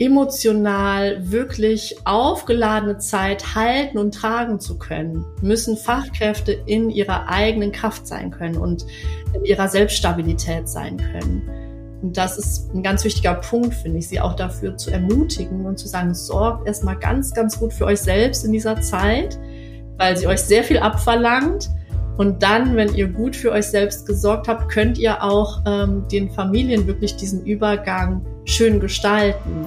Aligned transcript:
emotional 0.00 1.30
wirklich 1.30 1.94
aufgeladene 2.06 2.96
Zeit 2.96 3.54
halten 3.54 3.98
und 3.98 4.14
tragen 4.14 4.58
zu 4.58 4.78
können, 4.78 5.26
müssen 5.42 5.76
Fachkräfte 5.76 6.52
in 6.52 6.88
ihrer 6.88 7.28
eigenen 7.28 7.70
Kraft 7.70 8.06
sein 8.06 8.30
können 8.30 8.56
und 8.56 8.86
in 9.34 9.44
ihrer 9.44 9.68
Selbststabilität 9.68 10.70
sein 10.70 10.96
können. 10.96 11.48
Und 12.00 12.16
das 12.16 12.38
ist 12.38 12.74
ein 12.74 12.82
ganz 12.82 13.04
wichtiger 13.04 13.34
Punkt, 13.34 13.74
finde 13.74 13.98
ich, 13.98 14.08
sie 14.08 14.20
auch 14.20 14.34
dafür 14.34 14.74
zu 14.78 14.90
ermutigen 14.90 15.66
und 15.66 15.78
zu 15.78 15.86
sagen, 15.86 16.14
sorgt 16.14 16.66
erstmal 16.66 16.96
ganz, 16.96 17.34
ganz 17.34 17.58
gut 17.58 17.74
für 17.74 17.84
euch 17.84 18.00
selbst 18.00 18.42
in 18.46 18.52
dieser 18.52 18.80
Zeit, 18.80 19.38
weil 19.98 20.16
sie 20.16 20.26
euch 20.26 20.40
sehr 20.40 20.64
viel 20.64 20.78
abverlangt. 20.78 21.68
Und 22.16 22.42
dann, 22.42 22.74
wenn 22.74 22.94
ihr 22.94 23.08
gut 23.08 23.36
für 23.36 23.52
euch 23.52 23.66
selbst 23.66 24.06
gesorgt 24.06 24.48
habt, 24.48 24.70
könnt 24.72 24.96
ihr 24.96 25.22
auch 25.22 25.60
ähm, 25.66 26.08
den 26.10 26.30
Familien 26.30 26.86
wirklich 26.86 27.16
diesen 27.16 27.44
Übergang 27.44 28.24
schön 28.50 28.80
gestalten. 28.80 29.64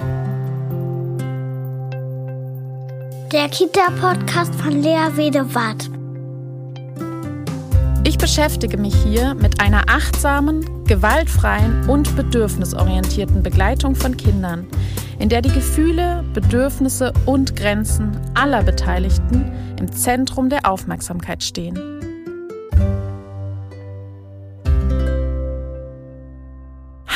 Der 3.32 3.48
Kita-Podcast 3.48 4.54
von 4.56 4.82
Lea 4.82 5.08
Wedewart. 5.16 5.90
Ich 8.06 8.18
beschäftige 8.18 8.76
mich 8.76 8.94
hier 8.94 9.34
mit 9.34 9.60
einer 9.60 9.88
achtsamen, 9.88 10.84
gewaltfreien 10.84 11.88
und 11.88 12.14
bedürfnisorientierten 12.14 13.42
Begleitung 13.42 13.94
von 13.96 14.18
Kindern, 14.18 14.66
in 15.18 15.30
der 15.30 15.40
die 15.40 15.52
Gefühle, 15.52 16.22
Bedürfnisse 16.34 17.14
und 17.24 17.56
Grenzen 17.56 18.12
aller 18.34 18.62
Beteiligten 18.62 19.50
im 19.80 19.90
Zentrum 19.90 20.50
der 20.50 20.70
Aufmerksamkeit 20.70 21.42
stehen. 21.42 21.93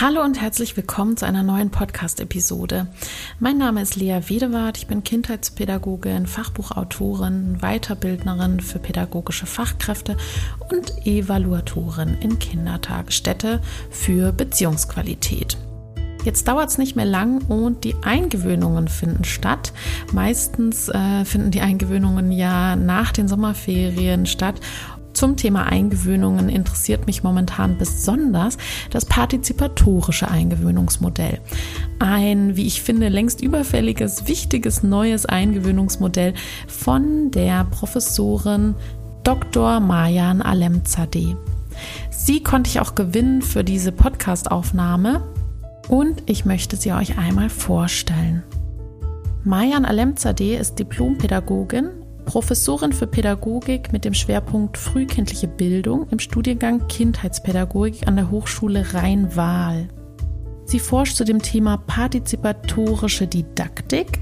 Hallo 0.00 0.22
und 0.22 0.40
herzlich 0.40 0.76
willkommen 0.76 1.16
zu 1.16 1.26
einer 1.26 1.42
neuen 1.42 1.70
Podcast-Episode. 1.70 2.86
Mein 3.40 3.58
Name 3.58 3.82
ist 3.82 3.96
Lea 3.96 4.20
Wiedewart, 4.28 4.78
ich 4.78 4.86
bin 4.86 5.02
Kindheitspädagogin, 5.02 6.28
Fachbuchautorin, 6.28 7.58
Weiterbildnerin 7.60 8.60
für 8.60 8.78
pädagogische 8.78 9.46
Fachkräfte 9.46 10.16
und 10.70 11.04
Evaluatorin 11.04 12.16
in 12.20 12.38
Kindertagesstätte 12.38 13.60
für 13.90 14.30
Beziehungsqualität. 14.30 15.56
Jetzt 16.24 16.46
dauert 16.46 16.68
es 16.68 16.78
nicht 16.78 16.94
mehr 16.94 17.04
lang 17.04 17.42
und 17.48 17.82
die 17.82 17.96
Eingewöhnungen 18.02 18.86
finden 18.86 19.24
statt. 19.24 19.72
Meistens 20.12 20.88
äh, 20.90 21.24
finden 21.24 21.50
die 21.50 21.60
Eingewöhnungen 21.60 22.30
ja 22.30 22.76
nach 22.76 23.10
den 23.10 23.26
Sommerferien 23.26 24.26
statt 24.26 24.60
zum 25.18 25.36
Thema 25.36 25.64
Eingewöhnungen 25.64 26.48
interessiert 26.48 27.08
mich 27.08 27.24
momentan 27.24 27.76
besonders 27.76 28.56
das 28.90 29.04
partizipatorische 29.04 30.30
Eingewöhnungsmodell. 30.30 31.40
Ein, 31.98 32.54
wie 32.54 32.68
ich 32.68 32.82
finde, 32.82 33.08
längst 33.08 33.40
überfälliges, 33.40 34.28
wichtiges 34.28 34.84
neues 34.84 35.26
Eingewöhnungsmodell 35.26 36.34
von 36.68 37.32
der 37.32 37.64
Professorin 37.64 38.76
Dr. 39.24 39.80
Mayan 39.80 40.40
Alemzadeh. 40.40 41.34
Sie 42.10 42.40
konnte 42.40 42.70
ich 42.70 42.78
auch 42.78 42.94
gewinnen 42.94 43.42
für 43.42 43.64
diese 43.64 43.90
Podcast-Aufnahme 43.90 45.24
und 45.88 46.22
ich 46.26 46.44
möchte 46.44 46.76
sie 46.76 46.92
euch 46.92 47.18
einmal 47.18 47.50
vorstellen. 47.50 48.44
Mayan 49.42 49.84
Alemzadeh 49.84 50.56
ist 50.56 50.78
Diplompädagogin 50.78 51.88
Professorin 52.28 52.92
für 52.92 53.06
Pädagogik 53.06 53.90
mit 53.90 54.04
dem 54.04 54.12
Schwerpunkt 54.12 54.76
frühkindliche 54.76 55.48
Bildung 55.48 56.06
im 56.10 56.18
Studiengang 56.18 56.86
Kindheitspädagogik 56.86 58.06
an 58.06 58.16
der 58.16 58.30
Hochschule 58.30 58.92
Rhein-Waal. 58.92 59.88
Sie 60.66 60.78
forscht 60.78 61.16
zu 61.16 61.24
dem 61.24 61.40
Thema 61.40 61.78
partizipatorische 61.78 63.26
Didaktik, 63.26 64.20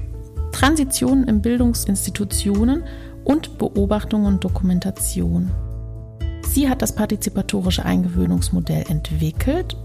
Transitionen 0.53 1.27
in 1.27 1.41
Bildungsinstitutionen 1.41 2.85
und 3.25 3.57
Beobachtung 3.57 4.23
und 4.23 4.41
Dokumentation. 4.41 5.51
Sie 6.47 6.69
hat 6.69 6.81
das 6.81 6.95
partizipatorische 6.95 7.83
Eingewöhnungsmodell 7.83 8.85
entwickelt, 8.87 9.75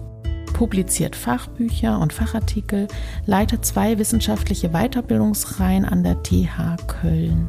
publiziert 0.53 1.17
Fachbücher 1.17 1.99
und 1.99 2.13
Fachartikel, 2.13 2.87
leitet 3.27 3.65
zwei 3.65 3.99
wissenschaftliche 3.99 4.69
Weiterbildungsreihen 4.69 5.85
an 5.85 6.05
der 6.05 6.23
TH 6.23 6.77
Köln 6.87 7.49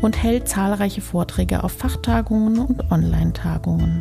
und 0.00 0.22
hält 0.22 0.48
zahlreiche 0.48 1.00
Vorträge 1.00 1.64
auf 1.64 1.72
Fachtagungen 1.72 2.58
und 2.58 2.90
Online-Tagungen. 2.90 4.00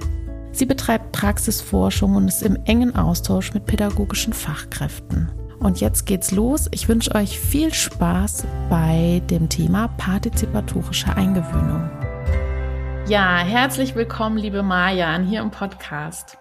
Sie 0.52 0.66
betreibt 0.66 1.12
Praxisforschung 1.12 2.16
und 2.16 2.28
ist 2.28 2.44
im 2.44 2.58
engen 2.66 2.96
Austausch 2.96 3.54
mit 3.54 3.66
pädagogischen 3.66 4.34
Fachkräften. 4.34 5.30
Und 5.60 5.82
jetzt 5.82 6.06
geht's 6.06 6.32
los. 6.32 6.68
Ich 6.72 6.88
wünsche 6.88 7.14
euch 7.16 7.40
viel 7.40 7.74
Spaß 7.74 8.46
bei 8.70 9.22
dem 9.30 9.50
Thema 9.50 9.90
partizipatorische 9.98 11.16
Eingewöhnung. 11.16 11.90
Ja, 13.08 13.40
herzlich 13.40 13.96
willkommen, 13.96 14.38
liebe 14.38 14.64
Majan, 14.64 15.26
hier 15.26 15.42
im 15.42 15.52
Podcast. 15.52 16.38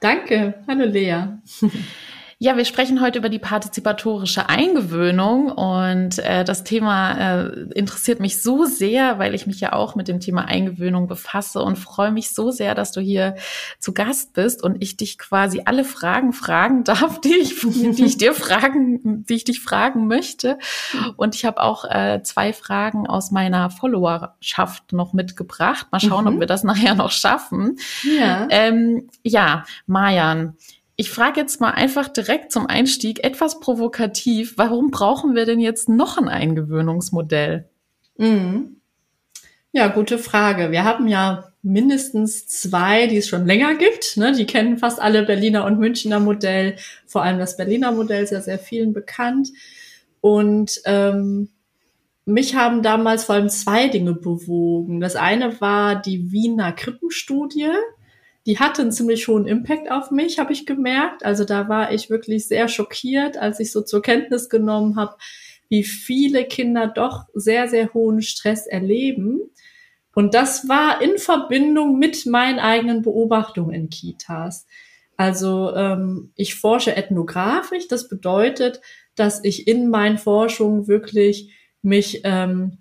Danke. 0.00 0.54
Hallo 0.68 0.84
Lea. 0.84 1.24
Ja, 2.40 2.56
wir 2.56 2.64
sprechen 2.64 3.00
heute 3.00 3.18
über 3.18 3.30
die 3.30 3.40
partizipatorische 3.40 4.48
Eingewöhnung 4.48 5.50
und 5.50 6.20
äh, 6.20 6.44
das 6.44 6.62
Thema 6.62 7.40
äh, 7.40 7.48
interessiert 7.74 8.20
mich 8.20 8.40
so 8.40 8.64
sehr, 8.64 9.18
weil 9.18 9.34
ich 9.34 9.48
mich 9.48 9.58
ja 9.58 9.72
auch 9.72 9.96
mit 9.96 10.06
dem 10.06 10.20
Thema 10.20 10.44
Eingewöhnung 10.44 11.08
befasse 11.08 11.60
und 11.60 11.80
freue 11.80 12.12
mich 12.12 12.32
so 12.32 12.52
sehr, 12.52 12.76
dass 12.76 12.92
du 12.92 13.00
hier 13.00 13.34
zu 13.80 13.92
Gast 13.92 14.34
bist 14.34 14.62
und 14.62 14.80
ich 14.80 14.96
dich 14.96 15.18
quasi 15.18 15.62
alle 15.64 15.82
Fragen 15.82 16.32
fragen 16.32 16.84
darf, 16.84 17.20
die 17.20 17.34
ich, 17.34 17.58
die 17.60 18.04
ich 18.04 18.18
dir 18.18 18.34
fragen, 18.34 19.24
die 19.26 19.34
ich 19.34 19.42
dich 19.42 19.58
fragen 19.58 20.06
möchte. 20.06 20.60
Und 21.16 21.34
ich 21.34 21.44
habe 21.44 21.60
auch 21.60 21.86
äh, 21.86 22.22
zwei 22.22 22.52
Fragen 22.52 23.08
aus 23.08 23.32
meiner 23.32 23.68
Followerschaft 23.70 24.92
noch 24.92 25.12
mitgebracht. 25.12 25.88
Mal 25.90 25.98
schauen, 25.98 26.26
mhm. 26.26 26.34
ob 26.34 26.38
wir 26.38 26.46
das 26.46 26.62
nachher 26.62 26.94
noch 26.94 27.10
schaffen. 27.10 27.80
Ja, 28.04 28.46
ähm, 28.48 29.08
ja 29.24 29.64
Mayan. 29.88 30.56
Ich 31.00 31.10
frage 31.10 31.38
jetzt 31.38 31.60
mal 31.60 31.70
einfach 31.70 32.08
direkt 32.08 32.50
zum 32.50 32.66
Einstieg 32.66 33.22
etwas 33.22 33.60
provokativ, 33.60 34.54
warum 34.56 34.90
brauchen 34.90 35.36
wir 35.36 35.46
denn 35.46 35.60
jetzt 35.60 35.88
noch 35.88 36.18
ein 36.18 36.28
Eingewöhnungsmodell? 36.28 37.68
Mhm. 38.16 38.80
Ja, 39.70 39.86
gute 39.86 40.18
Frage. 40.18 40.72
Wir 40.72 40.82
haben 40.82 41.06
ja 41.06 41.52
mindestens 41.62 42.48
zwei, 42.48 43.06
die 43.06 43.18
es 43.18 43.28
schon 43.28 43.46
länger 43.46 43.76
gibt. 43.76 44.16
Ne? 44.16 44.32
Die 44.32 44.44
kennen 44.44 44.76
fast 44.76 45.00
alle 45.00 45.22
Berliner 45.22 45.66
und 45.66 45.78
Münchner 45.78 46.18
Modell. 46.18 46.74
Vor 47.06 47.22
allem 47.22 47.38
das 47.38 47.56
Berliner 47.56 47.92
Modell 47.92 48.24
ist 48.24 48.32
ja 48.32 48.40
sehr 48.40 48.58
vielen 48.58 48.92
bekannt. 48.92 49.50
Und 50.20 50.80
ähm, 50.84 51.50
mich 52.24 52.56
haben 52.56 52.82
damals 52.82 53.22
vor 53.22 53.36
allem 53.36 53.50
zwei 53.50 53.86
Dinge 53.86 54.14
bewogen. 54.14 54.98
Das 54.98 55.14
eine 55.14 55.60
war 55.60 55.94
die 55.94 56.32
Wiener 56.32 56.72
Krippenstudie 56.72 57.70
die 58.48 58.58
hatte 58.58 58.80
einen 58.80 58.92
ziemlich 58.92 59.28
hohen 59.28 59.46
Impact 59.46 59.90
auf 59.90 60.10
mich, 60.10 60.38
habe 60.38 60.54
ich 60.54 60.64
gemerkt. 60.64 61.22
Also 61.22 61.44
da 61.44 61.68
war 61.68 61.92
ich 61.92 62.08
wirklich 62.08 62.48
sehr 62.48 62.66
schockiert, 62.68 63.36
als 63.36 63.60
ich 63.60 63.70
so 63.70 63.82
zur 63.82 64.00
Kenntnis 64.00 64.48
genommen 64.48 64.96
habe, 64.96 65.18
wie 65.68 65.84
viele 65.84 66.46
Kinder 66.46 66.86
doch 66.86 67.26
sehr, 67.34 67.68
sehr 67.68 67.92
hohen 67.92 68.22
Stress 68.22 68.66
erleben. 68.66 69.50
Und 70.14 70.32
das 70.32 70.66
war 70.66 71.02
in 71.02 71.18
Verbindung 71.18 71.98
mit 71.98 72.24
meinen 72.24 72.58
eigenen 72.58 73.02
Beobachtungen 73.02 73.74
in 73.74 73.90
Kitas. 73.90 74.66
Also 75.18 75.74
ähm, 75.74 76.32
ich 76.34 76.54
forsche 76.54 76.96
ethnografisch. 76.96 77.86
Das 77.86 78.08
bedeutet, 78.08 78.80
dass 79.14 79.44
ich 79.44 79.68
in 79.68 79.90
meinen 79.90 80.16
Forschungen 80.16 80.88
wirklich 80.88 81.52
mich 81.82 82.22
ähm, 82.24 82.78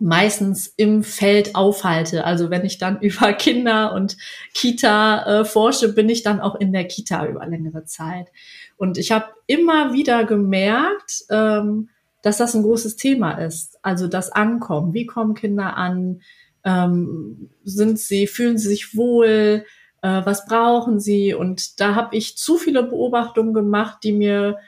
meistens 0.00 0.72
im 0.76 1.02
Feld 1.02 1.54
aufhalte. 1.54 2.24
Also 2.24 2.50
wenn 2.50 2.64
ich 2.64 2.78
dann 2.78 2.98
über 3.00 3.32
Kinder 3.32 3.92
und 3.92 4.16
Kita 4.54 5.40
äh, 5.40 5.44
forsche, 5.44 5.92
bin 5.92 6.08
ich 6.08 6.22
dann 6.22 6.40
auch 6.40 6.54
in 6.56 6.72
der 6.72 6.86
Kita 6.86 7.26
über 7.26 7.46
längere 7.46 7.84
Zeit. 7.84 8.28
Und 8.76 8.98
ich 8.98 9.12
habe 9.12 9.26
immer 9.46 9.92
wieder 9.92 10.24
gemerkt, 10.24 11.24
ähm, 11.30 11.88
dass 12.22 12.38
das 12.38 12.54
ein 12.54 12.62
großes 12.62 12.96
Thema 12.96 13.32
ist. 13.32 13.78
Also 13.82 14.08
das 14.08 14.30
Ankommen. 14.30 14.94
Wie 14.94 15.06
kommen 15.06 15.34
Kinder 15.34 15.76
an? 15.76 16.22
Ähm, 16.64 17.50
sind 17.64 17.98
sie, 17.98 18.26
fühlen 18.26 18.58
sie 18.58 18.68
sich 18.68 18.96
wohl? 18.96 19.64
Äh, 20.02 20.22
was 20.24 20.46
brauchen 20.46 21.00
sie? 21.00 21.34
Und 21.34 21.80
da 21.80 21.94
habe 21.94 22.16
ich 22.16 22.36
zu 22.36 22.56
viele 22.56 22.82
Beobachtungen 22.82 23.54
gemacht, 23.54 23.98
die 24.02 24.12
mir 24.12 24.58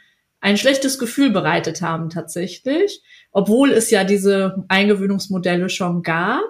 ein 0.41 0.57
schlechtes 0.57 0.99
Gefühl 0.99 1.31
bereitet 1.31 1.83
haben 1.83 2.11
tatsächlich, 2.11 3.03
obwohl 3.31 3.73
es 3.73 3.91
ja 3.91 4.05
diese 4.05 4.65
Eingewöhnungsmodelle 4.69 5.69
schon 5.69 6.03
gab. 6.03 6.43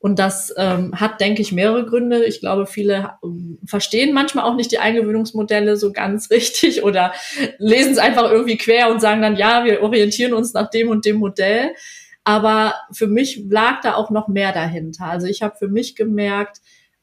Und 0.00 0.20
das 0.20 0.54
ähm, 0.56 0.98
hat, 1.00 1.20
denke 1.20 1.42
ich, 1.42 1.50
mehrere 1.50 1.84
Gründe. 1.84 2.24
Ich 2.24 2.38
glaube, 2.38 2.66
viele 2.66 3.14
ähm, 3.24 3.58
verstehen 3.64 4.14
manchmal 4.14 4.44
auch 4.44 4.54
nicht 4.54 4.70
die 4.70 4.78
Eingewöhnungsmodelle 4.78 5.76
so 5.76 5.92
ganz 5.92 6.30
richtig 6.30 6.84
oder 6.84 7.12
lesen 7.58 7.92
es 7.92 7.98
einfach 7.98 8.30
irgendwie 8.30 8.58
quer 8.58 8.90
und 8.90 9.00
sagen 9.00 9.22
dann, 9.22 9.36
ja, 9.36 9.64
wir 9.64 9.82
orientieren 9.82 10.34
uns 10.34 10.52
nach 10.52 10.70
dem 10.70 10.88
und 10.88 11.04
dem 11.04 11.16
Modell. 11.16 11.72
Aber 12.22 12.74
für 12.92 13.06
mich 13.06 13.42
lag 13.48 13.80
da 13.80 13.94
auch 13.94 14.10
noch 14.10 14.28
mehr 14.28 14.52
dahinter. 14.52 15.06
Also 15.06 15.26
ich 15.26 15.42
habe 15.42 15.56
für 15.56 15.68
mich 15.68 15.96
gemerkt, 15.96 16.58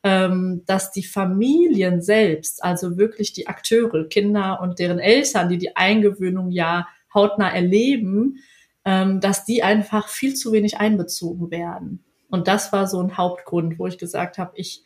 ähm, 0.05 0.61
dass 0.67 0.91
die 0.91 1.03
Familien 1.03 1.99
selbst, 1.99 2.63
also 2.63 2.95
wirklich 2.95 3.33
die 3.33 3.47
Akteure, 3.47 4.07
Kinder 4.07 4.59
und 4.61 4.77
deren 4.77 4.99
Eltern, 4.99 5.49
die 5.49 5.57
die 5.57 5.75
Eingewöhnung 5.75 6.51
ja 6.51 6.87
hautnah 7.11 7.49
erleben, 7.49 8.37
ähm, 8.85 9.19
dass 9.19 9.45
die 9.45 9.63
einfach 9.63 10.07
viel 10.07 10.35
zu 10.35 10.51
wenig 10.51 10.77
einbezogen 10.77 11.49
werden. 11.49 12.03
Und 12.29 12.47
das 12.47 12.71
war 12.71 12.85
so 12.85 13.01
ein 13.01 13.17
Hauptgrund, 13.17 13.79
wo 13.79 13.87
ich 13.87 13.97
gesagt 13.97 14.37
habe, 14.37 14.51
ich 14.53 14.83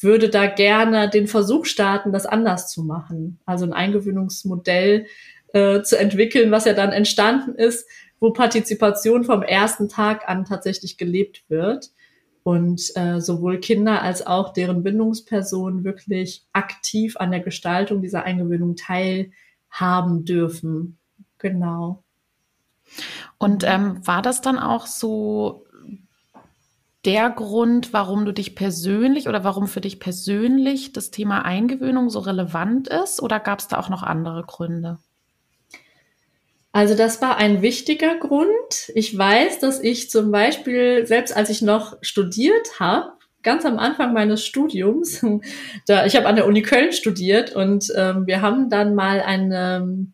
würde 0.00 0.30
da 0.30 0.46
gerne 0.46 1.10
den 1.10 1.26
Versuch 1.26 1.66
starten, 1.66 2.10
das 2.10 2.24
anders 2.24 2.70
zu 2.70 2.82
machen. 2.84 3.40
Also 3.44 3.66
ein 3.66 3.74
Eingewöhnungsmodell 3.74 5.06
äh, 5.52 5.82
zu 5.82 5.98
entwickeln, 5.98 6.50
was 6.50 6.64
ja 6.64 6.72
dann 6.72 6.90
entstanden 6.90 7.54
ist, 7.54 7.86
wo 8.18 8.30
Partizipation 8.30 9.24
vom 9.24 9.42
ersten 9.42 9.90
Tag 9.90 10.26
an 10.26 10.46
tatsächlich 10.46 10.96
gelebt 10.96 11.44
wird 11.48 11.90
und 12.44 12.94
äh, 12.94 13.20
sowohl 13.20 13.58
Kinder 13.58 14.02
als 14.02 14.24
auch 14.24 14.52
deren 14.52 14.82
Bindungspersonen 14.82 15.82
wirklich 15.82 16.44
aktiv 16.52 17.16
an 17.16 17.30
der 17.30 17.40
Gestaltung 17.40 18.02
dieser 18.02 18.24
Eingewöhnung 18.24 18.76
teilhaben 18.76 20.24
dürfen. 20.24 20.98
Genau. 21.38 22.04
Und 23.38 23.64
ähm, 23.64 24.06
war 24.06 24.20
das 24.20 24.42
dann 24.42 24.58
auch 24.58 24.86
so 24.86 25.64
der 27.06 27.30
Grund, 27.30 27.94
warum 27.94 28.26
du 28.26 28.32
dich 28.32 28.54
persönlich 28.54 29.26
oder 29.26 29.42
warum 29.42 29.66
für 29.66 29.80
dich 29.80 29.98
persönlich 29.98 30.92
das 30.92 31.10
Thema 31.10 31.46
Eingewöhnung 31.46 32.10
so 32.10 32.18
relevant 32.18 32.88
ist? 32.88 33.22
Oder 33.22 33.40
gab 33.40 33.60
es 33.60 33.68
da 33.68 33.78
auch 33.78 33.88
noch 33.88 34.02
andere 34.02 34.44
Gründe? 34.44 34.98
Also 36.74 36.96
das 36.96 37.22
war 37.22 37.36
ein 37.36 37.62
wichtiger 37.62 38.16
Grund. 38.16 38.90
Ich 38.96 39.16
weiß, 39.16 39.60
dass 39.60 39.78
ich 39.78 40.10
zum 40.10 40.32
Beispiel, 40.32 41.06
selbst 41.06 41.36
als 41.36 41.48
ich 41.48 41.62
noch 41.62 41.96
studiert 42.00 42.80
habe, 42.80 43.12
ganz 43.44 43.64
am 43.64 43.78
Anfang 43.78 44.12
meines 44.12 44.44
Studiums, 44.44 45.24
da 45.86 46.04
ich 46.04 46.16
habe 46.16 46.26
an 46.26 46.34
der 46.34 46.48
Uni 46.48 46.62
Köln 46.62 46.92
studiert 46.92 47.54
und 47.54 47.92
ähm, 47.94 48.26
wir 48.26 48.42
haben 48.42 48.70
dann 48.70 48.96
mal 48.96 49.20
eine 49.20 50.08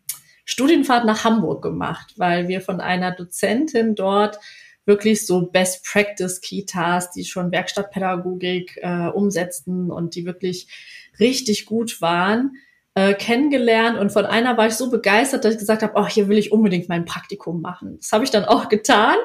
Studienfahrt 0.45 1.03
nach 1.03 1.23
Hamburg 1.23 1.63
gemacht, 1.63 2.13
weil 2.17 2.47
wir 2.47 2.61
von 2.61 2.79
einer 2.79 3.09
Dozentin 3.09 3.95
dort 3.95 4.37
wirklich 4.85 5.25
so 5.25 5.47
Best 5.47 5.83
Practice 5.83 6.41
Kitas, 6.41 7.09
die 7.09 7.25
schon 7.25 7.51
Werkstattpädagogik 7.51 8.77
äh, 8.83 9.07
umsetzten 9.07 9.89
und 9.89 10.13
die 10.13 10.27
wirklich 10.27 10.67
richtig 11.19 11.65
gut 11.65 12.01
waren, 12.01 12.51
äh, 12.95 13.13
kennengelernt. 13.13 13.97
Und 13.99 14.11
von 14.11 14.25
einer 14.25 14.57
war 14.57 14.67
ich 14.67 14.75
so 14.75 14.89
begeistert, 14.89 15.45
dass 15.45 15.53
ich 15.53 15.59
gesagt 15.59 15.83
habe, 15.83 15.93
oh, 15.95 16.07
hier 16.07 16.27
will 16.27 16.37
ich 16.37 16.51
unbedingt 16.51 16.89
mein 16.89 17.05
Praktikum 17.05 17.61
machen. 17.61 17.97
Das 17.97 18.11
habe 18.11 18.23
ich 18.23 18.31
dann 18.31 18.45
auch 18.45 18.69
getan. 18.69 19.17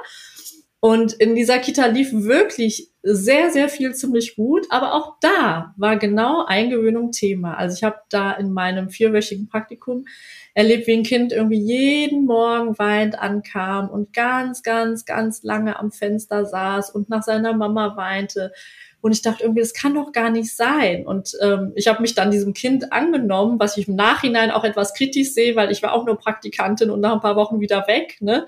Und 0.78 1.14
in 1.14 1.34
dieser 1.34 1.58
Kita 1.58 1.86
lief 1.86 2.12
wirklich 2.12 2.92
sehr, 3.02 3.50
sehr 3.50 3.68
viel 3.68 3.94
ziemlich 3.94 4.36
gut. 4.36 4.66
Aber 4.70 4.94
auch 4.94 5.16
da 5.20 5.74
war 5.76 5.96
genau 5.96 6.44
Eingewöhnung 6.44 7.12
Thema. 7.12 7.54
Also 7.54 7.74
ich 7.76 7.82
habe 7.82 7.96
da 8.08 8.32
in 8.32 8.52
meinem 8.52 8.90
vierwöchigen 8.90 9.48
Praktikum 9.48 10.06
erlebt, 10.54 10.86
wie 10.86 10.92
ein 10.92 11.02
Kind 11.02 11.32
irgendwie 11.32 11.58
jeden 11.58 12.24
Morgen 12.24 12.78
weint 12.78 13.18
ankam 13.18 13.88
und 13.88 14.12
ganz, 14.12 14.62
ganz, 14.62 15.04
ganz 15.04 15.42
lange 15.42 15.78
am 15.78 15.90
Fenster 15.90 16.46
saß 16.46 16.90
und 16.90 17.08
nach 17.08 17.22
seiner 17.22 17.52
Mama 17.52 17.96
weinte. 17.96 18.52
Und 19.00 19.12
ich 19.12 19.22
dachte 19.22 19.44
irgendwie, 19.44 19.60
das 19.60 19.74
kann 19.74 19.94
doch 19.94 20.12
gar 20.12 20.30
nicht 20.30 20.54
sein. 20.54 21.06
Und 21.06 21.32
ähm, 21.40 21.72
ich 21.74 21.86
habe 21.86 22.02
mich 22.02 22.14
dann 22.14 22.30
diesem 22.30 22.54
Kind 22.54 22.92
angenommen, 22.92 23.60
was 23.60 23.76
ich 23.76 23.88
im 23.88 23.94
Nachhinein 23.94 24.50
auch 24.50 24.64
etwas 24.64 24.94
kritisch 24.94 25.32
sehe, 25.32 25.54
weil 25.54 25.70
ich 25.70 25.82
war 25.82 25.92
auch 25.92 26.06
nur 26.06 26.16
Praktikantin 26.16 26.90
und 26.90 27.00
nach 27.00 27.12
ein 27.12 27.20
paar 27.20 27.36
Wochen 27.36 27.60
wieder 27.60 27.86
weg. 27.86 28.16
Ne? 28.20 28.46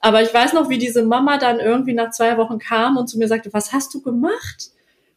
Aber 0.00 0.22
ich 0.22 0.32
weiß 0.32 0.52
noch, 0.52 0.68
wie 0.68 0.78
diese 0.78 1.02
Mama 1.02 1.38
dann 1.38 1.60
irgendwie 1.60 1.94
nach 1.94 2.10
zwei 2.10 2.36
Wochen 2.36 2.58
kam 2.58 2.96
und 2.96 3.08
zu 3.08 3.18
mir 3.18 3.28
sagte, 3.28 3.52
was 3.52 3.72
hast 3.72 3.92
du 3.94 4.00
gemacht? 4.00 4.70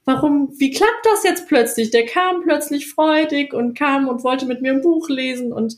Warum, 0.06 0.54
wie 0.58 0.72
klappt 0.72 1.06
das 1.06 1.24
jetzt 1.24 1.48
plötzlich? 1.48 1.90
Der 1.92 2.06
kam 2.06 2.42
plötzlich 2.42 2.90
freudig 2.90 3.54
und 3.54 3.78
kam 3.78 4.10
und 4.10 4.24
wollte 4.24 4.46
mit 4.46 4.62
mir 4.62 4.74
ein 4.74 4.82
Buch 4.82 5.08
lesen 5.08 5.54
und 5.54 5.78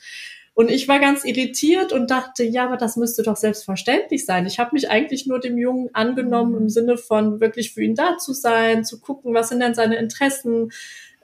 und 0.55 0.71
ich 0.71 0.87
war 0.87 0.99
ganz 0.99 1.25
irritiert 1.25 1.91
und 1.91 2.09
dachte, 2.09 2.45
ja, 2.45 2.63
aber 2.63 2.77
das 2.77 2.95
müsste 2.95 3.23
doch 3.23 3.35
selbstverständlich 3.35 4.25
sein. 4.25 4.45
Ich 4.45 4.57
habe 4.57 4.71
mich 4.71 4.89
eigentlich 4.89 5.27
nur 5.27 5.41
dem 5.41 5.57
Jungen 5.57 5.89
angenommen 5.91 6.55
im 6.55 6.69
Sinne 6.69 6.97
von 6.97 7.41
wirklich 7.41 7.73
für 7.73 7.83
ihn 7.83 7.93
da 7.93 8.17
zu 8.17 8.31
sein, 8.31 8.85
zu 8.85 9.01
gucken, 9.01 9.33
was 9.33 9.49
sind 9.49 9.59
denn 9.59 9.75
seine 9.75 9.97
Interessen, 9.97 10.71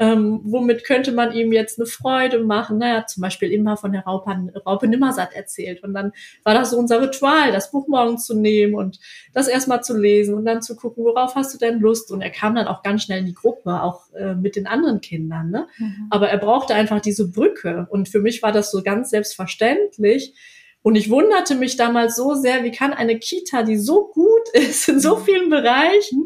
ähm, 0.01 0.39
womit 0.43 0.83
könnte 0.83 1.11
man 1.11 1.31
ihm 1.31 1.53
jetzt 1.53 1.77
eine 1.77 1.85
Freude 1.85 2.39
machen? 2.39 2.79
Naja, 2.79 3.05
zum 3.05 3.21
Beispiel 3.21 3.51
immer 3.51 3.77
von 3.77 3.91
der 3.91 4.01
Raupe, 4.01 4.51
Raupe 4.65 4.87
Nimmersatt 4.87 5.33
erzählt. 5.33 5.83
Und 5.83 5.93
dann 5.93 6.11
war 6.43 6.55
das 6.55 6.71
so 6.71 6.77
unser 6.79 7.03
Ritual, 7.03 7.51
das 7.51 7.69
Buch 7.69 7.87
morgens 7.87 8.25
zu 8.25 8.33
nehmen 8.33 8.73
und 8.73 8.99
das 9.35 9.47
erstmal 9.47 9.83
zu 9.83 9.95
lesen 9.95 10.33
und 10.33 10.43
dann 10.43 10.63
zu 10.63 10.75
gucken, 10.75 11.05
worauf 11.05 11.35
hast 11.35 11.53
du 11.53 11.59
denn 11.59 11.79
Lust? 11.79 12.11
Und 12.11 12.23
er 12.23 12.31
kam 12.31 12.55
dann 12.55 12.65
auch 12.65 12.81
ganz 12.81 13.03
schnell 13.03 13.19
in 13.19 13.27
die 13.27 13.35
Gruppe, 13.35 13.83
auch 13.83 14.11
äh, 14.13 14.33
mit 14.33 14.55
den 14.55 14.65
anderen 14.65 15.01
Kindern. 15.01 15.51
Ne? 15.51 15.67
Mhm. 15.77 16.07
Aber 16.09 16.29
er 16.29 16.39
brauchte 16.39 16.73
einfach 16.73 16.99
diese 16.99 17.29
Brücke. 17.29 17.85
Und 17.91 18.09
für 18.09 18.21
mich 18.21 18.41
war 18.41 18.51
das 18.51 18.71
so 18.71 18.81
ganz 18.81 19.11
selbstverständlich. 19.11 20.33
Und 20.81 20.95
ich 20.95 21.11
wunderte 21.11 21.53
mich 21.53 21.77
damals 21.77 22.15
so 22.15 22.33
sehr, 22.33 22.63
wie 22.63 22.71
kann 22.71 22.91
eine 22.91 23.19
Kita, 23.19 23.61
die 23.61 23.77
so 23.77 24.07
gut 24.07 24.49
ist 24.53 24.89
in 24.89 24.99
so 24.99 25.17
mhm. 25.17 25.23
vielen 25.25 25.49
Bereichen, 25.51 26.25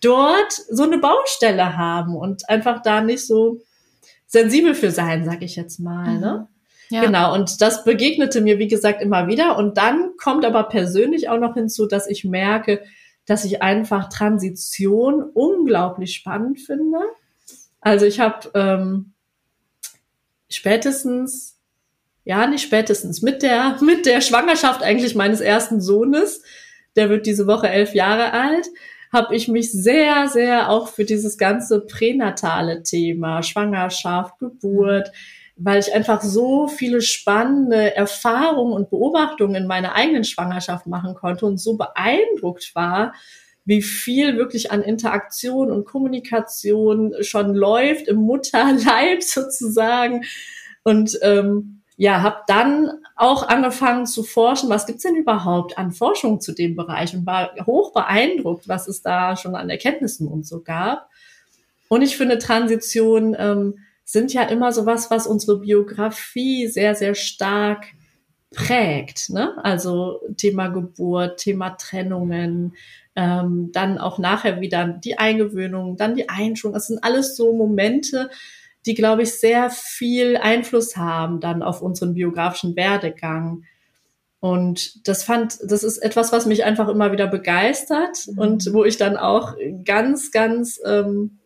dort 0.00 0.52
so 0.52 0.84
eine 0.84 0.98
Baustelle 0.98 1.76
haben 1.76 2.16
und 2.16 2.48
einfach 2.48 2.82
da 2.82 3.00
nicht 3.00 3.26
so 3.26 3.60
sensibel 4.26 4.74
für 4.74 4.90
sein, 4.90 5.24
sag 5.24 5.42
ich 5.42 5.56
jetzt 5.56 5.80
mal. 5.80 6.14
Mhm. 6.14 6.20
Ne? 6.20 6.48
Ja. 6.90 7.04
Genau, 7.04 7.34
und 7.34 7.60
das 7.60 7.84
begegnete 7.84 8.40
mir, 8.40 8.58
wie 8.58 8.68
gesagt, 8.68 9.02
immer 9.02 9.26
wieder. 9.26 9.58
Und 9.58 9.76
dann 9.76 10.12
kommt 10.16 10.44
aber 10.44 10.64
persönlich 10.64 11.28
auch 11.28 11.38
noch 11.38 11.54
hinzu, 11.54 11.86
dass 11.86 12.08
ich 12.08 12.24
merke, 12.24 12.82
dass 13.26 13.44
ich 13.44 13.60
einfach 13.60 14.08
Transition 14.08 15.22
unglaublich 15.22 16.14
spannend 16.14 16.60
finde. 16.60 16.98
Also 17.80 18.06
ich 18.06 18.20
habe 18.20 18.50
ähm, 18.54 19.12
spätestens, 20.48 21.58
ja, 22.24 22.46
nicht 22.46 22.62
spätestens, 22.62 23.20
mit 23.20 23.42
der, 23.42 23.76
mit 23.82 24.06
der 24.06 24.22
Schwangerschaft 24.22 24.82
eigentlich 24.82 25.14
meines 25.14 25.40
ersten 25.40 25.80
Sohnes, 25.80 26.42
der 26.96 27.10
wird 27.10 27.26
diese 27.26 27.46
Woche 27.46 27.68
elf 27.68 27.94
Jahre 27.94 28.32
alt, 28.32 28.66
habe 29.12 29.34
ich 29.34 29.48
mich 29.48 29.72
sehr, 29.72 30.28
sehr 30.28 30.70
auch 30.70 30.88
für 30.88 31.04
dieses 31.04 31.38
ganze 31.38 31.80
pränatale 31.80 32.82
Thema, 32.82 33.42
Schwangerschaft, 33.42 34.38
Geburt, 34.38 35.10
weil 35.56 35.80
ich 35.80 35.92
einfach 35.92 36.22
so 36.22 36.68
viele 36.68 37.00
spannende 37.00 37.94
Erfahrungen 37.96 38.72
und 38.72 38.90
Beobachtungen 38.90 39.56
in 39.56 39.66
meiner 39.66 39.94
eigenen 39.94 40.24
Schwangerschaft 40.24 40.86
machen 40.86 41.14
konnte 41.14 41.46
und 41.46 41.58
so 41.58 41.76
beeindruckt 41.76 42.74
war, 42.74 43.12
wie 43.64 43.82
viel 43.82 44.38
wirklich 44.38 44.70
an 44.70 44.82
Interaktion 44.82 45.70
und 45.70 45.84
Kommunikation 45.84 47.14
schon 47.20 47.54
läuft 47.54 48.08
im 48.08 48.16
Mutterleib 48.16 49.22
sozusagen. 49.22 50.24
Und 50.84 51.18
ähm, 51.22 51.82
ja, 51.96 52.22
habe 52.22 52.38
dann 52.46 52.92
auch 53.18 53.48
angefangen 53.48 54.06
zu 54.06 54.22
forschen, 54.22 54.70
was 54.70 54.86
gibt's 54.86 55.02
denn 55.02 55.16
überhaupt 55.16 55.76
an 55.76 55.90
Forschung 55.90 56.40
zu 56.40 56.52
dem 56.52 56.76
Bereich 56.76 57.14
und 57.14 57.26
war 57.26 57.50
hoch 57.66 57.92
beeindruckt, 57.92 58.68
was 58.68 58.86
es 58.86 59.02
da 59.02 59.36
schon 59.36 59.56
an 59.56 59.68
Erkenntnissen 59.68 60.28
und 60.28 60.46
so 60.46 60.60
gab. 60.60 61.10
Und 61.88 62.02
ich 62.02 62.16
finde, 62.16 62.38
Transition 62.38 63.34
ähm, 63.36 63.78
sind 64.04 64.32
ja 64.32 64.42
immer 64.42 64.72
sowas, 64.72 65.10
was 65.10 65.26
unsere 65.26 65.58
Biografie 65.58 66.68
sehr, 66.68 66.94
sehr 66.94 67.14
stark 67.14 67.86
prägt. 68.54 69.30
Ne? 69.30 69.52
Also 69.64 70.20
Thema 70.36 70.68
Geburt, 70.68 71.38
Thema 71.38 71.70
Trennungen, 71.70 72.74
ähm, 73.16 73.70
dann 73.72 73.98
auch 73.98 74.18
nachher 74.18 74.60
wieder 74.60 74.86
die 74.86 75.18
Eingewöhnung, 75.18 75.96
dann 75.96 76.14
die 76.14 76.28
Einschulung. 76.28 76.74
Das 76.74 76.86
sind 76.86 77.02
alles 77.02 77.36
so 77.36 77.52
Momente, 77.52 78.30
die, 78.88 78.94
glaube 78.94 79.22
ich, 79.22 79.34
sehr 79.34 79.68
viel 79.68 80.38
Einfluss 80.38 80.96
haben 80.96 81.40
dann 81.40 81.62
auf 81.62 81.82
unseren 81.82 82.14
biografischen 82.14 82.74
Werdegang. 82.74 83.64
Und 84.40 85.06
das 85.06 85.24
fand, 85.24 85.58
das 85.62 85.84
ist 85.84 85.98
etwas, 85.98 86.32
was 86.32 86.46
mich 86.46 86.64
einfach 86.64 86.88
immer 86.88 87.12
wieder 87.12 87.26
begeistert 87.26 88.26
mhm. 88.26 88.38
und 88.38 88.72
wo 88.72 88.84
ich 88.84 88.96
dann 88.96 89.18
auch 89.18 89.54
ganz, 89.84 90.30
ganz, 90.30 90.80
ähm, 90.86 91.38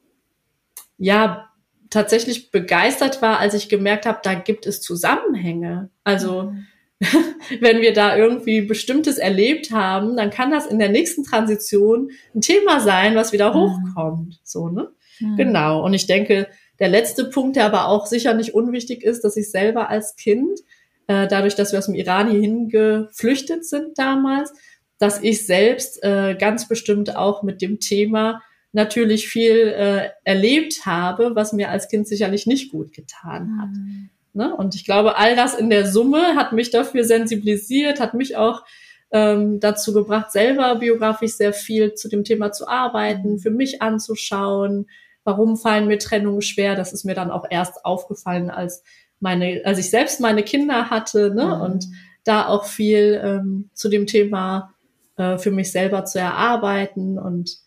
ja, 0.98 1.48
tatsächlich 1.90 2.50
begeistert 2.52 3.20
war, 3.20 3.38
als 3.38 3.54
ich 3.54 3.68
gemerkt 3.68 4.06
habe, 4.06 4.20
da 4.22 4.34
gibt 4.34 4.66
es 4.66 4.80
Zusammenhänge. 4.80 5.90
Also 6.04 6.52
mhm. 6.52 6.66
wenn 7.60 7.80
wir 7.80 7.92
da 7.92 8.16
irgendwie 8.16 8.60
Bestimmtes 8.60 9.18
erlebt 9.18 9.72
haben, 9.72 10.16
dann 10.16 10.30
kann 10.30 10.52
das 10.52 10.66
in 10.66 10.78
der 10.78 10.90
nächsten 10.90 11.24
Transition 11.24 12.10
ein 12.36 12.40
Thema 12.40 12.78
sein, 12.78 13.16
was 13.16 13.32
wieder 13.32 13.52
mhm. 13.52 13.58
hochkommt. 13.58 14.40
So, 14.44 14.68
ne? 14.68 14.92
Mhm. 15.18 15.36
Genau. 15.36 15.84
Und 15.84 15.92
ich 15.94 16.06
denke, 16.06 16.46
der 16.82 16.88
letzte 16.88 17.26
Punkt, 17.26 17.54
der 17.54 17.64
aber 17.64 17.86
auch 17.86 18.06
sicher 18.06 18.34
nicht 18.34 18.54
unwichtig 18.54 19.04
ist, 19.04 19.22
dass 19.22 19.36
ich 19.36 19.52
selber 19.52 19.88
als 19.88 20.16
Kind, 20.16 20.58
äh, 21.06 21.28
dadurch, 21.28 21.54
dass 21.54 21.70
wir 21.70 21.78
aus 21.78 21.86
dem 21.86 21.94
Iran 21.94 22.28
hierhin 22.28 22.68
geflüchtet 22.68 23.64
sind 23.64 23.96
damals, 23.96 24.52
dass 24.98 25.22
ich 25.22 25.46
selbst 25.46 26.02
äh, 26.02 26.34
ganz 26.34 26.66
bestimmt 26.66 27.14
auch 27.14 27.44
mit 27.44 27.62
dem 27.62 27.78
Thema 27.78 28.42
natürlich 28.72 29.28
viel 29.28 29.68
äh, 29.68 30.08
erlebt 30.24 30.84
habe, 30.84 31.36
was 31.36 31.52
mir 31.52 31.70
als 31.70 31.86
Kind 31.86 32.08
sicherlich 32.08 32.48
nicht 32.48 32.72
gut 32.72 32.92
getan 32.92 33.60
hat. 33.60 33.70
Mhm. 33.70 34.10
Ne? 34.32 34.52
Und 34.52 34.74
ich 34.74 34.84
glaube, 34.84 35.16
all 35.16 35.36
das 35.36 35.54
in 35.54 35.70
der 35.70 35.86
Summe 35.86 36.34
hat 36.34 36.52
mich 36.52 36.70
dafür 36.70 37.04
sensibilisiert, 37.04 38.00
hat 38.00 38.14
mich 38.14 38.36
auch 38.36 38.64
ähm, 39.12 39.60
dazu 39.60 39.92
gebracht, 39.92 40.32
selber 40.32 40.74
biografisch 40.74 41.34
sehr 41.34 41.52
viel 41.52 41.94
zu 41.94 42.08
dem 42.08 42.24
Thema 42.24 42.50
zu 42.50 42.66
arbeiten, 42.66 43.34
mhm. 43.34 43.38
für 43.38 43.50
mich 43.50 43.82
anzuschauen, 43.82 44.88
warum 45.24 45.56
fallen 45.56 45.86
mir 45.86 45.98
Trennungen 45.98 46.42
schwer? 46.42 46.74
Das 46.74 46.92
ist 46.92 47.04
mir 47.04 47.14
dann 47.14 47.30
auch 47.30 47.46
erst 47.48 47.84
aufgefallen, 47.84 48.50
als 48.50 48.82
meine, 49.20 49.62
als 49.64 49.78
ich 49.78 49.90
selbst 49.90 50.20
meine 50.20 50.42
Kinder 50.42 50.90
hatte, 50.90 51.32
ne? 51.34 51.46
Mhm. 51.46 51.60
Und 51.60 51.86
da 52.24 52.46
auch 52.46 52.64
viel 52.64 53.20
ähm, 53.22 53.70
zu 53.74 53.88
dem 53.88 54.06
Thema 54.06 54.74
äh, 55.16 55.38
für 55.38 55.50
mich 55.50 55.72
selber 55.72 56.04
zu 56.04 56.18
erarbeiten 56.18 57.18
und 57.18 57.58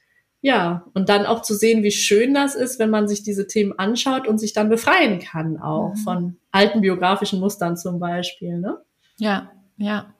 ja, 0.41 0.85
und 0.93 1.09
dann 1.09 1.25
auch 1.25 1.41
zu 1.41 1.55
sehen, 1.55 1.81
wie 1.81 1.91
schön 1.91 2.35
das 2.35 2.53
ist, 2.53 2.77
wenn 2.77 2.91
man 2.91 3.07
sich 3.07 3.23
diese 3.23 3.47
Themen 3.47 3.79
anschaut 3.79 4.27
und 4.27 4.37
sich 4.37 4.53
dann 4.53 4.69
befreien 4.69 5.19
kann, 5.19 5.57
auch 5.57 5.95
mhm. 5.95 5.97
von 5.97 6.37
alten 6.51 6.81
biografischen 6.81 7.39
Mustern 7.39 7.77
zum 7.77 7.99
Beispiel. 7.99 8.59
Ne? 8.59 8.77
Ja, 9.17 9.51
ja. 9.77 10.13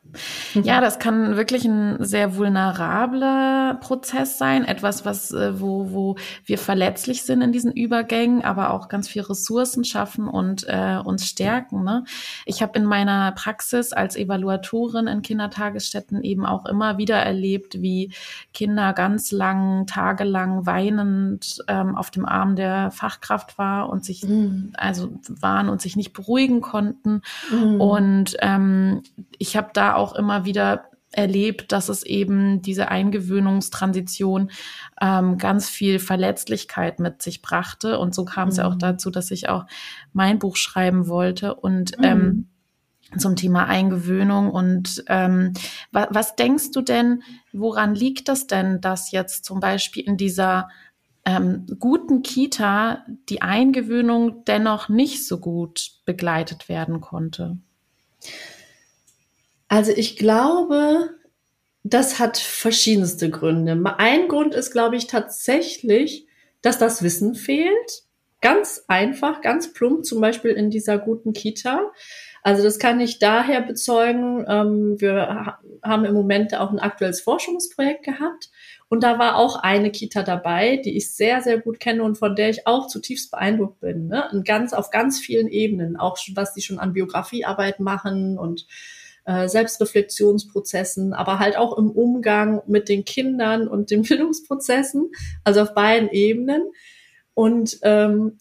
Ja, 0.53 0.81
das 0.81 0.99
kann 0.99 1.35
wirklich 1.35 1.65
ein 1.65 2.03
sehr 2.03 2.35
vulnerabler 2.35 3.77
Prozess 3.81 4.37
sein, 4.37 4.63
etwas, 4.63 5.05
was 5.05 5.31
äh, 5.31 5.59
wo 5.59 5.91
wo 5.91 6.15
wir 6.45 6.57
verletzlich 6.57 7.23
sind 7.23 7.41
in 7.41 7.51
diesen 7.51 7.71
Übergängen, 7.71 8.43
aber 8.43 8.71
auch 8.71 8.87
ganz 8.87 9.07
viel 9.07 9.23
Ressourcen 9.23 9.83
schaffen 9.83 10.27
und 10.27 10.65
äh, 10.67 10.99
uns 11.03 11.27
stärken. 11.27 11.83
Ne? 11.83 12.03
Ich 12.45 12.61
habe 12.61 12.77
in 12.79 12.85
meiner 12.85 13.31
Praxis 13.33 13.93
als 13.93 14.15
Evaluatorin 14.15 15.07
in 15.07 15.21
Kindertagesstätten 15.21 16.23
eben 16.23 16.45
auch 16.45 16.65
immer 16.65 16.97
wieder 16.97 17.17
erlebt, 17.17 17.81
wie 17.81 18.11
Kinder 18.53 18.93
ganz 18.93 19.31
lang, 19.31 19.85
tagelang 19.87 20.65
weinend 20.65 21.63
ähm, 21.67 21.95
auf 21.95 22.11
dem 22.11 22.25
Arm 22.25 22.55
der 22.55 22.91
Fachkraft 22.91 23.57
war 23.57 23.89
und 23.89 24.05
sich 24.05 24.23
mhm. 24.23 24.71
also 24.75 25.09
waren 25.27 25.69
und 25.69 25.81
sich 25.81 25.95
nicht 25.95 26.13
beruhigen 26.13 26.61
konnten. 26.61 27.21
Mhm. 27.51 27.81
Und 27.81 28.37
ähm, 28.41 29.03
ich 29.37 29.57
habe 29.57 29.69
da 29.73 29.94
auch 29.95 30.15
immer 30.15 30.45
wieder 30.45 30.85
erlebt, 31.15 31.71
dass 31.71 31.89
es 31.89 32.03
eben 32.03 32.61
diese 32.61 32.89
Eingewöhnungstransition 32.89 34.51
ähm, 35.01 35.37
ganz 35.37 35.69
viel 35.69 35.99
Verletzlichkeit 35.99 36.99
mit 36.99 37.21
sich 37.21 37.41
brachte. 37.41 37.99
Und 37.99 38.13
so 38.13 38.25
kam 38.25 38.49
es 38.49 38.55
mhm. 38.55 38.61
ja 38.61 38.67
auch 38.67 38.73
mhm. 38.73 38.79
dazu, 38.79 39.09
dass 39.09 39.31
ich 39.31 39.49
auch 39.49 39.65
mein 40.13 40.39
Buch 40.39 40.57
schreiben 40.57 41.07
wollte 41.07 41.55
und 41.55 41.97
mhm. 41.97 42.03
ähm, 42.03 42.47
zum 43.17 43.35
Thema 43.35 43.65
Eingewöhnung. 43.65 44.51
Und 44.51 45.03
ähm, 45.07 45.53
wa 45.91 46.07
was 46.11 46.35
denkst 46.35 46.71
du 46.71 46.81
denn, 46.81 47.23
woran 47.53 47.95
liegt 47.95 48.27
das 48.27 48.47
denn, 48.47 48.81
dass 48.81 49.11
jetzt 49.11 49.45
zum 49.45 49.59
Beispiel 49.59 50.03
in 50.03 50.17
dieser 50.17 50.69
ähm, 51.23 51.65
guten 51.79 52.21
Kita 52.21 53.05
die 53.29 53.41
Eingewöhnung 53.41 54.43
dennoch 54.45 54.89
nicht 54.89 55.25
so 55.25 55.39
gut 55.39 55.91
begleitet 56.05 56.67
werden 56.67 57.01
konnte? 57.01 57.57
Also 59.75 59.91
ich 59.93 60.15
glaube, 60.15 61.09
das 61.83 62.17
hat 62.17 62.37
verschiedenste 62.37 63.29
Gründe. 63.29 63.77
Ein 63.97 64.29
Grund 64.29 64.55
ist, 64.55 64.71
glaube 64.71 64.95
ich, 64.95 65.07
tatsächlich, 65.07 66.27
dass 66.61 66.77
das 66.77 67.03
Wissen 67.03 67.35
fehlt. 67.35 68.03
Ganz 68.39 68.85
einfach, 68.87 69.41
ganz 69.41 69.73
plump, 69.73 70.05
zum 70.05 70.21
Beispiel 70.21 70.51
in 70.51 70.69
dieser 70.69 70.97
guten 70.97 71.33
Kita. 71.33 71.91
Also 72.41 72.63
das 72.63 72.79
kann 72.79 73.01
ich 73.01 73.19
daher 73.19 73.61
bezeugen. 73.63 74.45
Ähm, 74.47 75.01
wir 75.01 75.57
haben 75.83 76.05
im 76.05 76.13
Moment 76.13 76.55
auch 76.55 76.71
ein 76.71 76.79
aktuelles 76.79 77.19
Forschungsprojekt 77.19 78.05
gehabt. 78.05 78.51
Und 78.87 79.03
da 79.03 79.19
war 79.19 79.35
auch 79.35 79.57
eine 79.57 79.91
Kita 79.91 80.23
dabei, 80.23 80.77
die 80.77 80.95
ich 80.95 81.13
sehr, 81.13 81.41
sehr 81.41 81.57
gut 81.57 81.81
kenne 81.81 82.01
und 82.03 82.17
von 82.17 82.37
der 82.37 82.49
ich 82.49 82.65
auch 82.65 82.87
zutiefst 82.87 83.29
beeindruckt 83.29 83.81
bin. 83.81 84.07
Ne? 84.07 84.23
Und 84.31 84.45
ganz, 84.45 84.71
auf 84.71 84.89
ganz 84.89 85.19
vielen 85.19 85.49
Ebenen, 85.49 85.97
auch 85.97 86.17
was 86.33 86.53
die 86.53 86.61
schon 86.61 86.79
an 86.79 86.93
Biografiearbeit 86.93 87.81
machen 87.81 88.39
und 88.39 88.67
äh, 89.25 89.47
Selbstreflexionsprozessen, 89.47 91.13
aber 91.13 91.39
halt 91.39 91.57
auch 91.57 91.77
im 91.77 91.91
Umgang 91.91 92.61
mit 92.67 92.89
den 92.89 93.05
Kindern 93.05 93.67
und 93.67 93.91
den 93.91 94.01
Bildungsprozessen, 94.07 95.11
also 95.43 95.61
auf 95.61 95.73
beiden 95.73 96.09
Ebenen. 96.09 96.63
Und 97.33 97.79
ähm, 97.81 98.37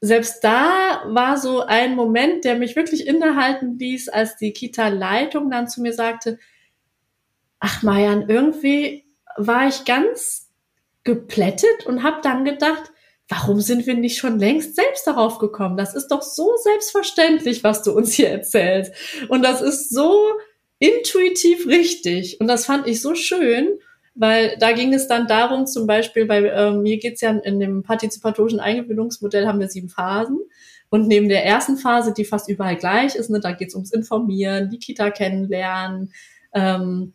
selbst 0.00 0.44
da 0.44 1.02
war 1.06 1.38
so 1.38 1.62
ein 1.62 1.96
Moment, 1.96 2.44
der 2.44 2.56
mich 2.56 2.76
wirklich 2.76 3.06
innehalten 3.06 3.78
ließ, 3.78 4.08
als 4.08 4.36
die 4.36 4.52
Kita-Leitung 4.52 5.50
dann 5.50 5.68
zu 5.68 5.80
mir 5.80 5.92
sagte, 5.92 6.38
ach 7.58 7.82
Mayan, 7.82 8.28
irgendwie 8.28 9.04
war 9.36 9.66
ich 9.66 9.84
ganz 9.84 10.50
geplättet 11.04 11.86
und 11.86 12.02
habe 12.02 12.20
dann 12.22 12.44
gedacht, 12.44 12.92
warum 13.28 13.60
sind 13.60 13.86
wir 13.86 13.94
nicht 13.94 14.18
schon 14.18 14.38
längst 14.38 14.76
selbst 14.76 15.06
darauf 15.06 15.38
gekommen? 15.38 15.76
Das 15.76 15.94
ist 15.94 16.08
doch 16.08 16.22
so 16.22 16.52
selbstverständlich, 16.62 17.64
was 17.64 17.82
du 17.82 17.92
uns 17.92 18.12
hier 18.12 18.30
erzählst. 18.30 18.92
Und 19.28 19.42
das 19.42 19.60
ist 19.60 19.90
so 19.90 20.16
intuitiv 20.78 21.66
richtig. 21.66 22.40
Und 22.40 22.46
das 22.46 22.66
fand 22.66 22.86
ich 22.86 23.02
so 23.02 23.14
schön, 23.14 23.78
weil 24.14 24.56
da 24.58 24.72
ging 24.72 24.94
es 24.94 25.08
dann 25.08 25.26
darum, 25.26 25.66
zum 25.66 25.86
Beispiel, 25.86 26.26
bei 26.26 26.38
äh, 26.38 26.72
mir 26.72 26.98
geht's 26.98 27.20
ja 27.20 27.30
in 27.30 27.60
dem 27.60 27.82
partizipatorischen 27.82 28.60
Eingewöhnungsmodell 28.60 29.46
haben 29.46 29.60
wir 29.60 29.68
sieben 29.68 29.88
Phasen. 29.88 30.38
Und 30.88 31.08
neben 31.08 31.28
der 31.28 31.44
ersten 31.44 31.76
Phase, 31.76 32.14
die 32.14 32.24
fast 32.24 32.48
überall 32.48 32.76
gleich 32.76 33.16
ist, 33.16 33.28
ne, 33.28 33.40
da 33.40 33.52
geht's 33.52 33.74
ums 33.74 33.92
Informieren, 33.92 34.70
die 34.70 34.78
Kita 34.78 35.10
kennenlernen, 35.10 36.12
ähm, 36.54 37.12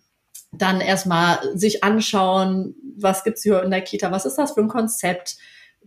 dann 0.52 0.82
erstmal 0.82 1.40
sich 1.58 1.84
anschauen, 1.84 2.76
was 2.98 3.24
gibt's 3.24 3.44
hier 3.44 3.64
in 3.64 3.72
der 3.72 3.82
Kita, 3.82 4.12
was 4.12 4.26
ist 4.26 4.36
das 4.36 4.52
für 4.52 4.60
ein 4.60 4.68
Konzept, 4.68 5.38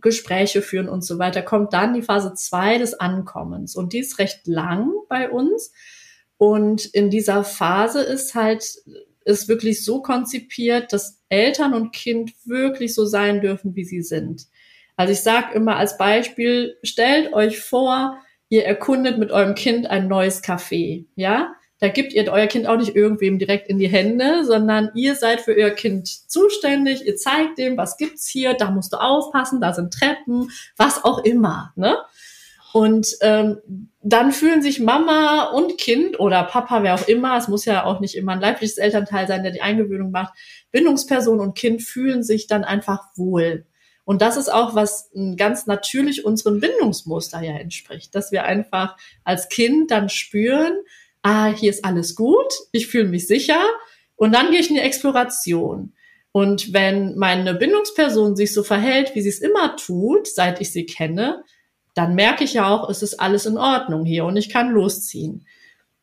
Gespräche 0.05 0.61
führen 0.61 0.87
und 0.87 1.03
so 1.03 1.17
weiter, 1.19 1.41
kommt 1.41 1.73
dann 1.73 1.95
die 1.95 2.03
Phase 2.03 2.33
zwei 2.35 2.77
des 2.77 2.93
Ankommens. 2.93 3.75
Und 3.75 3.91
die 3.91 3.99
ist 3.99 4.19
recht 4.19 4.45
lang 4.45 4.91
bei 5.09 5.29
uns. 5.29 5.73
Und 6.37 6.85
in 6.85 7.09
dieser 7.09 7.43
Phase 7.43 8.01
ist 8.01 8.35
halt, 8.35 8.63
ist 9.25 9.47
wirklich 9.47 9.83
so 9.83 10.03
konzipiert, 10.03 10.93
dass 10.93 11.21
Eltern 11.29 11.73
und 11.73 11.91
Kind 11.91 12.33
wirklich 12.45 12.93
so 12.93 13.05
sein 13.05 13.41
dürfen, 13.41 13.75
wie 13.75 13.83
sie 13.83 14.03
sind. 14.03 14.45
Also 14.95 15.11
ich 15.11 15.21
sage 15.21 15.55
immer 15.55 15.77
als 15.77 15.97
Beispiel, 15.97 16.77
stellt 16.83 17.33
euch 17.33 17.59
vor, 17.59 18.19
ihr 18.47 18.63
erkundet 18.63 19.17
mit 19.17 19.31
eurem 19.31 19.55
Kind 19.55 19.87
ein 19.87 20.07
neues 20.07 20.43
Café, 20.43 21.05
ja? 21.15 21.55
Da 21.85 21.91
gibt 21.91 22.13
ihr 22.13 22.27
euer 22.31 22.47
Kind 22.47 22.65
auch 22.65 22.77
nicht 22.77 22.95
irgendwem 22.95 23.37
direkt 23.37 23.69
in 23.69 23.77
die 23.77 23.87
Hände, 23.87 24.43
sondern 24.43 24.89
ihr 24.95 25.13
seid 25.13 25.41
für 25.41 25.55
euer 25.55 25.69
Kind 25.69 26.07
zuständig. 26.07 27.05
Ihr 27.05 27.15
zeigt 27.15 27.59
dem, 27.59 27.77
was 27.77 27.97
gibt's 27.97 28.27
hier, 28.27 28.55
da 28.55 28.71
musst 28.71 28.93
du 28.93 28.97
aufpassen, 28.97 29.61
da 29.61 29.71
sind 29.71 29.93
Treppen, 29.93 30.49
was 30.77 31.03
auch 31.03 31.19
immer. 31.19 31.73
Ne? 31.75 31.95
Und 32.73 33.09
ähm, 33.21 33.91
dann 34.01 34.31
fühlen 34.31 34.63
sich 34.63 34.79
Mama 34.79 35.51
und 35.51 35.77
Kind 35.77 36.19
oder 36.19 36.41
Papa, 36.45 36.81
wer 36.81 36.95
auch 36.95 37.07
immer, 37.07 37.37
es 37.37 37.49
muss 37.49 37.65
ja 37.65 37.85
auch 37.85 37.99
nicht 37.99 38.15
immer 38.15 38.31
ein 38.31 38.41
leibliches 38.41 38.79
Elternteil 38.79 39.27
sein, 39.27 39.43
der 39.43 39.51
die 39.51 39.61
Eingewöhnung 39.61 40.09
macht, 40.09 40.33
Bindungsperson 40.71 41.39
und 41.39 41.55
Kind 41.55 41.83
fühlen 41.83 42.23
sich 42.23 42.47
dann 42.47 42.63
einfach 42.63 43.09
wohl. 43.15 43.67
Und 44.05 44.23
das 44.23 44.37
ist 44.37 44.51
auch, 44.51 44.73
was 44.73 45.11
ganz 45.37 45.67
natürlich 45.67 46.25
unserem 46.25 46.61
Bindungsmuster 46.61 47.43
ja 47.43 47.53
entspricht, 47.53 48.15
dass 48.15 48.31
wir 48.31 48.45
einfach 48.45 48.97
als 49.23 49.49
Kind 49.49 49.91
dann 49.91 50.09
spüren, 50.09 50.79
ah, 51.25 51.47
hier 51.47 51.71
ist 51.71 51.83
alles 51.83 52.15
gut, 52.15 52.53
ich 52.71 52.87
fühle 52.87 53.09
mich 53.09 53.27
sicher 53.27 53.59
und 54.15 54.33
dann 54.33 54.51
gehe 54.51 54.59
ich 54.59 54.69
in 54.69 54.75
die 54.75 54.81
Exploration. 54.81 55.93
Und 56.31 56.71
wenn 56.73 57.17
meine 57.17 57.55
Bindungsperson 57.55 58.35
sich 58.35 58.53
so 58.53 58.61
verhält, 58.61 59.15
wie 59.15 59.21
sie 59.21 59.29
es 59.29 59.39
immer 59.39 59.75
tut, 59.75 60.27
seit 60.27 60.61
ich 60.61 60.71
sie 60.71 60.85
kenne, 60.85 61.43
dann 61.95 62.13
merke 62.13 62.43
ich 62.43 62.53
ja 62.53 62.67
auch, 62.69 62.89
es 62.89 63.01
ist 63.01 63.19
alles 63.19 63.45
in 63.45 63.57
Ordnung 63.57 64.05
hier 64.05 64.25
und 64.25 64.37
ich 64.37 64.49
kann 64.49 64.69
losziehen. 64.69 65.47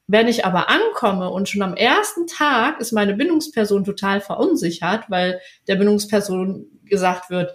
Wenn 0.09 0.27
ich 0.27 0.45
aber 0.45 0.69
ankomme 0.69 1.31
und 1.31 1.49
schon 1.49 1.63
am 1.63 1.75
ersten 1.75 2.27
Tag 2.27 2.81
ist 2.81 2.93
meine 2.93 3.15
Bindungsperson 3.15 3.85
total 3.85 4.21
verunsichert, 4.21 5.05
weil 5.09 5.41
der 5.69 5.77
Bindungsperson 5.77 6.67
gesagt 6.85 7.31
wird, 7.31 7.53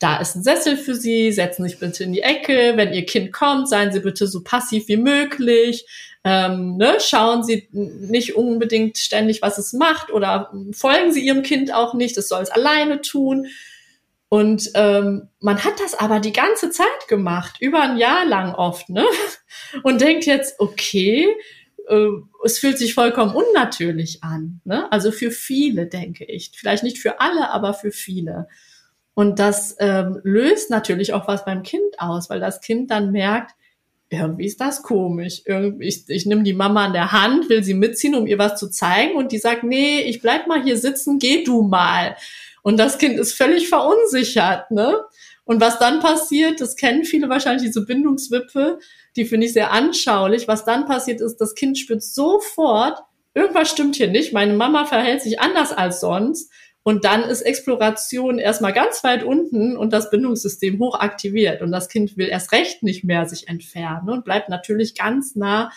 da 0.00 0.16
ist 0.16 0.34
ein 0.34 0.42
Sessel 0.42 0.76
für 0.76 0.94
Sie, 0.94 1.30
setzen 1.30 1.62
Sie 1.62 1.70
sich 1.70 1.78
bitte 1.78 2.04
in 2.04 2.12
die 2.12 2.22
Ecke. 2.22 2.72
Wenn 2.74 2.92
Ihr 2.92 3.04
Kind 3.04 3.32
kommt, 3.32 3.68
seien 3.68 3.92
Sie 3.92 4.00
bitte 4.00 4.26
so 4.26 4.42
passiv 4.42 4.88
wie 4.88 4.96
möglich. 4.96 5.86
Ähm, 6.24 6.76
ne? 6.78 6.96
Schauen 7.00 7.44
Sie 7.44 7.68
nicht 7.72 8.34
unbedingt 8.34 8.98
ständig, 8.98 9.42
was 9.42 9.58
es 9.58 9.74
macht 9.74 10.10
oder 10.10 10.52
folgen 10.72 11.12
Sie 11.12 11.20
Ihrem 11.20 11.42
Kind 11.42 11.72
auch 11.72 11.94
nicht, 11.94 12.16
es 12.16 12.28
soll 12.28 12.42
es 12.42 12.50
alleine 12.50 13.02
tun. 13.02 13.46
Und 14.30 14.70
ähm, 14.74 15.28
man 15.40 15.64
hat 15.64 15.80
das 15.80 15.94
aber 15.94 16.18
die 16.20 16.32
ganze 16.32 16.70
Zeit 16.70 17.08
gemacht, 17.08 17.56
über 17.60 17.82
ein 17.82 17.98
Jahr 17.98 18.24
lang 18.24 18.54
oft, 18.54 18.88
ne? 18.88 19.04
Und 19.82 20.00
denkt 20.00 20.24
jetzt, 20.24 20.60
okay, 20.60 21.26
äh, 21.88 22.06
es 22.44 22.58
fühlt 22.58 22.78
sich 22.78 22.94
vollkommen 22.94 23.34
unnatürlich 23.34 24.22
an. 24.22 24.60
Ne? 24.64 24.90
Also 24.92 25.10
für 25.10 25.30
viele, 25.30 25.86
denke 25.86 26.24
ich. 26.24 26.52
Vielleicht 26.54 26.84
nicht 26.84 26.98
für 26.98 27.20
alle, 27.20 27.50
aber 27.50 27.74
für 27.74 27.90
viele. 27.90 28.48
Und 29.20 29.38
das 29.38 29.76
ähm, 29.80 30.18
löst 30.22 30.70
natürlich 30.70 31.12
auch 31.12 31.28
was 31.28 31.44
beim 31.44 31.62
Kind 31.62 31.98
aus, 31.98 32.30
weil 32.30 32.40
das 32.40 32.62
Kind 32.62 32.90
dann 32.90 33.12
merkt, 33.12 33.54
irgendwie 34.08 34.46
ist 34.46 34.62
das 34.62 34.82
komisch. 34.82 35.42
Irgendwie, 35.44 35.88
ich, 35.88 36.08
ich 36.08 36.24
nehme 36.24 36.42
die 36.42 36.54
Mama 36.54 36.86
an 36.86 36.94
der 36.94 37.12
Hand, 37.12 37.50
will 37.50 37.62
sie 37.62 37.74
mitziehen, 37.74 38.14
um 38.14 38.26
ihr 38.26 38.38
was 38.38 38.58
zu 38.58 38.70
zeigen 38.70 39.16
und 39.16 39.30
die 39.30 39.36
sagt, 39.36 39.62
nee, 39.62 40.00
ich 40.00 40.22
bleib 40.22 40.46
mal 40.46 40.62
hier 40.62 40.78
sitzen, 40.78 41.18
geh 41.18 41.44
du 41.44 41.60
mal. 41.60 42.16
Und 42.62 42.80
das 42.80 42.96
Kind 42.96 43.18
ist 43.18 43.34
völlig 43.34 43.68
verunsichert, 43.68 44.70
ne? 44.70 44.96
Und 45.44 45.60
was 45.60 45.78
dann 45.78 46.00
passiert, 46.00 46.62
das 46.62 46.74
kennen 46.76 47.04
viele 47.04 47.28
wahrscheinlich, 47.28 47.64
diese 47.64 47.84
Bindungswippe, 47.84 48.78
die 49.16 49.26
finde 49.26 49.48
ich 49.48 49.52
sehr 49.52 49.70
anschaulich. 49.70 50.48
Was 50.48 50.64
dann 50.64 50.86
passiert 50.86 51.20
ist, 51.20 51.36
das 51.42 51.54
Kind 51.54 51.76
spürt 51.76 52.02
sofort, 52.02 52.98
irgendwas 53.34 53.68
stimmt 53.68 53.96
hier 53.96 54.08
nicht, 54.08 54.32
meine 54.32 54.54
Mama 54.54 54.86
verhält 54.86 55.20
sich 55.20 55.40
anders 55.40 55.72
als 55.74 56.00
sonst 56.00 56.50
und 56.82 57.04
dann 57.04 57.22
ist 57.22 57.42
Exploration 57.42 58.38
erstmal 58.38 58.72
ganz 58.72 59.04
weit 59.04 59.22
unten 59.22 59.76
und 59.76 59.92
das 59.92 60.10
Bindungssystem 60.10 60.78
hoch 60.78 60.98
aktiviert. 60.98 61.60
Und 61.60 61.72
das 61.72 61.88
Kind 61.88 62.16
will 62.16 62.28
erst 62.28 62.52
recht 62.52 62.82
nicht 62.82 63.04
mehr 63.04 63.26
sich 63.26 63.48
entfernen 63.48 64.08
und 64.08 64.24
bleibt 64.24 64.48
natürlich 64.48 64.94
ganz 64.94 65.36
nah 65.36 65.70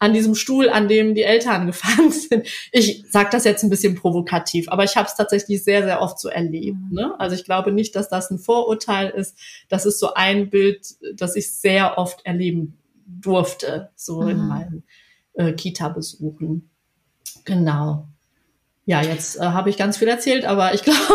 an 0.00 0.12
diesem 0.12 0.34
Stuhl, 0.34 0.68
an 0.68 0.88
dem 0.88 1.14
die 1.14 1.22
Eltern 1.22 1.66
gefahren 1.68 2.10
sind. 2.10 2.48
Ich 2.72 3.04
sage 3.08 3.28
das 3.30 3.44
jetzt 3.44 3.62
ein 3.62 3.70
bisschen 3.70 3.94
provokativ, 3.94 4.68
aber 4.68 4.84
ich 4.84 4.96
habe 4.96 5.06
es 5.06 5.14
tatsächlich 5.14 5.62
sehr, 5.62 5.84
sehr 5.84 6.00
oft 6.00 6.18
so 6.18 6.28
erlebt. 6.28 6.90
Ne? 6.90 7.14
Also 7.18 7.36
ich 7.36 7.44
glaube 7.44 7.72
nicht, 7.72 7.94
dass 7.94 8.08
das 8.08 8.30
ein 8.30 8.38
Vorurteil 8.38 9.10
ist. 9.10 9.38
Das 9.68 9.86
ist 9.86 10.00
so 10.00 10.14
ein 10.14 10.50
Bild, 10.50 10.86
das 11.14 11.36
ich 11.36 11.52
sehr 11.52 11.98
oft 11.98 12.24
erleben 12.26 12.78
durfte, 13.06 13.90
so 13.94 14.22
mhm. 14.22 14.28
in 14.28 14.38
meinen 14.38 14.84
äh, 15.34 15.52
Kita-Besuchen. 15.52 16.70
Genau. 17.44 18.08
Ja, 18.88 19.02
jetzt 19.02 19.38
äh, 19.38 19.42
habe 19.42 19.68
ich 19.68 19.76
ganz 19.76 19.98
viel 19.98 20.08
erzählt, 20.08 20.46
aber 20.46 20.72
ich 20.72 20.82
glaube. 20.82 20.98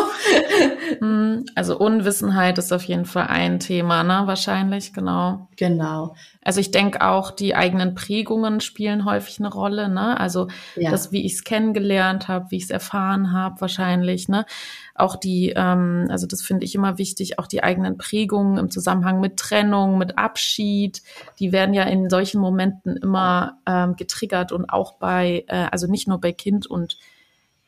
Hm, 1.00 1.46
also 1.56 1.78
Unwissenheit 1.78 2.58
ist 2.58 2.72
auf 2.72 2.84
jeden 2.84 3.06
Fall 3.06 3.28
ein 3.28 3.60
Thema, 3.60 4.04
ne? 4.04 4.24
Wahrscheinlich, 4.26 4.94
genau. 4.94 5.48
Genau. 5.56 6.16
Also 6.44 6.60
ich 6.60 6.72
denke 6.72 7.02
auch, 7.02 7.32
die 7.32 7.56
eigenen 7.56 7.96
Prägungen 7.96 8.62
spielen 8.62 9.06
häufig 9.06 9.40
eine 9.40 9.52
Rolle, 9.52 9.90
ne? 9.90 10.20
Also 10.20 10.50
ja. 10.76 10.92
das, 10.92 11.12
wie 11.12 11.26
ich 11.26 11.34
es 11.34 11.44
kennengelernt 11.44 12.28
habe, 12.28 12.52
wie 12.52 12.58
ich 12.58 12.66
es 12.66 12.70
erfahren 12.70 13.32
habe, 13.32 13.60
wahrscheinlich, 13.62 14.30
ne? 14.30 14.46
Auch 14.94 15.16
die, 15.16 15.54
ähm, 15.56 16.08
also 16.10 16.28
das 16.28 16.44
finde 16.44 16.66
ich 16.66 16.76
immer 16.76 17.00
wichtig, 17.00 17.40
auch 17.40 17.48
die 17.48 17.64
eigenen 17.64 17.98
Prägungen 17.98 18.58
im 18.58 18.70
Zusammenhang 18.70 19.20
mit 19.20 19.38
Trennung, 19.38 19.98
mit 19.98 20.18
Abschied, 20.18 21.02
die 21.40 21.52
werden 21.52 21.74
ja 21.74 21.84
in 21.84 22.10
solchen 22.10 22.40
Momenten 22.40 22.98
immer 22.98 23.58
ähm, 23.66 23.96
getriggert 23.96 24.52
und 24.52 24.70
auch 24.70 24.94
bei, 24.94 25.44
äh, 25.48 25.66
also 25.72 25.88
nicht 25.88 26.08
nur 26.08 26.22
bei 26.22 26.34
Kind 26.34 26.68
und 26.68 26.98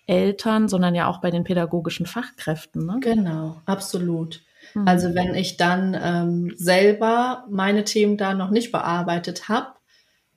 Eltern, 0.07 0.67
sondern 0.67 0.95
ja 0.95 1.07
auch 1.07 1.19
bei 1.21 1.31
den 1.31 1.43
pädagogischen 1.43 2.05
Fachkräften. 2.05 2.85
Ne? 2.85 2.97
Genau, 3.01 3.62
absolut. 3.65 4.41
Mhm. 4.74 4.88
Also 4.88 5.15
wenn 5.15 5.33
ich 5.35 5.57
dann 5.57 5.97
ähm, 6.00 6.53
selber 6.55 7.45
meine 7.50 7.83
Themen 7.83 8.17
da 8.17 8.33
noch 8.33 8.51
nicht 8.51 8.71
bearbeitet 8.71 9.50
habe 9.50 9.69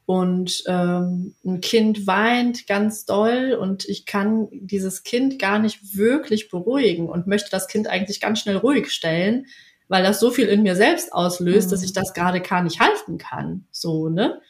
und 0.07 0.65
ähm, 0.67 1.35
ein 1.45 1.61
Kind 1.61 2.07
weint 2.07 2.67
ganz 2.67 3.05
doll 3.05 3.59
und 3.61 3.87
ich 3.87 4.07
kann 4.07 4.49
dieses 4.53 5.03
Kind 5.03 5.39
gar 5.39 5.59
nicht 5.59 5.97
wirklich 5.97 6.49
beruhigen 6.49 7.09
und 7.09 7.27
möchte 7.27 7.51
das 7.51 7.69
Kind 7.69 7.89
eigentlich 7.89 8.21
ganz 8.21 8.41
schnell 8.41 8.57
ruhig 8.57 8.91
stellen, 8.91 9.47
weil 9.89 10.03
das 10.03 10.21
so 10.21 10.31
viel 10.31 10.47
in 10.47 10.63
mir 10.63 10.77
selbst 10.77 11.13
auslöst, 11.13 11.69
mhm. 11.69 11.71
dass 11.73 11.83
ich 11.83 11.93
das 11.93 12.15
gerade 12.15 12.41
gar 12.41 12.63
nicht 12.63 12.81
halten 12.81 13.19
kann. 13.19 13.67
So, 13.71 14.09
ne? 14.09 14.41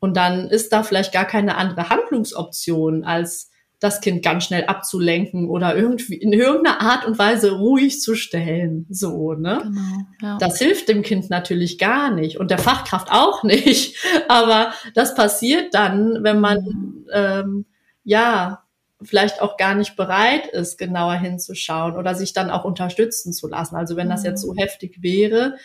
Und 0.00 0.16
dann 0.16 0.50
ist 0.50 0.72
da 0.72 0.82
vielleicht 0.82 1.12
gar 1.12 1.24
keine 1.24 1.56
andere 1.56 1.88
Handlungsoption 1.88 3.04
als 3.04 3.50
das 3.84 4.00
Kind 4.00 4.24
ganz 4.24 4.44
schnell 4.44 4.64
abzulenken 4.64 5.48
oder 5.48 5.76
irgendwie 5.76 6.14
in 6.14 6.32
irgendeiner 6.32 6.80
Art 6.80 7.06
und 7.06 7.18
Weise 7.18 7.52
ruhig 7.52 8.00
zu 8.00 8.14
stellen. 8.14 8.86
So, 8.88 9.34
ne? 9.34 9.60
Genau, 9.62 10.06
ja. 10.22 10.38
Das 10.38 10.58
hilft 10.58 10.88
dem 10.88 11.02
Kind 11.02 11.28
natürlich 11.28 11.78
gar 11.78 12.10
nicht 12.10 12.38
und 12.40 12.50
der 12.50 12.58
Fachkraft 12.58 13.12
auch 13.12 13.42
nicht. 13.42 13.96
Aber 14.28 14.72
das 14.94 15.14
passiert 15.14 15.74
dann, 15.74 16.24
wenn 16.24 16.40
man 16.40 16.64
mhm. 16.64 17.06
ähm, 17.12 17.66
ja 18.04 18.64
vielleicht 19.02 19.42
auch 19.42 19.58
gar 19.58 19.74
nicht 19.74 19.96
bereit 19.96 20.46
ist, 20.46 20.78
genauer 20.78 21.14
hinzuschauen 21.14 21.96
oder 21.96 22.14
sich 22.14 22.32
dann 22.32 22.50
auch 22.50 22.64
unterstützen 22.64 23.32
zu 23.32 23.48
lassen. 23.48 23.76
Also 23.76 23.96
wenn 23.96 24.08
das 24.08 24.22
mhm. 24.22 24.30
jetzt 24.30 24.42
so 24.42 24.54
heftig 24.56 25.02
wäre, 25.02 25.56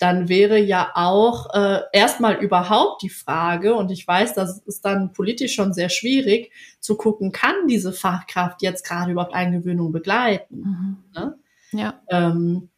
dann 0.00 0.30
wäre 0.30 0.58
ja 0.58 0.92
auch 0.94 1.54
äh, 1.54 1.82
erstmal 1.92 2.36
überhaupt 2.36 3.02
die 3.02 3.10
Frage, 3.10 3.74
und 3.74 3.90
ich 3.90 4.08
weiß, 4.08 4.32
das 4.34 4.58
ist 4.60 4.84
dann 4.84 5.12
politisch 5.12 5.54
schon 5.54 5.74
sehr 5.74 5.90
schwierig, 5.90 6.52
zu 6.80 6.96
gucken, 6.96 7.32
kann 7.32 7.66
diese 7.68 7.92
Fachkraft 7.92 8.62
jetzt 8.62 8.86
gerade 8.86 9.12
überhaupt 9.12 9.34
Eingewöhnung 9.34 9.92
begleiten? 9.92 10.56
Mhm. 10.56 10.96
Ne? 11.14 11.38
Ja. 11.72 12.00
Ähm, 12.08 12.70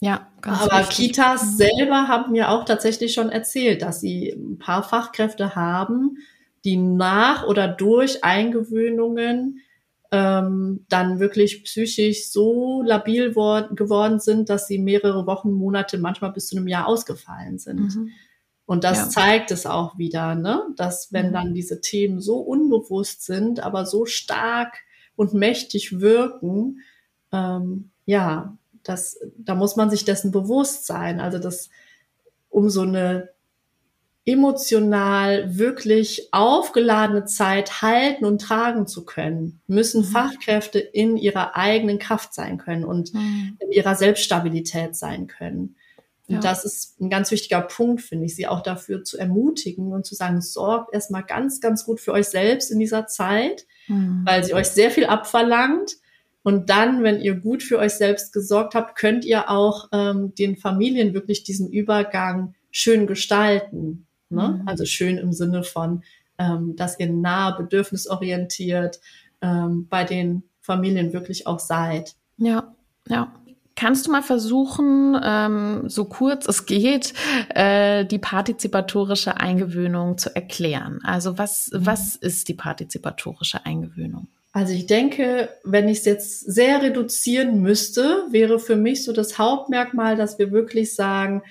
ja, 0.00 0.28
ganz 0.42 0.60
aber 0.60 0.80
richtig. 0.80 0.96
Kitas 1.08 1.44
mhm. 1.44 1.56
selber 1.56 2.08
haben 2.08 2.32
mir 2.32 2.50
auch 2.50 2.66
tatsächlich 2.66 3.14
schon 3.14 3.30
erzählt, 3.30 3.80
dass 3.80 4.00
sie 4.00 4.28
ein 4.28 4.58
paar 4.58 4.82
Fachkräfte 4.82 5.54
haben, 5.54 6.18
die 6.64 6.76
nach 6.76 7.46
oder 7.46 7.68
durch 7.68 8.22
Eingewöhnungen 8.22 9.60
ähm, 10.12 10.84
dann 10.88 11.20
wirklich 11.20 11.62
psychisch 11.64 12.30
so 12.30 12.82
labil 12.82 13.32
geworden 13.32 14.18
sind, 14.18 14.48
dass 14.48 14.66
sie 14.66 14.78
mehrere 14.78 15.26
Wochen, 15.26 15.52
Monate, 15.52 15.98
manchmal 15.98 16.32
bis 16.32 16.48
zu 16.48 16.56
einem 16.56 16.66
Jahr 16.66 16.86
ausgefallen 16.86 17.58
sind. 17.58 17.94
Mhm. 17.94 18.10
Und 18.66 18.84
das 18.84 18.98
ja. 18.98 19.08
zeigt 19.08 19.50
es 19.50 19.66
auch 19.66 19.98
wieder, 19.98 20.34
ne? 20.34 20.62
dass 20.76 21.12
wenn 21.12 21.28
mhm. 21.28 21.32
dann 21.32 21.54
diese 21.54 21.80
Themen 21.80 22.20
so 22.20 22.38
unbewusst 22.38 23.24
sind, 23.24 23.60
aber 23.60 23.86
so 23.86 24.06
stark 24.06 24.78
und 25.16 25.34
mächtig 25.34 26.00
wirken, 26.00 26.80
ähm, 27.32 27.90
ja, 28.04 28.56
das, 28.82 29.18
da 29.36 29.54
muss 29.54 29.76
man 29.76 29.90
sich 29.90 30.04
dessen 30.04 30.30
bewusst 30.32 30.86
sein. 30.86 31.20
Also 31.20 31.38
das, 31.38 31.70
um 32.48 32.70
so 32.70 32.82
eine 32.82 33.30
emotional 34.26 35.58
wirklich 35.58 36.28
aufgeladene 36.32 37.24
Zeit 37.24 37.82
halten 37.82 38.24
und 38.24 38.40
tragen 38.40 38.86
zu 38.86 39.04
können, 39.04 39.60
müssen 39.66 40.02
mhm. 40.02 40.06
Fachkräfte 40.06 40.78
in 40.78 41.16
ihrer 41.16 41.56
eigenen 41.56 41.98
Kraft 41.98 42.34
sein 42.34 42.58
können 42.58 42.84
und 42.84 43.14
mhm. 43.14 43.56
in 43.60 43.72
ihrer 43.72 43.94
Selbststabilität 43.94 44.94
sein 44.94 45.26
können. 45.26 45.76
Und 46.28 46.36
ja. 46.36 46.40
das 46.42 46.64
ist 46.64 47.00
ein 47.00 47.10
ganz 47.10 47.32
wichtiger 47.32 47.60
Punkt, 47.60 48.02
finde 48.02 48.26
ich, 48.26 48.36
sie 48.36 48.46
auch 48.46 48.62
dafür 48.62 49.02
zu 49.02 49.18
ermutigen 49.18 49.92
und 49.92 50.06
zu 50.06 50.14
sagen, 50.14 50.40
sorgt 50.40 50.94
erstmal 50.94 51.24
ganz, 51.24 51.60
ganz 51.60 51.84
gut 51.84 51.98
für 51.98 52.12
euch 52.12 52.26
selbst 52.26 52.70
in 52.70 52.78
dieser 52.78 53.08
Zeit, 53.08 53.66
mhm. 53.88 54.22
weil 54.24 54.44
sie 54.44 54.54
euch 54.54 54.68
sehr 54.68 54.92
viel 54.92 55.06
abverlangt. 55.06 55.96
Und 56.42 56.70
dann, 56.70 57.02
wenn 57.02 57.20
ihr 57.20 57.34
gut 57.34 57.64
für 57.64 57.78
euch 57.78 57.94
selbst 57.94 58.32
gesorgt 58.32 58.76
habt, 58.76 58.96
könnt 58.96 59.24
ihr 59.24 59.50
auch 59.50 59.88
ähm, 59.92 60.32
den 60.36 60.56
Familien 60.56 61.14
wirklich 61.14 61.42
diesen 61.42 61.68
Übergang 61.68 62.54
schön 62.70 63.08
gestalten. 63.08 64.06
Ne? 64.30 64.60
Mhm. 64.60 64.68
Also 64.68 64.84
schön 64.84 65.18
im 65.18 65.32
Sinne 65.32 65.62
von, 65.62 66.02
ähm, 66.38 66.74
dass 66.76 66.98
ihr 66.98 67.10
nah 67.10 67.50
bedürfnisorientiert 67.50 69.00
ähm, 69.42 69.86
bei 69.88 70.04
den 70.04 70.44
Familien 70.60 71.12
wirklich 71.12 71.46
auch 71.46 71.58
seid. 71.58 72.14
Ja, 72.36 72.74
ja. 73.08 73.32
Kannst 73.76 74.06
du 74.06 74.10
mal 74.10 74.22
versuchen, 74.22 75.18
ähm, 75.24 75.84
so 75.86 76.04
kurz 76.04 76.46
es 76.46 76.66
geht, 76.66 77.14
äh, 77.54 78.04
die 78.04 78.18
partizipatorische 78.18 79.38
Eingewöhnung 79.38 80.18
zu 80.18 80.34
erklären? 80.36 80.98
Also 81.02 81.38
was, 81.38 81.70
mhm. 81.72 81.86
was 81.86 82.16
ist 82.16 82.48
die 82.48 82.54
partizipatorische 82.54 83.64
Eingewöhnung? 83.64 84.28
Also 84.52 84.74
ich 84.74 84.86
denke, 84.86 85.48
wenn 85.64 85.88
ich 85.88 85.98
es 85.98 86.04
jetzt 86.04 86.40
sehr 86.40 86.82
reduzieren 86.82 87.62
müsste, 87.62 88.24
wäre 88.30 88.58
für 88.58 88.76
mich 88.76 89.04
so 89.04 89.12
das 89.12 89.38
Hauptmerkmal, 89.38 90.16
dass 90.16 90.38
wir 90.38 90.50
wirklich 90.50 90.94
sagen, 90.94 91.42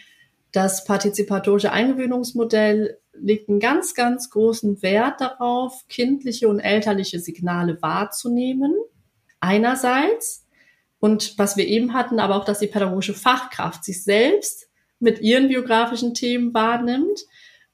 das 0.51 0.83
partizipatorische 0.85 1.71
Eingewöhnungsmodell 1.71 2.97
legt 3.13 3.49
einen 3.49 3.59
ganz, 3.59 3.93
ganz 3.93 4.29
großen 4.29 4.81
Wert 4.81 5.21
darauf, 5.21 5.87
kindliche 5.87 6.47
und 6.47 6.59
elterliche 6.59 7.19
Signale 7.19 7.81
wahrzunehmen. 7.81 8.73
Einerseits. 9.39 10.45
Und 10.99 11.37
was 11.37 11.55
wir 11.55 11.67
eben 11.67 11.93
hatten, 11.93 12.19
aber 12.19 12.35
auch, 12.35 12.45
dass 12.45 12.59
die 12.59 12.67
pädagogische 12.67 13.13
Fachkraft 13.13 13.85
sich 13.85 14.03
selbst 14.03 14.69
mit 14.99 15.21
ihren 15.21 15.47
biografischen 15.47 16.13
Themen 16.13 16.53
wahrnimmt 16.53 17.25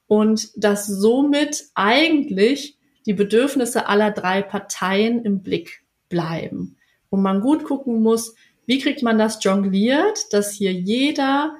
und 0.07 0.51
dass 0.55 0.85
somit 0.85 1.65
eigentlich 1.73 2.77
die 3.05 3.13
Bedürfnisse 3.13 3.88
aller 3.88 4.11
drei 4.11 4.41
Parteien 4.41 5.23
im 5.23 5.41
Blick 5.41 5.83
bleiben. 6.09 6.77
Und 7.09 7.21
man 7.21 7.41
gut 7.41 7.63
gucken 7.63 8.01
muss, 8.01 8.35
wie 8.65 8.79
kriegt 8.79 9.03
man 9.03 9.17
das 9.17 9.43
jongliert, 9.43 10.33
dass 10.33 10.51
hier 10.51 10.73
jeder 10.73 11.55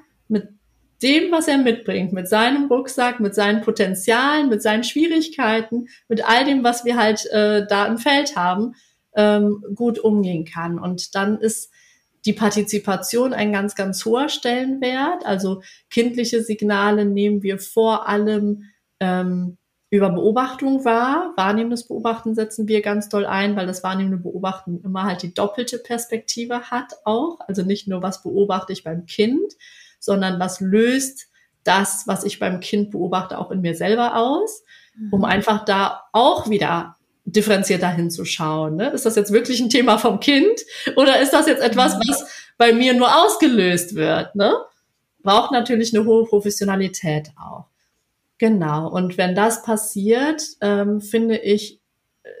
dem, 1.02 1.30
was 1.30 1.48
er 1.48 1.58
mitbringt, 1.58 2.12
mit 2.12 2.28
seinem 2.28 2.66
Rucksack, 2.66 3.20
mit 3.20 3.34
seinen 3.34 3.60
Potenzialen, 3.60 4.48
mit 4.48 4.62
seinen 4.62 4.84
Schwierigkeiten, 4.84 5.88
mit 6.08 6.26
all 6.26 6.44
dem, 6.44 6.64
was 6.64 6.84
wir 6.84 6.96
halt 6.96 7.26
äh, 7.26 7.66
da 7.66 7.86
im 7.86 7.98
Feld 7.98 8.36
haben, 8.36 8.74
ähm, 9.14 9.64
gut 9.74 9.98
umgehen 9.98 10.44
kann. 10.44 10.78
Und 10.78 11.14
dann 11.14 11.38
ist 11.38 11.70
die 12.24 12.32
Partizipation 12.32 13.32
ein 13.32 13.52
ganz, 13.52 13.74
ganz 13.74 14.04
hoher 14.04 14.28
Stellenwert. 14.28 15.24
Also 15.24 15.62
kindliche 15.90 16.42
Signale 16.42 17.04
nehmen 17.04 17.42
wir 17.42 17.58
vor 17.58 18.08
allem 18.08 18.64
ähm, 19.00 19.58
über 19.90 20.10
Beobachtung 20.10 20.84
wahr. 20.84 21.32
Wahrnehmendes 21.36 21.86
Beobachten 21.86 22.34
setzen 22.34 22.66
wir 22.66 22.82
ganz 22.82 23.08
doll 23.08 23.26
ein, 23.26 23.54
weil 23.54 23.66
das 23.66 23.84
wahrnehmende 23.84 24.18
Beobachten 24.18 24.80
immer 24.82 25.04
halt 25.04 25.22
die 25.22 25.34
doppelte 25.34 25.78
Perspektive 25.78 26.70
hat 26.70 26.94
auch. 27.04 27.38
Also 27.46 27.62
nicht 27.62 27.86
nur, 27.86 28.02
was 28.02 28.22
beobachte 28.22 28.72
ich 28.72 28.82
beim 28.82 29.06
Kind, 29.06 29.54
sondern 30.06 30.40
was 30.40 30.60
löst 30.60 31.26
das, 31.64 32.04
was 32.06 32.24
ich 32.24 32.38
beim 32.38 32.60
Kind 32.60 32.92
beobachte, 32.92 33.36
auch 33.38 33.50
in 33.50 33.60
mir 33.60 33.74
selber 33.74 34.16
aus, 34.16 34.62
um 35.10 35.18
mhm. 35.18 35.24
einfach 35.26 35.64
da 35.64 36.04
auch 36.12 36.48
wieder 36.48 36.96
differenzierter 37.24 37.90
hinzuschauen. 37.90 38.76
Ne? 38.76 38.90
Ist 38.90 39.04
das 39.04 39.16
jetzt 39.16 39.32
wirklich 39.32 39.60
ein 39.60 39.68
Thema 39.68 39.98
vom 39.98 40.20
Kind 40.20 40.60
oder 40.94 41.20
ist 41.20 41.32
das 41.32 41.46
jetzt 41.46 41.62
etwas, 41.62 41.96
mhm. 41.96 42.02
was 42.06 42.52
bei 42.56 42.72
mir 42.72 42.94
nur 42.94 43.14
ausgelöst 43.24 43.96
wird? 43.96 44.34
Ne? 44.36 44.54
Braucht 45.22 45.50
natürlich 45.50 45.94
eine 45.94 46.06
hohe 46.06 46.24
Professionalität 46.24 47.32
auch. 47.36 47.66
Genau. 48.38 48.88
Und 48.88 49.18
wenn 49.18 49.34
das 49.34 49.62
passiert, 49.62 50.42
ähm, 50.60 51.00
finde 51.00 51.36
ich, 51.38 51.80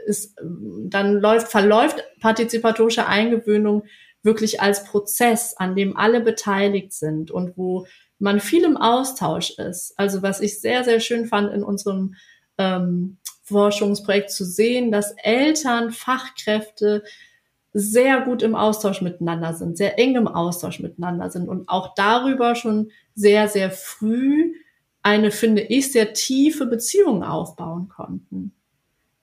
ist, 0.06 0.36
dann 0.40 1.14
läuft, 1.14 1.48
verläuft 1.48 2.04
partizipatorische 2.20 3.06
Eingewöhnung 3.06 3.84
wirklich 4.26 4.60
als 4.60 4.84
Prozess, 4.84 5.54
an 5.56 5.74
dem 5.74 5.96
alle 5.96 6.20
beteiligt 6.20 6.92
sind 6.92 7.30
und 7.30 7.56
wo 7.56 7.86
man 8.18 8.40
viel 8.40 8.64
im 8.64 8.76
Austausch 8.76 9.58
ist. 9.58 9.94
Also 9.96 10.22
was 10.22 10.40
ich 10.40 10.60
sehr, 10.60 10.84
sehr 10.84 11.00
schön 11.00 11.26
fand 11.26 11.52
in 11.54 11.62
unserem 11.62 12.14
ähm, 12.58 13.16
Forschungsprojekt 13.44 14.30
zu 14.30 14.44
sehen, 14.44 14.90
dass 14.90 15.14
Eltern, 15.22 15.92
Fachkräfte 15.92 17.04
sehr 17.72 18.22
gut 18.22 18.42
im 18.42 18.54
Austausch 18.54 19.02
miteinander 19.02 19.54
sind, 19.54 19.76
sehr 19.76 19.98
eng 19.98 20.16
im 20.16 20.28
Austausch 20.28 20.80
miteinander 20.80 21.30
sind 21.30 21.48
und 21.48 21.68
auch 21.68 21.94
darüber 21.94 22.54
schon 22.54 22.90
sehr, 23.14 23.48
sehr 23.48 23.70
früh 23.70 24.54
eine, 25.02 25.30
finde 25.30 25.62
ich, 25.62 25.92
sehr 25.92 26.14
tiefe 26.14 26.66
Beziehung 26.66 27.22
aufbauen 27.22 27.88
konnten. 27.88 28.52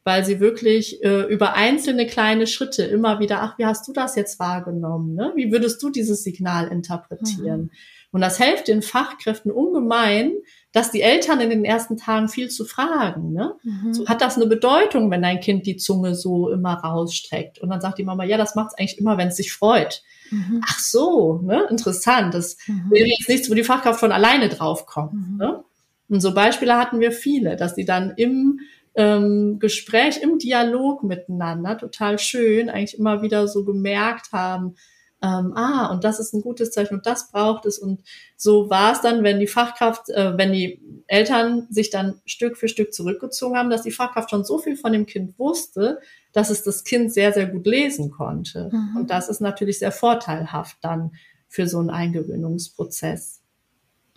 Weil 0.06 0.26
sie 0.26 0.40
wirklich 0.42 1.02
äh, 1.04 1.22
über 1.24 1.54
einzelne 1.54 2.06
kleine 2.06 2.46
Schritte 2.46 2.84
immer 2.84 3.20
wieder, 3.20 3.42
ach, 3.42 3.58
wie 3.58 3.66
hast 3.66 3.88
du 3.88 3.94
das 3.94 4.16
jetzt 4.16 4.38
wahrgenommen? 4.38 5.16
Ne? 5.16 5.32
Wie 5.36 5.52
würdest 5.52 5.82
du 5.82 5.90
dieses 5.90 6.24
Signal 6.24 6.68
interpretieren? 6.68 7.62
Mhm. 7.62 7.72
Und 8.14 8.22
das 8.22 8.38
hilft 8.38 8.68
den 8.68 8.84
Fachkräften 8.84 9.52
ungemein, 9.52 10.34
dass 10.72 10.92
die 10.92 11.02
Eltern 11.02 11.40
in 11.40 11.50
den 11.50 11.66
ersten 11.66 11.98
Tagen 11.98 12.28
viel 12.28 12.50
zu 12.50 12.64
fragen. 12.64 13.34
Ne? 13.34 13.56
Mhm. 13.64 13.94
So, 13.94 14.08
hat 14.08 14.22
das 14.22 14.36
eine 14.36 14.46
Bedeutung, 14.46 15.10
wenn 15.10 15.24
dein 15.24 15.40
Kind 15.40 15.66
die 15.66 15.78
Zunge 15.78 16.14
so 16.14 16.50
immer 16.50 16.76
rausstreckt? 16.76 17.60
Und 17.60 17.70
dann 17.70 17.82
sagt 17.82 17.98
die 17.98 18.04
Mama, 18.04 18.24
ja, 18.24 18.38
das 18.38 18.56
macht 18.56 18.72
es 18.72 18.78
eigentlich 18.78 19.00
immer, 19.00 19.18
wenn 19.18 19.30
es 19.30 19.38
sich 19.38 19.52
freut. 19.52 20.04
Mhm. 20.30 20.62
Ach 20.64 20.80
so, 20.80 21.42
ne? 21.44 21.66
interessant. 21.70 22.34
Das 22.34 22.58
mhm. 22.68 22.92
wäre 22.92 23.08
jetzt 23.08 23.30
nichts, 23.30 23.50
wo 23.50 23.56
die 23.56 23.64
Fachkraft 23.64 24.00
von 24.00 24.12
alleine 24.12 24.50
draufkommt. 24.50 25.14
Mhm. 25.14 25.38
Ne? 25.38 25.64
Und 26.10 26.22
so 26.22 26.36
Beispiele 26.36 26.78
hatten 26.78 27.00
wir 27.00 27.12
viele, 27.12 27.56
dass 27.56 27.74
die 27.74 27.86
dann 27.86 28.14
im 28.16 28.60
ähm, 28.96 29.60
Gespräch, 29.60 30.22
im 30.22 30.38
Dialog 30.38 31.04
miteinander 31.04 31.78
total 31.78 32.20
schön 32.20 32.70
eigentlich 32.70 32.98
immer 32.98 33.22
wieder 33.22 33.48
so 33.48 33.66
gemerkt 33.66 34.32
haben, 34.32 34.76
ähm, 35.24 35.54
ah, 35.56 35.90
und 35.90 36.04
das 36.04 36.20
ist 36.20 36.34
ein 36.34 36.42
gutes 36.42 36.72
Zeichen 36.72 36.96
und 36.96 37.06
das 37.06 37.32
braucht 37.32 37.66
es. 37.66 37.80
Und 37.80 38.02
so 38.36 38.70
war 38.70 38.92
es 38.92 39.00
dann, 39.00 39.24
wenn 39.24 39.40
die 39.40 39.48
Fachkraft, 39.48 40.10
äh, 40.10 40.38
wenn 40.38 40.52
die 40.52 40.82
Eltern 41.08 41.66
sich 41.70 41.90
dann 41.90 42.20
Stück 42.26 42.58
für 42.58 42.68
Stück 42.68 42.94
zurückgezogen 42.94 43.58
haben, 43.58 43.70
dass 43.70 43.84
die 43.84 43.92
Fachkraft 43.92 44.30
schon 44.30 44.44
so 44.44 44.60
viel 44.60 44.76
von 44.76 44.92
dem 44.92 45.06
Kind 45.06 45.40
wusste, 45.40 46.00
dass 46.34 46.50
es 46.50 46.64
das 46.64 46.84
Kind 46.84 47.14
sehr, 47.14 47.32
sehr 47.32 47.46
gut 47.46 47.66
lesen 47.66 48.12
konnte. 48.12 48.70
Mhm. 48.74 48.98
Und 48.98 49.12
das 49.12 49.30
ist 49.30 49.40
natürlich 49.40 49.80
sehr 49.80 49.94
vorteilhaft 49.94 50.78
dann 50.82 51.14
für 51.48 51.68
so 51.68 51.80
einen 51.80 51.90
Eingewöhnungsprozess. 51.90 53.42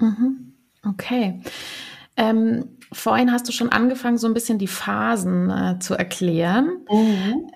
Mhm. 0.01 0.55
Okay. 0.83 1.41
Ähm, 2.17 2.79
vorhin 2.93 3.33
hast 3.33 3.49
du 3.49 3.53
schon 3.53 3.71
angefangen, 3.71 4.19
so 4.19 4.27
ein 4.27 4.35
bisschen 4.35 4.59
die 4.59 4.67
Phasen 4.67 5.51
äh, 5.51 5.79
zu 5.81 5.95
erklären. 5.95 6.79
Mhm. 6.91 7.51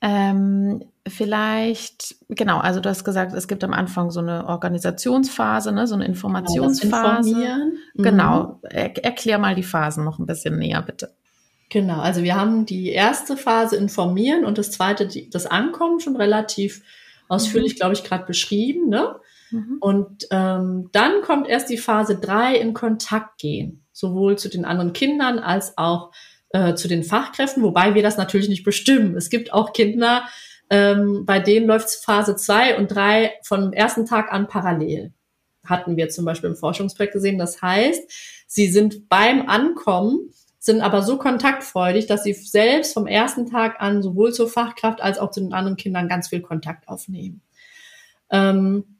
Ähm, 0.00 0.84
vielleicht, 1.08 2.16
genau, 2.28 2.58
also 2.58 2.80
du 2.80 2.88
hast 2.88 3.04
gesagt, 3.04 3.34
es 3.34 3.48
gibt 3.48 3.64
am 3.64 3.72
Anfang 3.72 4.10
so 4.10 4.20
eine 4.20 4.46
Organisationsphase, 4.46 5.72
ne, 5.72 5.86
so 5.86 5.94
eine 5.94 6.04
Informationsphase. 6.04 7.32
Genau, 7.32 7.64
mhm. 7.94 8.02
genau. 8.02 8.60
Er, 8.62 9.04
erklär 9.04 9.38
mal 9.38 9.54
die 9.54 9.62
Phasen 9.62 10.04
noch 10.04 10.18
ein 10.18 10.26
bisschen 10.26 10.58
näher, 10.58 10.82
bitte. 10.82 11.14
Genau, 11.68 11.98
also 11.98 12.22
wir 12.22 12.36
haben 12.36 12.66
die 12.66 12.90
erste 12.90 13.36
Phase 13.36 13.76
informieren 13.76 14.44
und 14.44 14.58
das 14.58 14.70
zweite, 14.70 15.08
die, 15.08 15.28
das 15.30 15.46
Ankommen 15.46 15.98
schon 15.98 16.16
relativ 16.16 16.82
ausführlich, 17.28 17.74
mhm. 17.74 17.78
glaube 17.78 17.94
ich, 17.94 18.04
gerade 18.04 18.24
beschrieben. 18.24 18.88
Ne? 18.88 19.16
Mhm. 19.50 19.78
Und 19.80 20.26
ähm, 20.30 20.90
dann 20.92 21.22
kommt 21.22 21.48
erst 21.48 21.68
die 21.70 21.78
Phase 21.78 22.18
drei 22.18 22.56
in 22.56 22.72
Kontakt 22.72 23.38
gehen, 23.38 23.84
sowohl 23.96 24.36
zu 24.36 24.50
den 24.50 24.66
anderen 24.66 24.92
Kindern 24.92 25.38
als 25.38 25.78
auch 25.78 26.12
äh, 26.50 26.74
zu 26.74 26.86
den 26.86 27.02
Fachkräften, 27.02 27.62
wobei 27.62 27.94
wir 27.94 28.02
das 28.02 28.18
natürlich 28.18 28.50
nicht 28.50 28.62
bestimmen. 28.62 29.16
Es 29.16 29.30
gibt 29.30 29.54
auch 29.54 29.72
Kinder, 29.72 30.24
ähm, 30.68 31.24
bei 31.24 31.40
denen 31.40 31.66
läuft 31.66 31.88
Phase 32.04 32.36
zwei 32.36 32.76
und 32.76 32.88
drei 32.88 33.32
vom 33.42 33.72
ersten 33.72 34.04
Tag 34.04 34.30
an 34.32 34.48
parallel. 34.48 35.14
Hatten 35.64 35.96
wir 35.96 36.10
zum 36.10 36.26
Beispiel 36.26 36.50
im 36.50 36.56
Forschungsprojekt 36.56 37.14
gesehen. 37.14 37.38
Das 37.38 37.62
heißt, 37.62 38.44
sie 38.46 38.68
sind 38.68 39.08
beim 39.08 39.48
Ankommen, 39.48 40.30
sind 40.58 40.82
aber 40.82 41.02
so 41.02 41.16
kontaktfreudig, 41.16 42.06
dass 42.06 42.22
sie 42.22 42.34
selbst 42.34 42.92
vom 42.92 43.06
ersten 43.06 43.50
Tag 43.50 43.80
an 43.80 44.02
sowohl 44.02 44.32
zur 44.32 44.48
Fachkraft 44.48 45.00
als 45.00 45.18
auch 45.18 45.30
zu 45.30 45.40
den 45.40 45.54
anderen 45.54 45.78
Kindern 45.78 46.06
ganz 46.08 46.28
viel 46.28 46.42
Kontakt 46.42 46.86
aufnehmen. 46.86 47.40
Ähm, 48.30 48.95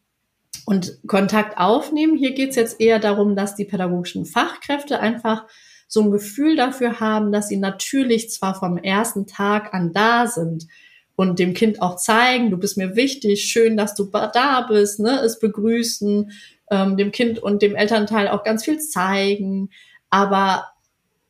und 0.65 0.99
Kontakt 1.07 1.59
aufnehmen, 1.59 2.17
hier 2.17 2.33
geht 2.33 2.51
es 2.51 2.57
jetzt 2.57 2.81
eher 2.81 2.99
darum, 2.99 3.37
dass 3.37 3.55
die 3.55 3.65
pädagogischen 3.65 4.25
Fachkräfte 4.25 5.01
einfach 5.01 5.45
so 5.89 6.03
ein 6.03 6.11
Gefühl 6.11 6.57
dafür 6.57 7.01
haben, 7.01 7.33
dass 7.33 7.49
sie 7.49 7.57
natürlich 7.57 8.31
zwar 8.31 8.55
vom 8.55 8.77
ersten 8.77 9.27
Tag 9.27 9.73
an 9.75 9.93
da 9.93 10.27
sind 10.27 10.67
und 11.15 11.39
dem 11.39 11.55
Kind 11.55 11.81
auch 11.81 11.97
zeigen, 11.97 12.51
du 12.51 12.59
bist 12.59 12.77
mir 12.77 12.97
wichtig, 12.97 13.45
schön, 13.45 13.77
dass 13.77 13.95
du 13.95 14.05
da 14.05 14.67
bist, 14.69 15.01
ne, 15.01 15.21
es 15.21 15.39
begrüßen, 15.39 16.31
ähm, 16.71 16.97
dem 16.97 17.13
Kind 17.13 17.39
und 17.39 17.63
dem 17.63 17.75
Elternteil 17.75 18.29
auch 18.29 18.45
ganz 18.45 18.65
viel 18.65 18.79
zeigen, 18.79 19.71
aber 20.11 20.67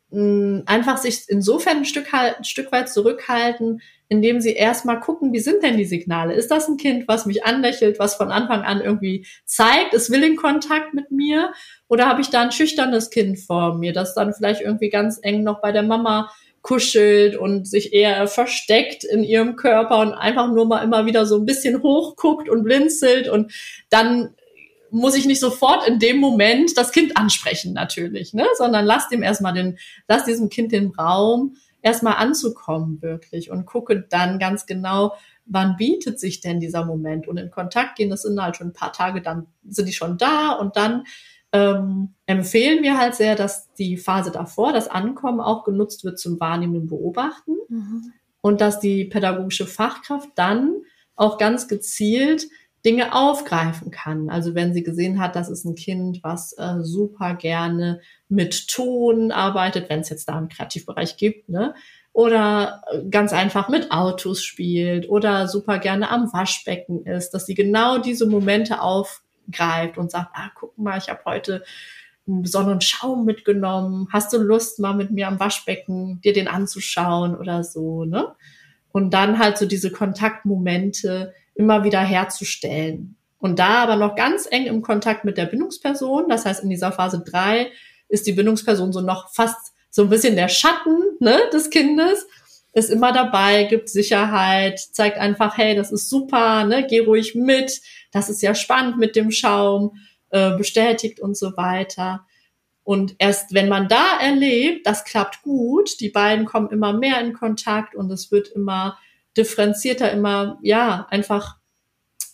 mh, 0.09 0.63
einfach 0.65 0.97
sich 0.97 1.25
insofern 1.27 1.77
ein 1.77 1.85
Stück, 1.85 2.13
ein 2.13 2.43
Stück 2.43 2.71
weit 2.71 2.89
zurückhalten, 2.89 3.81
indem 4.09 4.39
sie 4.39 4.53
erstmal 4.53 4.99
gucken, 4.99 5.33
wie 5.33 5.39
sind 5.39 5.63
denn 5.63 5.77
die 5.77 5.85
Signale? 5.85 6.33
Ist 6.33 6.49
das 6.49 6.67
ein 6.67 6.77
Kind, 6.77 7.07
was 7.07 7.25
mich 7.25 7.45
anlächelt, 7.45 7.99
was 7.99 8.15
von 8.15 8.31
Anfang 8.31 8.61
an 8.61 8.81
irgendwie 8.81 9.25
zeigt, 9.45 9.93
es 9.93 10.09
will 10.09 10.23
in 10.23 10.35
Kontakt 10.35 10.93
mit 10.93 11.11
mir? 11.11 11.51
Oder 11.87 12.07
habe 12.07 12.21
ich 12.21 12.29
da 12.29 12.41
ein 12.41 12.51
schüchternes 12.51 13.09
Kind 13.09 13.39
vor 13.39 13.77
mir, 13.77 13.93
das 13.93 14.15
dann 14.15 14.33
vielleicht 14.33 14.61
irgendwie 14.61 14.89
ganz 14.89 15.19
eng 15.21 15.43
noch 15.43 15.61
bei 15.61 15.71
der 15.71 15.83
Mama 15.83 16.31
kuschelt 16.61 17.37
und 17.37 17.67
sich 17.67 17.93
eher 17.93 18.27
versteckt 18.27 19.03
in 19.03 19.23
ihrem 19.23 19.55
Körper 19.55 19.99
und 19.99 20.13
einfach 20.13 20.51
nur 20.51 20.65
mal 20.65 20.83
immer 20.83 21.05
wieder 21.05 21.25
so 21.25 21.37
ein 21.37 21.45
bisschen 21.45 21.81
hochguckt 21.81 22.49
und 22.49 22.63
blinzelt 22.63 23.29
und 23.29 23.53
dann 23.89 24.35
muss 24.89 25.15
ich 25.15 25.25
nicht 25.25 25.39
sofort 25.39 25.87
in 25.87 25.99
dem 25.99 26.17
Moment 26.17 26.77
das 26.77 26.91
Kind 26.91 27.17
ansprechen 27.17 27.73
natürlich, 27.73 28.33
ne, 28.33 28.45
sondern 28.57 28.85
lass 28.85 29.09
dem 29.09 29.23
erstmal 29.23 29.53
den, 29.53 29.77
lass 30.07 30.25
diesem 30.25 30.49
Kind 30.49 30.71
den 30.71 30.91
Raum, 30.91 31.55
erstmal 31.87 32.15
anzukommen 32.15 33.01
wirklich 33.01 33.49
und 33.49 33.65
gucke 33.65 34.01
dann 34.01 34.39
ganz 34.39 34.65
genau, 34.65 35.13
wann 35.45 35.77
bietet 35.77 36.19
sich 36.19 36.41
denn 36.41 36.59
dieser 36.59 36.83
Moment 36.83 37.29
und 37.29 37.37
in 37.37 37.49
Kontakt 37.49 37.95
gehen, 37.95 38.09
das 38.09 38.23
sind 38.23 38.41
halt 38.41 38.57
schon 38.57 38.67
ein 38.67 38.73
paar 38.73 38.91
Tage, 38.91 39.21
dann 39.21 39.47
sind 39.65 39.87
die 39.87 39.93
schon 39.93 40.17
da 40.17 40.51
und 40.51 40.75
dann 40.75 41.05
ähm, 41.53 42.13
empfehlen 42.25 42.83
wir 42.83 42.97
halt 42.97 43.15
sehr, 43.15 43.35
dass 43.35 43.71
die 43.75 43.95
Phase 43.95 44.31
davor, 44.31 44.73
das 44.73 44.89
Ankommen 44.89 45.39
auch 45.39 45.63
genutzt 45.63 46.03
wird 46.03 46.19
zum 46.19 46.41
Wahrnehmen 46.41 46.87
Beobachten 46.87 47.55
mhm. 47.69 48.11
und 48.41 48.59
dass 48.59 48.81
die 48.81 49.05
pädagogische 49.05 49.65
Fachkraft 49.65 50.29
dann 50.35 50.81
auch 51.15 51.37
ganz 51.37 51.69
gezielt 51.69 52.47
Dinge 52.87 53.13
aufgreifen 53.13 53.91
kann. 53.91 54.29
Also 54.29 54.55
wenn 54.55 54.73
sie 54.73 54.81
gesehen 54.81 55.19
hat, 55.19 55.35
das 55.35 55.49
ist 55.49 55.65
ein 55.65 55.75
Kind, 55.75 56.23
was 56.23 56.53
äh, 56.53 56.77
super 56.83 57.33
gerne 57.33 57.99
mit 58.29 58.69
Ton 58.69 59.33
arbeitet, 59.33 59.89
wenn 59.89 59.99
es 59.99 60.09
jetzt 60.09 60.29
da 60.29 60.37
einen 60.37 60.47
Kreativbereich 60.47 61.17
gibt, 61.17 61.49
ne? 61.49 61.75
Oder 62.13 62.83
äh, 62.89 63.03
ganz 63.09 63.33
einfach 63.33 63.67
mit 63.67 63.91
Autos 63.91 64.41
spielt 64.41 65.09
oder 65.09 65.49
super 65.49 65.79
gerne 65.79 66.09
am 66.09 66.31
Waschbecken 66.31 67.05
ist, 67.05 67.31
dass 67.31 67.45
sie 67.45 67.55
genau 67.55 67.97
diese 67.97 68.25
Momente 68.25 68.79
aufgreift 68.79 69.97
und 69.97 70.09
sagt, 70.09 70.29
ah, 70.33 70.49
guck 70.55 70.77
mal, 70.77 70.97
ich 70.97 71.09
habe 71.09 71.19
heute 71.25 71.65
einen 72.25 72.41
besonderen 72.41 72.79
Schaum 72.79 73.25
mitgenommen. 73.25 74.07
Hast 74.13 74.31
du 74.31 74.37
Lust, 74.37 74.79
mal 74.79 74.93
mit 74.93 75.11
mir 75.11 75.27
am 75.27 75.41
Waschbecken 75.41 76.21
dir 76.21 76.31
den 76.31 76.47
anzuschauen 76.47 77.35
oder 77.35 77.65
so, 77.65 78.05
ne? 78.05 78.33
Und 78.93 79.13
dann 79.13 79.39
halt 79.39 79.57
so 79.57 79.65
diese 79.65 79.91
Kontaktmomente 79.91 81.33
immer 81.57 81.83
wieder 81.83 82.01
herzustellen. 82.01 83.15
Und 83.39 83.59
da 83.59 83.83
aber 83.83 83.95
noch 83.95 84.15
ganz 84.15 84.47
eng 84.49 84.65
im 84.65 84.81
Kontakt 84.81 85.25
mit 85.25 85.37
der 85.37 85.45
Bindungsperson. 85.45 86.27
Das 86.29 86.45
heißt, 86.45 86.63
in 86.63 86.69
dieser 86.69 86.91
Phase 86.91 87.23
drei 87.25 87.71
ist 88.09 88.25
die 88.25 88.33
Bindungsperson 88.33 88.91
so 88.91 89.01
noch 89.01 89.33
fast 89.33 89.73
so 89.89 90.03
ein 90.03 90.09
bisschen 90.09 90.35
der 90.35 90.49
Schatten 90.49 91.17
ne, 91.19 91.39
des 91.51 91.69
Kindes, 91.69 92.27
ist 92.73 92.89
immer 92.91 93.11
dabei, 93.11 93.63
gibt 93.63 93.89
Sicherheit, 93.89 94.79
zeigt 94.79 95.17
einfach, 95.17 95.57
hey, 95.57 95.75
das 95.75 95.91
ist 95.91 96.09
super, 96.09 96.63
ne, 96.63 96.85
geh 96.87 96.99
ruhig 96.99 97.33
mit, 97.33 97.81
das 98.11 98.29
ist 98.29 98.41
ja 98.43 98.53
spannend 98.53 98.97
mit 98.97 99.15
dem 99.15 99.31
Schaum, 99.31 99.97
äh, 100.29 100.55
bestätigt 100.55 101.19
und 101.19 101.35
so 101.35 101.57
weiter. 101.57 102.25
Und 102.83 103.15
erst 103.17 103.53
wenn 103.53 103.67
man 103.67 103.87
da 103.87 104.19
erlebt, 104.21 104.85
das 104.85 105.03
klappt 105.03 105.41
gut, 105.41 105.99
die 105.99 106.09
beiden 106.09 106.45
kommen 106.45 106.69
immer 106.69 106.93
mehr 106.93 107.19
in 107.19 107.33
Kontakt 107.33 107.95
und 107.95 108.11
es 108.11 108.31
wird 108.31 108.49
immer 108.49 108.97
differenzierter, 109.37 110.11
immer, 110.11 110.59
ja, 110.61 111.07
einfach 111.09 111.57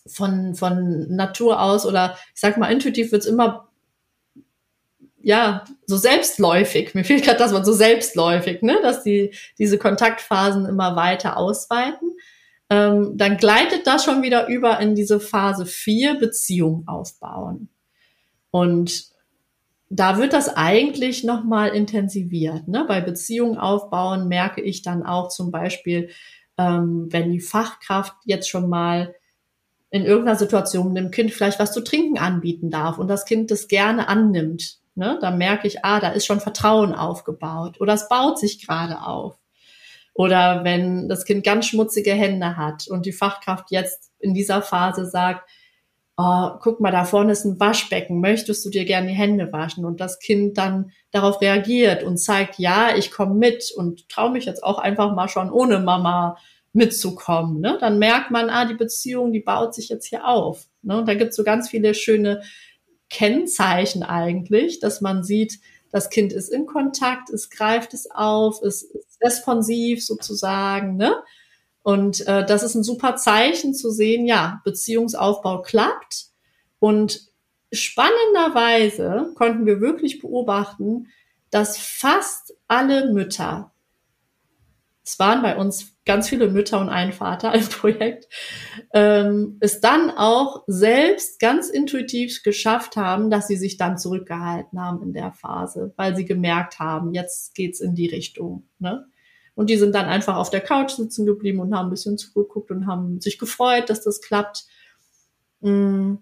von, 0.08 0.56
von 0.56 1.14
Natur 1.16 1.62
aus 1.62 1.86
oder 1.86 2.18
ich 2.34 2.42
sag 2.42 2.58
mal, 2.58 2.72
intuitiv 2.72 3.12
wird's 3.12 3.26
immer 3.26 3.70
ja, 5.24 5.64
so 5.86 5.96
selbstläufig. 5.96 6.94
Mir 6.94 7.06
fehlt 7.06 7.24
gerade 7.24 7.40
das 7.40 7.54
Wort 7.54 7.66
so 7.66 7.72
selbstläufig, 7.72 8.62
ne? 8.62 8.80
dass 8.82 9.04
die 9.04 9.34
diese 9.58 9.78
Kontaktphasen 9.78 10.66
immer 10.66 10.98
weiter 10.98 11.38
ausweiten. 11.38 12.12
Ähm, 12.70 13.14
dann 13.16 13.38
gleitet 13.38 13.88
das 13.88 14.04
schon 14.04 14.22
wieder 14.22 14.48
über 14.48 14.80
in 14.80 14.96
diese 14.96 15.20
Phase 15.22 15.66
4, 15.66 16.16
Beziehung 16.16 16.88
aufbauen. 16.88 17.70
Und 18.52 19.14
da 19.90 20.18
wird 20.18 20.34
das 20.34 20.50
eigentlich 20.56 21.24
nochmal 21.24 21.70
intensiviert. 21.70 22.68
Ne? 22.68 22.84
Bei 22.86 23.00
Beziehung 23.00 23.58
aufbauen 23.58 24.28
merke 24.28 24.62
ich 24.62 24.82
dann 24.82 25.04
auch 25.04 25.30
zum 25.30 25.52
Beispiel, 25.52 26.10
ähm, 26.58 27.08
wenn 27.10 27.32
die 27.32 27.40
Fachkraft 27.40 28.16
jetzt 28.26 28.50
schon 28.50 28.70
mal 28.70 29.16
in 29.90 30.06
irgendeiner 30.06 30.38
Situation 30.38 30.96
dem 30.96 31.12
Kind 31.12 31.32
vielleicht 31.32 31.60
was 31.60 31.72
zu 31.72 31.84
trinken 31.84 32.18
anbieten 32.18 32.72
darf 32.72 32.98
und 32.98 33.08
das 33.08 33.26
Kind 33.26 33.52
das 33.52 33.68
gerne 33.68 34.08
annimmt, 34.08 34.80
Ne? 34.96 35.18
Da 35.22 35.32
merke 35.32 35.68
ich, 35.68 35.84
ah, 35.84 36.00
da 36.00 36.10
ist 36.10 36.26
schon 36.26 36.40
Vertrauen 36.40 36.94
aufgebaut 36.94 37.82
oder 37.82 37.94
es 37.94 38.08
baut 38.10 38.38
sich 38.40 38.66
gerade 38.66 39.02
auf. 39.02 39.38
Oder 40.14 40.64
wenn 40.64 41.10
das 41.10 41.26
Kind 41.26 41.44
ganz 41.44 41.66
schmutzige 41.66 42.14
Hände 42.14 42.56
hat 42.58 42.88
und 42.88 43.08
die 43.08 43.12
Fachkraft 43.12 43.72
jetzt 43.72 44.12
in 44.20 44.36
dieser 44.36 44.62
Phase 44.62 45.08
sagt, 45.08 45.50
oh, 46.18 46.50
guck 46.62 46.80
mal, 46.80 46.92
da 46.92 47.06
vorne 47.06 47.32
ist 47.32 47.46
ein 47.46 47.60
Waschbecken, 47.60 48.22
möchtest 48.22 48.66
du 48.66 48.70
dir 48.70 48.86
gerne 48.86 49.08
die 49.08 49.14
Hände 49.14 49.52
waschen? 49.52 49.86
Und 49.86 50.00
das 50.00 50.20
Kind 50.20 50.58
dann 50.58 50.92
darauf 51.12 51.42
reagiert 51.42 52.04
und 52.04 52.18
zeigt, 52.18 52.60
ja, 52.60 52.96
ich 52.96 53.12
komme 53.12 53.34
mit 53.36 53.72
und 53.76 54.08
traue 54.10 54.32
mich 54.32 54.46
jetzt 54.46 54.64
auch 54.64 54.80
einfach 54.80 55.14
mal 55.16 55.28
schon 55.28 55.52
ohne 55.52 55.80
Mama 55.80 56.38
mitzukommen. 56.72 57.62
Ne? 57.62 57.78
Dann 57.80 58.00
merkt 58.00 58.32
man, 58.32 58.50
ah, 58.50 58.66
die 58.66 58.74
Beziehung, 58.74 59.32
die 59.32 59.40
baut 59.40 59.74
sich 59.74 59.90
jetzt 59.90 60.08
hier 60.08 60.28
auf. 60.28 60.68
Ne? 60.82 60.98
Und 60.98 61.08
da 61.08 61.14
gibt 61.14 61.32
es 61.32 61.36
so 61.36 61.44
ganz 61.44 61.70
viele 61.70 61.94
schöne 61.94 62.42
Kennzeichen 63.10 64.04
eigentlich, 64.04 64.80
dass 64.80 65.02
man 65.02 65.24
sieht, 65.24 65.60
das 65.92 66.10
Kind 66.10 66.34
ist 66.34 66.50
in 66.50 66.66
Kontakt, 66.66 67.30
es 67.30 67.52
greift 67.52 67.94
es 67.94 68.10
auf, 68.10 68.64
es 68.64 68.82
ist 68.82 69.20
responsiv 69.22 70.04
sozusagen, 70.04 70.96
ne? 70.98 71.14
Und 71.84 72.26
äh, 72.28 72.46
das 72.46 72.64
ist 72.64 72.76
ein 72.76 72.84
super 72.84 73.18
Zeichen 73.18 73.74
zu 73.74 73.92
sehen, 73.92 74.26
ja, 74.26 74.62
Beziehungsaufbau 74.64 75.62
klappt. 75.62 76.28
Und 76.80 77.22
spannenderweise 77.72 79.34
konnten 79.36 79.66
wir 79.66 79.82
wirklich 79.82 80.20
beobachten, 80.20 81.08
dass 81.50 81.78
fast 81.78 82.56
alle 82.68 83.12
Mütter, 83.12 83.74
es 85.06 85.20
waren 85.20 85.42
bei 85.42 85.58
uns 85.58 85.98
ganz 86.06 86.30
viele 86.30 86.50
Mütter 86.50 86.80
und 86.80 86.90
ein 86.90 87.12
Vater 87.12 87.54
im 87.54 87.68
Projekt, 87.68 88.28
ähm, 88.94 89.58
es 89.60 89.82
dann 89.82 90.10
auch 90.10 90.64
selbst 90.68 91.40
ganz 91.40 91.70
intuitiv 91.70 92.44
geschafft 92.44 92.96
haben, 92.96 93.30
dass 93.30 93.48
sie 93.48 93.58
sich 93.58 93.78
dann 93.78 93.98
zurückgehalten 93.98 94.82
haben 94.82 95.04
in 95.04 95.14
der 95.14 95.34
Phase, 95.34 95.94
weil 95.98 96.16
sie 96.16 96.26
gemerkt 96.26 96.80
haben, 96.80 97.14
jetzt 97.14 97.54
geht's 97.56 97.82
in 97.82 97.96
die 97.96 98.08
Richtung. 98.08 98.68
Ne? 98.80 99.06
Und 99.56 99.70
die 99.70 99.78
sind 99.78 99.94
dann 99.94 100.06
einfach 100.06 100.36
auf 100.36 100.50
der 100.50 100.62
Couch 100.62 100.92
sitzen 100.92 101.26
geblieben 101.26 101.60
und 101.60 101.76
haben 101.76 101.88
ein 101.88 101.92
bisschen 101.92 102.18
zugeguckt 102.18 102.72
und 102.72 102.88
haben 102.88 103.22
sich 103.22 103.38
gefreut, 103.38 103.90
dass 103.90 104.02
das 104.02 104.22
klappt. 104.22 104.66
Mm. 105.62 106.16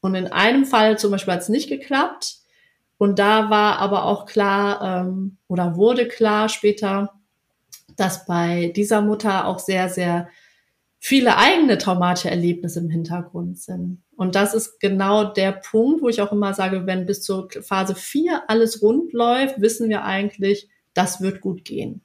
Und 0.00 0.14
in 0.14 0.28
einem 0.28 0.64
Fall 0.64 0.98
zum 0.98 1.10
Beispiel 1.10 1.34
hat 1.34 1.40
es 1.40 1.48
nicht 1.48 1.68
geklappt. 1.68 2.36
Und 2.98 3.18
da 3.18 3.50
war 3.50 3.78
aber 3.78 4.04
auch 4.04 4.26
klar 4.26 5.06
ähm, 5.06 5.38
oder 5.48 5.76
wurde 5.76 6.06
klar 6.06 6.48
später, 6.48 7.14
dass 7.96 8.26
bei 8.26 8.72
dieser 8.74 9.02
Mutter 9.02 9.46
auch 9.46 9.58
sehr, 9.58 9.88
sehr 9.88 10.28
viele 11.00 11.36
eigene 11.36 11.78
traumatische 11.78 12.30
Erlebnisse 12.30 12.80
im 12.80 12.90
Hintergrund 12.90 13.58
sind. 13.58 14.02
Und 14.16 14.34
das 14.34 14.54
ist 14.54 14.80
genau 14.80 15.24
der 15.24 15.52
Punkt, 15.52 16.02
wo 16.02 16.08
ich 16.08 16.20
auch 16.20 16.32
immer 16.32 16.54
sage, 16.54 16.86
wenn 16.86 17.06
bis 17.06 17.22
zur 17.22 17.48
Phase 17.60 17.94
4 17.94 18.44
alles 18.48 18.82
rund 18.82 19.12
läuft, 19.12 19.60
wissen 19.60 19.88
wir 19.88 20.04
eigentlich, 20.04 20.68
das 20.94 21.20
wird 21.20 21.40
gut 21.40 21.64
gehen. 21.64 22.02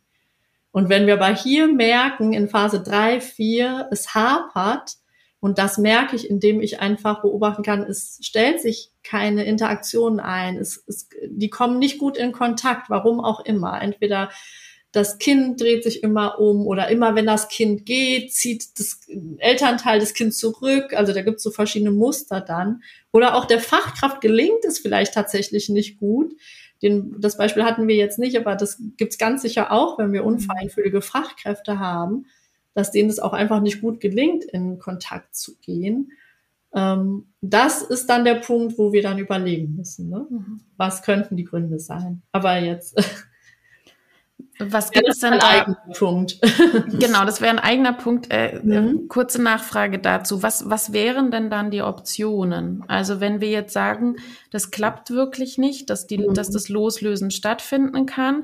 Und 0.74 0.90
wenn 0.90 1.06
wir 1.06 1.14
aber 1.14 1.34
hier 1.36 1.68
merken, 1.68 2.34
in 2.34 2.50
Phase 2.50 2.82
drei, 2.82 3.22
vier, 3.22 3.88
es 3.92 4.16
hapert, 4.16 4.96
und 5.40 5.60
das 5.60 5.78
merke 5.78 6.16
ich, 6.16 6.28
indem 6.30 6.62
ich 6.62 6.80
einfach 6.80 7.22
beobachten 7.22 7.62
kann, 7.62 7.84
es 7.84 8.18
stellt 8.24 8.60
sich 8.60 8.92
keine 9.04 9.44
Interaktion 9.44 10.20
ein, 10.20 10.58
es, 10.58 10.84
es, 10.88 11.10
die 11.28 11.50
kommen 11.50 11.78
nicht 11.78 12.00
gut 12.00 12.18
in 12.18 12.32
Kontakt, 12.32 12.90
warum 12.90 13.20
auch 13.20 13.42
immer. 13.42 13.80
Entweder 13.82 14.30
das 14.94 15.18
Kind 15.18 15.60
dreht 15.60 15.84
sich 15.84 16.04
immer 16.04 16.40
um 16.40 16.66
oder 16.66 16.88
immer 16.88 17.16
wenn 17.16 17.26
das 17.26 17.50
Kind 17.50 17.86
geht, 17.86 18.32
zieht 18.32 18.80
das 18.80 19.02
Elternteil 19.40 20.00
des 20.00 20.14
Kindes 20.14 20.38
zurück. 20.38 20.94
Also 20.94 21.14
da 21.14 21.22
gibt 21.22 21.38
es 21.38 21.44
so 21.44 21.52
verschiedene 21.52 21.92
Muster 21.92 22.40
dann. 22.40 22.84
Oder 23.12 23.36
auch 23.36 23.46
der 23.46 23.60
Fachkraft 23.60 24.22
gelingt 24.22 24.64
es 24.66 24.80
vielleicht 24.80 25.14
tatsächlich 25.14 25.68
nicht 25.68 26.00
gut, 26.00 26.34
den, 26.84 27.20
das 27.22 27.38
Beispiel 27.38 27.64
hatten 27.64 27.88
wir 27.88 27.96
jetzt 27.96 28.20
nicht, 28.20 28.38
aber 28.38 28.56
das 28.56 28.78
gibt's 28.98 29.18
ganz 29.18 29.42
sicher 29.42 29.72
auch, 29.72 29.98
wenn 29.98 30.12
wir 30.12 30.22
mhm. 30.22 30.28
unfeinfühlige 30.28 31.02
Fachkräfte 31.02 31.80
haben, 31.80 32.26
dass 32.74 32.92
denen 32.92 33.10
es 33.10 33.20
auch 33.20 33.34
einfach 33.34 33.62
nicht 33.62 33.82
gut 33.82 34.02
gelingt, 34.02 34.44
in 34.44 34.80
Kontakt 34.80 35.34
zu 35.34 35.58
gehen. 35.60 36.12
Ähm, 36.76 37.28
das 37.40 37.82
ist 37.82 38.08
dann 38.08 38.26
der 38.26 38.36
Punkt, 38.36 38.78
wo 38.78 38.92
wir 38.92 39.02
dann 39.02 39.18
überlegen 39.18 39.76
müssen, 39.76 40.10
ne? 40.10 40.28
Mhm. 40.30 40.60
was 40.76 41.04
könnten 41.04 41.38
die 41.38 41.46
Gründe 41.46 41.80
sein. 41.80 42.22
Aber 42.34 42.58
jetzt 42.58 42.98
Was 44.60 44.92
gibt 44.92 45.10
es 45.10 45.20
denn 45.20 45.40
da? 45.40 45.76
Punkt. 45.98 46.40
genau, 47.00 47.26
das 47.26 47.42
wäre 47.42 47.52
ein 47.52 47.60
eigener 47.60 47.94
Punkt. 47.94 48.28
Äh, 48.30 48.60
mhm. 48.62 48.72
Äh, 48.72 49.08
kurze 49.08 49.42
Nachfrage 49.42 50.00
dazu. 50.00 50.44
Was, 50.44 50.70
was 50.70 50.94
wären 50.94 51.32
denn 51.32 51.50
dann 51.50 51.72
die 51.72 51.82
Optionen? 51.82 52.84
Also 52.88 53.20
wenn 53.20 53.42
wir 53.42 53.50
jetzt 53.50 53.74
sagen, 53.74 54.18
das 54.52 54.70
klappt 54.70 55.10
wirklich 55.10 55.58
nicht, 55.58 55.90
dass, 55.90 56.06
die, 56.06 56.20
mhm. 56.20 56.34
dass 56.34 56.52
das 56.52 56.70
Loslösen 56.70 57.32
stattfinden 57.32 58.06
kann, 58.06 58.44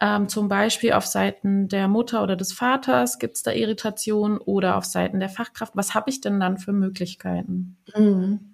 ähm, 0.00 0.28
zum 0.28 0.48
Beispiel 0.48 0.92
auf 0.92 1.06
Seiten 1.06 1.68
der 1.68 1.86
Mutter 1.86 2.22
oder 2.22 2.34
des 2.34 2.52
Vaters 2.52 3.18
gibt 3.18 3.36
es 3.36 3.42
da 3.42 3.52
Irritation 3.52 4.38
oder 4.38 4.76
auf 4.76 4.84
Seiten 4.84 5.20
der 5.20 5.28
Fachkraft. 5.28 5.76
Was 5.76 5.94
habe 5.94 6.10
ich 6.10 6.20
denn 6.20 6.40
dann 6.40 6.58
für 6.58 6.72
Möglichkeiten? 6.72 7.76
Mhm. 7.94 8.51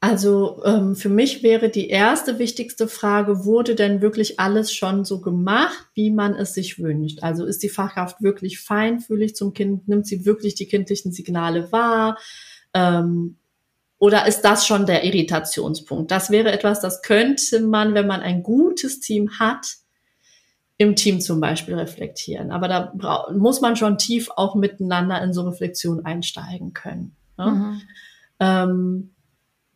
Also 0.00 0.62
ähm, 0.64 0.94
für 0.94 1.08
mich 1.08 1.42
wäre 1.42 1.70
die 1.70 1.88
erste 1.88 2.38
wichtigste 2.38 2.86
Frage, 2.86 3.44
wurde 3.44 3.74
denn 3.74 4.00
wirklich 4.00 4.38
alles 4.38 4.72
schon 4.72 5.04
so 5.04 5.20
gemacht, 5.20 5.86
wie 5.94 6.12
man 6.12 6.36
es 6.36 6.54
sich 6.54 6.78
wünscht? 6.78 7.22
Also 7.22 7.44
ist 7.44 7.64
die 7.64 7.68
Fachkraft 7.68 8.22
wirklich 8.22 8.60
feinfühlig 8.60 9.34
zum 9.34 9.54
Kind? 9.54 9.88
Nimmt 9.88 10.06
sie 10.06 10.24
wirklich 10.24 10.54
die 10.54 10.68
kindlichen 10.68 11.10
Signale 11.10 11.72
wahr? 11.72 12.16
Ähm, 12.74 13.38
oder 13.98 14.26
ist 14.26 14.42
das 14.42 14.64
schon 14.68 14.86
der 14.86 15.04
Irritationspunkt? 15.04 16.12
Das 16.12 16.30
wäre 16.30 16.52
etwas, 16.52 16.80
das 16.80 17.02
könnte 17.02 17.60
man, 17.60 17.94
wenn 17.94 18.06
man 18.06 18.20
ein 18.20 18.44
gutes 18.44 19.00
Team 19.00 19.40
hat, 19.40 19.66
im 20.76 20.94
Team 20.94 21.20
zum 21.20 21.40
Beispiel 21.40 21.74
reflektieren. 21.74 22.52
Aber 22.52 22.68
da 22.68 22.92
muss 23.36 23.60
man 23.60 23.74
schon 23.74 23.98
tief 23.98 24.30
auch 24.36 24.54
miteinander 24.54 25.20
in 25.20 25.32
so 25.32 25.42
Reflexion 25.42 26.04
einsteigen 26.04 26.72
können. 26.72 27.16
Ne? 27.36 27.50
Mhm. 27.50 27.80
Ähm, 28.38 29.10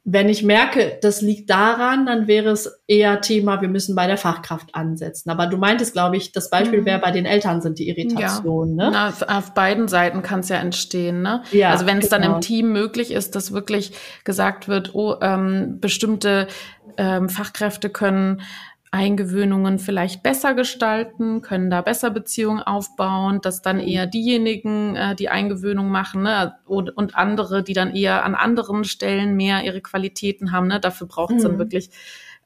wenn 0.04 0.28
ich 0.28 0.42
merke, 0.42 0.98
das 1.00 1.22
liegt 1.22 1.48
daran, 1.48 2.06
dann 2.06 2.26
wäre 2.26 2.50
es 2.50 2.82
eher 2.88 3.20
Thema, 3.20 3.60
wir 3.60 3.68
müssen 3.68 3.94
bei 3.94 4.08
der 4.08 4.16
Fachkraft 4.16 4.74
ansetzen. 4.74 5.30
Aber 5.30 5.46
du 5.46 5.58
meintest, 5.58 5.92
glaube 5.92 6.16
ich, 6.16 6.32
das 6.32 6.50
Beispiel 6.50 6.80
mhm. 6.80 6.86
wäre 6.86 6.98
bei 6.98 7.12
den 7.12 7.24
Eltern 7.24 7.62
sind 7.62 7.78
die 7.78 7.88
Irritationen. 7.88 8.78
Ja. 8.78 8.90
Ne? 8.90 9.12
Na, 9.20 9.38
auf 9.38 9.54
beiden 9.54 9.86
Seiten 9.86 10.22
kann 10.22 10.40
es 10.40 10.48
ja 10.48 10.56
entstehen. 10.56 11.22
Ne? 11.22 11.44
Ja, 11.52 11.70
also 11.70 11.86
wenn 11.86 11.98
es 11.98 12.10
genau. 12.10 12.16
dann 12.16 12.22
im 12.22 12.30
genau. 12.32 12.40
Team 12.40 12.72
möglich 12.72 13.12
ist, 13.12 13.36
dass 13.36 13.52
wirklich 13.52 13.92
gesagt 14.24 14.66
wird, 14.66 14.92
oh, 14.94 15.14
ähm, 15.20 15.78
bestimmte 15.80 16.48
ähm, 16.96 17.28
Fachkräfte 17.28 17.88
können 17.88 18.42
Eingewöhnungen 18.92 19.78
vielleicht 19.78 20.22
besser 20.22 20.52
gestalten, 20.52 21.40
können 21.40 21.70
da 21.70 21.80
besser 21.80 22.10
Beziehungen 22.10 22.60
aufbauen, 22.60 23.40
dass 23.40 23.62
dann 23.62 23.80
eher 23.80 24.06
diejenigen 24.06 24.96
äh, 24.96 25.16
die 25.16 25.30
Eingewöhnung 25.30 25.90
machen 25.90 26.24
ne? 26.24 26.56
und, 26.66 26.94
und 26.94 27.16
andere, 27.16 27.62
die 27.62 27.72
dann 27.72 27.96
eher 27.96 28.22
an 28.22 28.34
anderen 28.34 28.84
Stellen 28.84 29.34
mehr 29.34 29.64
ihre 29.64 29.80
Qualitäten 29.80 30.52
haben. 30.52 30.66
Ne? 30.66 30.78
Dafür 30.78 31.06
braucht 31.06 31.32
es 31.32 31.42
mhm. 31.42 31.48
dann 31.48 31.58
wirklich 31.58 31.88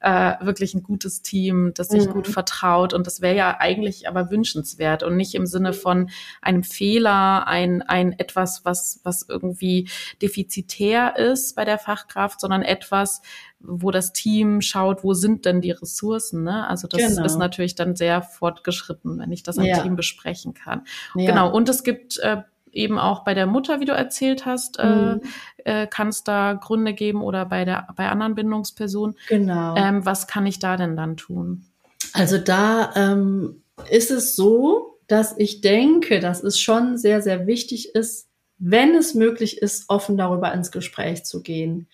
äh, 0.01 0.35
wirklich 0.41 0.75
ein 0.75 0.83
gutes 0.83 1.23
Team, 1.23 1.73
das 1.75 1.89
sich 1.89 2.07
mhm. 2.07 2.13
gut 2.13 2.29
vertraut. 2.29 2.93
Und 2.93 3.07
das 3.07 3.21
wäre 3.21 3.37
ja 3.37 3.57
eigentlich 3.59 4.09
aber 4.09 4.31
wünschenswert 4.31 5.03
und 5.03 5.17
nicht 5.17 5.35
im 5.35 5.47
Sinne 5.47 5.73
von 5.73 6.11
einem 6.43 6.63
Fehler, 6.63 7.47
ein, 7.47 7.83
ein 7.83 8.13
etwas, 8.13 8.65
was, 8.65 9.01
was 9.05 9.27
irgendwie 9.29 9.89
defizitär 10.21 11.17
ist 11.17 11.57
bei 11.57 11.65
der 11.65 11.79
Fachkraft, 11.79 12.41
sondern 12.41 12.63
etwas, 12.63 13.23
wo 13.59 13.91
das 13.91 14.13
Team 14.13 14.61
schaut, 14.61 15.03
wo 15.03 15.15
sind 15.15 15.45
denn 15.45 15.61
die 15.61 15.71
Ressourcen. 15.71 16.45
Ne? 16.45 16.69
Also 16.69 16.89
das 16.89 17.01
genau. 17.01 17.25
ist 17.25 17.37
natürlich 17.37 17.75
dann 17.75 17.97
sehr 17.97 18.23
fortgeschritten, 18.23 19.19
wenn 19.19 19.33
ich 19.33 19.43
das 19.43 19.59
am 19.59 19.65
ja. 19.65 19.83
Team 19.83 19.97
besprechen 19.97 20.55
kann. 20.55 20.83
Ja. 21.15 21.31
Genau. 21.31 21.53
Und 21.53 21.69
es 21.69 21.83
gibt 21.83 22.19
äh, 22.19 22.43
eben 22.77 22.99
auch 22.99 23.25
bei 23.25 23.35
der 23.35 23.47
Mutter, 23.47 23.81
wie 23.81 23.85
du 23.85 23.93
erzählt 23.93 24.47
hast, 24.47 24.79
äh, 24.79 24.87
mhm. 24.87 25.21
äh, 25.65 25.83
äh, 25.83 25.87
kann 25.87 26.09
es 26.09 26.23
da 26.25 26.53
Gründe 26.55 26.95
geben 26.95 27.23
oder 27.23 27.45
bei 27.47 27.65
der 27.65 27.89
bei 27.97 28.09
anderen 28.09 28.35
Bindungspersonen. 28.35 29.17
Genau. 29.29 29.75
Ähm, 29.77 30.05
was 30.05 30.27
kann 30.27 30.47
ich 30.47 30.59
da 30.59 30.77
denn 30.77 30.97
dann 30.97 31.17
tun? 31.17 31.65
Also 32.13 32.39
da 32.39 32.93
ähm, 32.95 33.63
ist 33.91 34.11
es 34.11 34.37
so, 34.37 34.99
dass 35.07 35.37
ich 35.39 35.61
denke, 35.61 36.21
dass 36.21 36.43
es 36.43 36.59
schon 36.59 36.99
sehr, 36.99 37.23
sehr 37.23 37.47
wichtig 37.47 37.95
ist, 37.95 38.29
wenn 38.59 38.95
es 38.95 39.15
möglich 39.15 39.61
ist, 39.61 39.85
offen 39.89 40.17
darüber 40.17 40.53
ins 40.53 40.71
Gespräch 40.71 41.25
zu 41.25 41.43
gehen. 41.43 41.89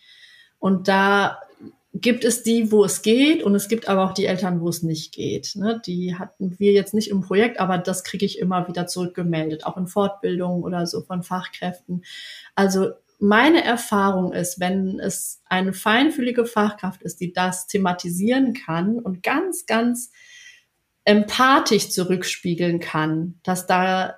Und 0.59 0.87
da 0.87 1.41
gibt 1.95 2.25
es 2.25 2.43
die, 2.43 2.73
wo 2.73 2.85
es 2.85 3.03
geht 3.03 3.43
und 3.43 3.55
es 3.55 3.69
gibt 3.69 3.89
aber 3.89 4.05
auch 4.05 4.15
die 4.15 4.25
Eltern, 4.25 4.61
wo 4.61 4.69
es 4.69 4.83
nicht 4.83 5.13
geht. 5.13 5.55
Ne? 5.57 5.81
Die 5.85 6.17
hatten 6.17 6.59
wir 6.59 6.73
jetzt 6.73 6.95
nicht 6.95 7.11
im 7.11 7.21
Projekt, 7.21 7.61
aber 7.61 7.77
das 7.77 8.03
kriege 8.03 8.25
ich 8.25 8.39
immer 8.39 8.67
wieder 8.67 8.87
zurückgemeldet, 8.87 9.67
auch 9.67 9.77
in 9.77 9.87
Fortbildungen 9.87 10.63
oder 10.63 10.87
so 10.87 11.03
von 11.03 11.23
Fachkräften. 11.23 12.03
Also 12.55 12.93
meine 13.19 13.63
Erfahrung 13.63 14.33
ist, 14.33 14.59
wenn 14.59 14.99
es 14.99 15.43
eine 15.45 15.75
feinfühlige 15.75 16.47
Fachkraft 16.47 17.03
ist, 17.03 17.21
die 17.21 17.33
das 17.33 17.67
thematisieren 17.67 18.55
kann 18.55 18.99
und 18.99 19.23
ganz, 19.23 19.67
ganz 19.67 20.11
empathisch 21.05 21.91
zurückspiegeln 21.91 22.81
kann, 22.81 23.39
dass 23.43 23.67
da 23.67 24.17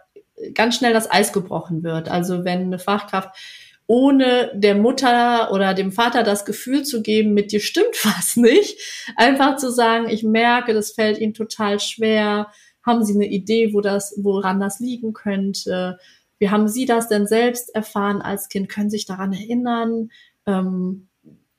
ganz 0.54 0.76
schnell 0.76 0.92
das 0.92 1.10
Eis 1.10 1.32
gebrochen 1.32 1.82
wird. 1.82 2.08
Also 2.08 2.44
wenn 2.44 2.62
eine 2.62 2.78
Fachkraft 2.78 3.36
ohne 3.86 4.50
der 4.54 4.74
Mutter 4.74 5.52
oder 5.52 5.74
dem 5.74 5.92
Vater 5.92 6.22
das 6.22 6.44
Gefühl 6.44 6.84
zu 6.84 7.02
geben, 7.02 7.34
mit 7.34 7.52
dir 7.52 7.60
stimmt 7.60 7.94
was 8.04 8.36
nicht. 8.36 8.78
Einfach 9.16 9.56
zu 9.56 9.70
sagen, 9.70 10.08
ich 10.08 10.22
merke, 10.22 10.74
das 10.74 10.92
fällt 10.92 11.18
ihnen 11.18 11.34
total 11.34 11.80
schwer. 11.80 12.48
Haben 12.82 13.04
Sie 13.04 13.14
eine 13.14 13.26
Idee, 13.26 13.72
wo 13.72 13.80
das, 13.80 14.14
woran 14.18 14.60
das 14.60 14.80
liegen 14.80 15.12
könnte? 15.12 15.98
Wie 16.38 16.50
haben 16.50 16.68
Sie 16.68 16.84
das 16.84 17.08
denn 17.08 17.26
selbst 17.26 17.74
erfahren 17.74 18.20
als 18.20 18.48
Kind? 18.48 18.68
Können 18.68 18.90
Sie 18.90 18.96
sich 18.96 19.06
daran 19.06 19.32
erinnern? 19.32 20.10
Ähm, 20.46 21.08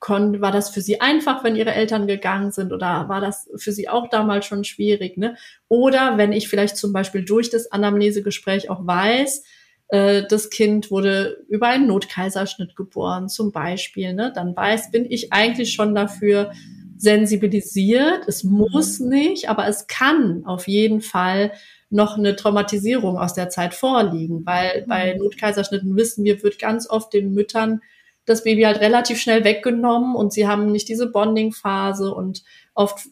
war 0.08 0.52
das 0.52 0.70
für 0.70 0.82
Sie 0.82 1.02
einfach, 1.02 1.44
wenn 1.44 1.56
Ihre 1.56 1.74
Eltern 1.74 2.06
gegangen 2.06 2.52
sind? 2.52 2.72
Oder 2.72 3.10
war 3.10 3.22
das 3.22 3.50
für 3.56 3.72
Sie 3.72 3.90
auch 3.90 4.08
damals 4.10 4.46
schon 4.46 4.64
schwierig? 4.64 5.18
Ne? 5.18 5.36
Oder 5.68 6.18
wenn 6.18 6.32
ich 6.32 6.48
vielleicht 6.48 6.78
zum 6.78 6.94
Beispiel 6.94 7.26
durch 7.26 7.50
das 7.50 7.72
Anamnesegespräch 7.72 8.70
auch 8.70 8.86
weiß, 8.86 9.44
das 9.90 10.50
Kind 10.50 10.90
wurde 10.90 11.46
über 11.48 11.68
einen 11.68 11.88
Notkaiserschnitt 11.88 12.76
geboren, 12.76 13.30
zum 13.30 13.52
Beispiel, 13.52 14.14
ne? 14.14 14.32
dann 14.34 14.56
weiß, 14.56 14.90
bin 14.90 15.06
ich 15.10 15.32
eigentlich 15.32 15.74
schon 15.74 15.94
dafür 15.94 16.52
sensibilisiert. 16.98 18.28
Es 18.28 18.44
muss 18.44 19.00
nicht, 19.00 19.50
aber 19.50 19.68
es 19.68 19.88
kann 19.88 20.44
auf 20.46 20.68
jeden 20.68 21.02
Fall 21.02 21.52
noch 21.90 22.18
eine 22.18 22.36
Traumatisierung 22.36 23.18
aus 23.18 23.34
der 23.34 23.50
Zeit 23.50 23.74
vorliegen, 23.74 24.46
weil 24.46 24.82
mhm. 24.82 24.88
bei 24.88 25.14
Notkaiserschnitten 25.14 25.96
wissen 25.96 26.24
wir, 26.24 26.42
wird 26.44 26.60
ganz 26.60 26.90
oft 26.90 27.14
den 27.14 27.34
Müttern 27.34 27.82
das 28.26 28.44
Baby 28.44 28.64
halt 28.64 28.82
relativ 28.82 29.20
schnell 29.20 29.44
weggenommen 29.44 30.16
und 30.16 30.34
sie 30.34 30.48
haben 30.48 30.72
nicht 30.72 30.90
diese 30.90 31.12
Bonding-Phase 31.12 32.12
und 32.14 32.44
oft 32.74 33.08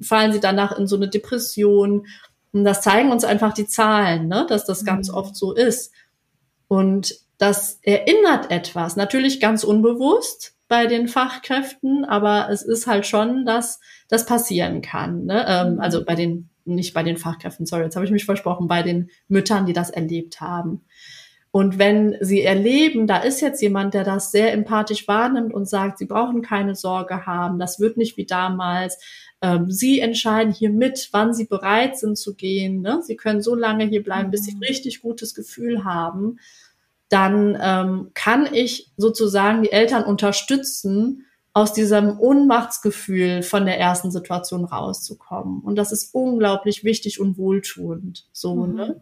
fallen 0.00 0.32
sie 0.32 0.40
danach 0.40 0.78
in 0.78 0.86
so 0.86 0.96
eine 0.96 1.08
Depression. 1.08 2.06
Und 2.52 2.64
das 2.64 2.80
zeigen 2.80 3.12
uns 3.12 3.24
einfach 3.24 3.52
die 3.52 3.66
Zahlen, 3.66 4.28
ne? 4.28 4.46
dass 4.48 4.64
das 4.64 4.84
ganz 4.84 5.10
mhm. 5.10 5.14
oft 5.14 5.36
so 5.36 5.52
ist. 5.52 5.92
Und 6.68 7.14
das 7.38 7.80
erinnert 7.82 8.50
etwas, 8.50 8.96
natürlich 8.96 9.40
ganz 9.40 9.62
unbewusst 9.62 10.54
bei 10.68 10.86
den 10.86 11.06
Fachkräften, 11.06 12.04
aber 12.04 12.48
es 12.50 12.62
ist 12.62 12.86
halt 12.86 13.06
schon, 13.06 13.44
dass 13.44 13.78
das 14.08 14.26
passieren 14.26 14.82
kann. 14.82 15.26
Ne? 15.26 15.44
Ähm, 15.46 15.74
mhm. 15.74 15.80
also 15.80 16.04
bei 16.04 16.14
den 16.14 16.50
nicht 16.66 16.94
bei 16.94 17.02
den 17.02 17.16
Fachkräften, 17.16 17.64
sorry, 17.64 17.84
jetzt 17.84 17.94
habe 17.94 18.04
ich 18.04 18.10
mich 18.10 18.24
versprochen, 18.24 18.66
bei 18.66 18.82
den 18.82 19.08
Müttern, 19.28 19.66
die 19.66 19.72
das 19.72 19.90
erlebt 19.90 20.40
haben. 20.40 20.84
Und 21.56 21.78
wenn 21.78 22.18
sie 22.20 22.42
erleben, 22.42 23.06
da 23.06 23.16
ist 23.16 23.40
jetzt 23.40 23.62
jemand, 23.62 23.94
der 23.94 24.04
das 24.04 24.30
sehr 24.30 24.52
empathisch 24.52 25.08
wahrnimmt 25.08 25.54
und 25.54 25.66
sagt, 25.66 25.96
sie 25.96 26.04
brauchen 26.04 26.42
keine 26.42 26.74
Sorge 26.74 27.24
haben, 27.24 27.58
das 27.58 27.80
wird 27.80 27.96
nicht 27.96 28.18
wie 28.18 28.26
damals. 28.26 28.98
Ähm, 29.40 29.70
sie 29.70 30.00
entscheiden 30.00 30.52
hier 30.52 30.68
mit, 30.68 31.08
wann 31.12 31.32
sie 31.32 31.46
bereit 31.46 31.96
sind 31.98 32.18
zu 32.18 32.34
gehen. 32.34 32.82
Ne? 32.82 33.00
Sie 33.02 33.16
können 33.16 33.40
so 33.40 33.54
lange 33.54 33.86
hier 33.86 34.02
bleiben, 34.02 34.30
bis 34.30 34.44
sie 34.44 34.50
ein 34.50 34.58
mhm. 34.58 34.64
richtig 34.64 35.00
gutes 35.00 35.34
Gefühl 35.34 35.82
haben. 35.82 36.40
Dann 37.08 37.56
ähm, 37.58 38.10
kann 38.12 38.52
ich 38.52 38.92
sozusagen 38.98 39.62
die 39.62 39.72
Eltern 39.72 40.04
unterstützen, 40.04 41.24
aus 41.54 41.72
diesem 41.72 42.20
Ohnmachtsgefühl 42.20 43.42
von 43.42 43.64
der 43.64 43.80
ersten 43.80 44.10
Situation 44.10 44.66
rauszukommen. 44.66 45.62
Und 45.62 45.76
das 45.76 45.90
ist 45.90 46.14
unglaublich 46.14 46.84
wichtig 46.84 47.18
und 47.18 47.38
wohltuend. 47.38 48.28
So, 48.32 48.56
mhm. 48.56 48.74
ne? 48.74 49.00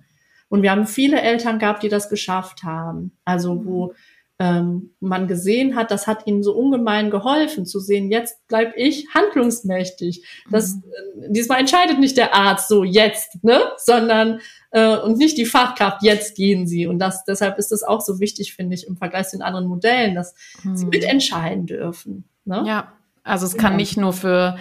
Und 0.55 0.63
wir 0.63 0.71
haben 0.71 0.87
viele 0.87 1.21
Eltern 1.21 1.59
gehabt, 1.59 1.83
die 1.83 1.89
das 1.89 2.09
geschafft 2.09 2.63
haben. 2.63 3.11
Also 3.25 3.67
wo 3.67 3.93
ähm, 4.39 4.95
man 5.01 5.27
gesehen 5.27 5.75
hat, 5.75 5.91
das 5.91 6.07
hat 6.07 6.29
ihnen 6.29 6.45
so 6.45 6.55
ungemein 6.55 7.11
geholfen 7.11 7.67
zu 7.67 7.81
sehen, 7.81 8.09
jetzt 8.09 8.39
bleib 8.47 8.73
ich 8.77 9.09
handlungsmächtig. 9.13 10.25
Das, 10.53 10.77
mhm. 10.77 10.83
äh, 11.25 11.33
diesmal 11.33 11.59
entscheidet 11.59 11.99
nicht 11.99 12.17
der 12.17 12.37
Arzt 12.37 12.69
so 12.69 12.85
jetzt, 12.85 13.43
ne, 13.43 13.63
sondern 13.79 14.39
äh, 14.71 14.97
und 14.97 15.19
nicht 15.19 15.39
die 15.39 15.45
Fachkraft, 15.45 16.05
jetzt 16.05 16.37
gehen 16.37 16.69
sie. 16.69 16.87
Und 16.87 17.01
das, 17.01 17.25
deshalb 17.25 17.59
ist 17.59 17.73
es 17.73 17.83
auch 17.83 18.01
so 18.01 18.21
wichtig, 18.21 18.55
finde 18.55 18.77
ich, 18.77 18.87
im 18.87 18.97
Vergleich 18.97 19.31
zu 19.31 19.37
den 19.37 19.43
anderen 19.43 19.67
Modellen, 19.67 20.15
dass 20.15 20.37
mhm. 20.63 20.77
sie 20.77 20.87
mitentscheiden 20.87 21.67
dürfen. 21.67 22.29
Ne? 22.45 22.63
Ja, 22.65 22.93
also 23.25 23.45
es 23.45 23.57
kann 23.57 23.75
nicht 23.75 23.97
nur 23.97 24.13
für 24.13 24.57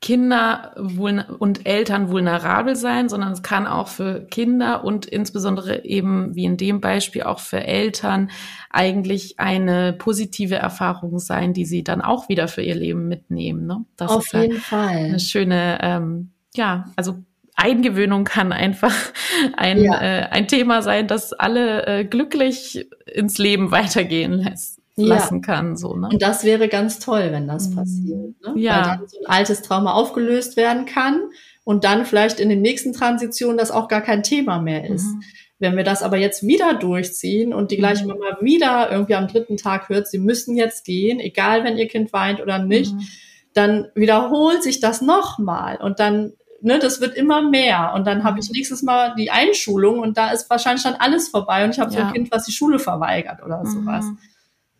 Kinder 0.00 0.74
und 0.76 1.66
Eltern 1.66 2.08
vulnerabel 2.08 2.76
sein, 2.76 3.08
sondern 3.08 3.32
es 3.32 3.42
kann 3.42 3.66
auch 3.66 3.88
für 3.88 4.24
Kinder 4.26 4.84
und 4.84 5.06
insbesondere 5.06 5.84
eben 5.84 6.36
wie 6.36 6.44
in 6.44 6.56
dem 6.56 6.80
Beispiel 6.80 7.24
auch 7.24 7.40
für 7.40 7.64
Eltern 7.64 8.30
eigentlich 8.70 9.40
eine 9.40 9.92
positive 9.92 10.54
Erfahrung 10.54 11.18
sein, 11.18 11.52
die 11.52 11.64
sie 11.64 11.82
dann 11.82 12.00
auch 12.00 12.28
wieder 12.28 12.46
für 12.46 12.62
ihr 12.62 12.76
Leben 12.76 13.08
mitnehmen. 13.08 13.66
Ne? 13.66 13.84
Das 13.96 14.12
Auf 14.12 14.32
jeden 14.32 14.54
ja 14.54 14.60
Fall. 14.60 14.96
Eine 14.96 15.20
schöne, 15.20 15.78
ähm, 15.82 16.30
ja, 16.54 16.84
also 16.94 17.16
Eingewöhnung 17.56 18.22
kann 18.22 18.52
einfach 18.52 18.94
ein, 19.56 19.82
ja. 19.82 20.00
äh, 20.00 20.28
ein 20.30 20.46
Thema 20.46 20.80
sein, 20.82 21.08
das 21.08 21.32
alle 21.32 21.86
äh, 21.86 22.04
glücklich 22.04 22.88
ins 23.12 23.36
Leben 23.38 23.72
weitergehen 23.72 24.32
lässt 24.32 24.77
lassen 25.06 25.42
kann. 25.42 25.76
So, 25.76 25.94
ne? 25.96 26.08
Und 26.12 26.22
das 26.22 26.44
wäre 26.44 26.68
ganz 26.68 26.98
toll, 26.98 27.28
wenn 27.30 27.46
das 27.46 27.70
mhm. 27.70 27.74
passiert. 27.76 28.34
Ne? 28.42 28.52
Ja. 28.56 28.76
Weil 28.76 28.82
dann 28.82 29.08
so 29.08 29.18
ein 29.18 29.26
altes 29.26 29.62
Trauma 29.62 29.92
aufgelöst 29.92 30.56
werden 30.56 30.86
kann 30.86 31.20
und 31.64 31.84
dann 31.84 32.06
vielleicht 32.06 32.40
in 32.40 32.48
den 32.48 32.62
nächsten 32.62 32.92
Transitionen 32.92 33.58
das 33.58 33.70
auch 33.70 33.88
gar 33.88 34.00
kein 34.00 34.22
Thema 34.22 34.60
mehr 34.60 34.88
ist. 34.88 35.06
Mhm. 35.06 35.22
Wenn 35.60 35.76
wir 35.76 35.84
das 35.84 36.02
aber 36.02 36.16
jetzt 36.16 36.46
wieder 36.46 36.74
durchziehen 36.74 37.52
und 37.52 37.70
die 37.70 37.76
gleiche 37.76 38.04
mhm. 38.04 38.10
Mama 38.10 38.38
wieder 38.40 38.90
irgendwie 38.90 39.16
am 39.16 39.26
dritten 39.26 39.56
Tag 39.56 39.88
hört, 39.88 40.08
sie 40.08 40.18
müssen 40.18 40.56
jetzt 40.56 40.84
gehen, 40.84 41.18
egal 41.20 41.64
wenn 41.64 41.76
ihr 41.76 41.88
Kind 41.88 42.12
weint 42.12 42.40
oder 42.40 42.58
nicht, 42.58 42.94
mhm. 42.94 43.06
dann 43.54 43.88
wiederholt 43.94 44.62
sich 44.62 44.80
das 44.80 45.02
nochmal 45.02 45.78
und 45.78 45.98
dann 46.00 46.32
ne, 46.60 46.78
das 46.78 47.00
wird 47.00 47.16
immer 47.16 47.42
mehr. 47.42 47.92
Und 47.94 48.06
dann 48.06 48.24
habe 48.24 48.40
ich 48.40 48.48
mhm. 48.48 48.54
nächstes 48.56 48.82
Mal 48.82 49.14
die 49.16 49.30
Einschulung 49.30 50.00
und 50.00 50.16
da 50.16 50.30
ist 50.30 50.48
wahrscheinlich 50.50 50.82
dann 50.82 50.94
alles 50.94 51.28
vorbei 51.28 51.64
und 51.64 51.70
ich 51.70 51.80
habe 51.80 51.92
ja. 51.92 52.00
so 52.00 52.06
ein 52.06 52.12
Kind, 52.12 52.32
was 52.32 52.44
die 52.44 52.52
Schule 52.52 52.78
verweigert 52.78 53.42
oder 53.44 53.62
mhm. 53.64 53.66
sowas. 53.66 54.06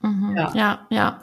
Mhm. 0.01 0.35
Ja, 0.37 0.53
ja. 0.55 0.87
ja. 0.91 1.21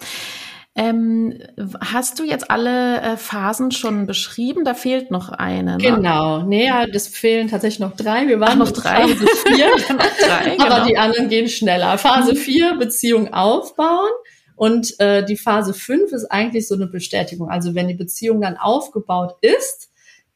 Ähm, 0.77 1.39
hast 1.79 2.19
du 2.19 2.25
jetzt 2.25 2.51
alle 2.51 2.99
äh, 2.99 3.15
Phasen 3.17 3.71
schon 3.71 4.07
beschrieben? 4.07 4.65
Da 4.65 4.73
fehlt 4.73 5.09
noch 5.09 5.29
eine. 5.29 5.77
Ne? 5.77 5.77
Genau, 5.77 6.41
nee, 6.41 6.65
ja, 6.65 6.85
das 6.85 7.07
fehlen 7.07 7.47
tatsächlich 7.47 7.79
noch 7.79 7.95
drei. 7.95 8.27
Wir 8.27 8.41
waren 8.41 8.61
Ach, 8.61 8.65
noch 8.65 8.71
drei. 8.71 9.07
Phase 9.07 9.15
vier, 9.47 9.71
drei, 9.87 10.59
aber 10.59 10.75
genau. 10.75 10.85
die 10.85 10.97
anderen 10.97 11.29
gehen 11.29 11.47
schneller. 11.47 11.97
Phase 11.97 12.33
mhm. 12.33 12.37
vier 12.37 12.75
Beziehung 12.75 13.33
aufbauen. 13.33 14.11
Und 14.57 14.99
äh, 14.99 15.23
die 15.23 15.37
Phase 15.37 15.73
fünf 15.73 16.11
ist 16.11 16.25
eigentlich 16.25 16.67
so 16.67 16.75
eine 16.75 16.87
Bestätigung. 16.87 17.49
Also 17.49 17.73
wenn 17.73 17.87
die 17.87 17.93
Beziehung 17.93 18.41
dann 18.41 18.57
aufgebaut 18.57 19.35
ist, 19.41 19.89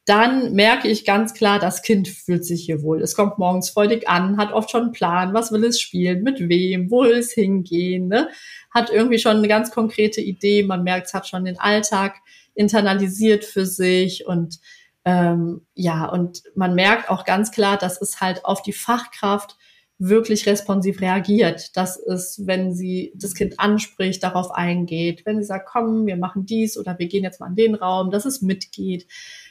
dann 0.06 0.54
merke 0.54 0.88
ich 0.88 1.04
ganz 1.04 1.34
klar, 1.34 1.58
das 1.58 1.82
Kind 1.82 2.08
fühlt 2.08 2.44
sich 2.44 2.64
hier 2.64 2.82
wohl. 2.82 3.02
Es 3.02 3.14
kommt 3.14 3.38
morgens 3.38 3.70
freudig 3.70 4.08
an, 4.08 4.38
hat 4.38 4.52
oft 4.52 4.70
schon 4.70 4.84
einen 4.84 4.92
Plan, 4.92 5.34
was 5.34 5.52
will 5.52 5.64
es 5.64 5.80
spielen, 5.80 6.22
mit 6.22 6.48
wem, 6.48 6.90
wo 6.90 7.02
will 7.02 7.18
es 7.18 7.32
hingehen, 7.32 8.08
ne? 8.08 8.28
hat 8.70 8.90
irgendwie 8.90 9.18
schon 9.18 9.36
eine 9.36 9.48
ganz 9.48 9.70
konkrete 9.70 10.20
Idee. 10.20 10.62
Man 10.62 10.82
merkt, 10.82 11.08
es 11.08 11.14
hat 11.14 11.28
schon 11.28 11.44
den 11.44 11.58
Alltag 11.58 12.16
internalisiert 12.54 13.44
für 13.44 13.66
sich 13.66 14.26
und 14.26 14.58
ähm, 15.04 15.66
ja, 15.74 16.06
und 16.06 16.42
man 16.54 16.74
merkt 16.74 17.08
auch 17.08 17.24
ganz 17.24 17.50
klar, 17.52 17.78
dass 17.78 18.00
es 18.00 18.20
halt 18.20 18.44
auf 18.44 18.62
die 18.62 18.72
Fachkraft 18.72 19.56
wirklich 19.98 20.46
responsiv 20.46 21.00
reagiert. 21.00 21.76
Das 21.76 21.96
ist, 21.96 22.46
wenn 22.46 22.74
sie 22.74 23.12
das 23.14 23.34
Kind 23.34 23.60
anspricht, 23.60 24.22
darauf 24.22 24.50
eingeht, 24.50 25.24
wenn 25.26 25.36
sie 25.36 25.44
sagt, 25.44 25.68
komm, 25.70 26.06
wir 26.06 26.16
machen 26.16 26.46
dies 26.46 26.78
oder 26.78 26.98
wir 26.98 27.06
gehen 27.06 27.22
jetzt 27.22 27.38
mal 27.38 27.48
in 27.48 27.56
den 27.56 27.74
Raum, 27.74 28.10
dass 28.10 28.24
es 28.24 28.40
mitgeht. 28.40 29.06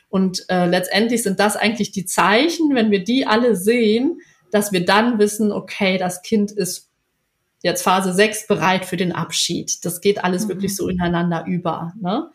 Und 0.10 0.46
äh, 0.50 0.66
letztendlich 0.66 1.24
sind 1.24 1.40
das 1.40 1.56
eigentlich 1.56 1.92
die 1.92 2.06
Zeichen, 2.06 2.74
wenn 2.74 2.92
wir 2.92 3.04
die 3.04 3.28
alle 3.28 3.56
sehen, 3.56 4.20
dass 4.52 4.72
wir 4.72 4.84
dann 4.84 5.20
wissen, 5.20 5.52
okay, 5.52 5.98
das 5.98 6.24
Kind 6.24 6.52
ist 6.52 6.90
jetzt 7.62 7.84
Phase 7.84 8.14
6 8.14 8.48
bereit 8.48 8.86
für 8.86 8.98
den 8.98 9.12
Abschied. 9.12 9.86
Das 9.86 10.02
geht 10.02 10.24
alles 10.24 10.46
mhm. 10.46 10.50
wirklich 10.50 10.76
so 10.76 10.88
ineinander 10.88 11.46
über. 11.46 11.94
Ne? 12.00 12.32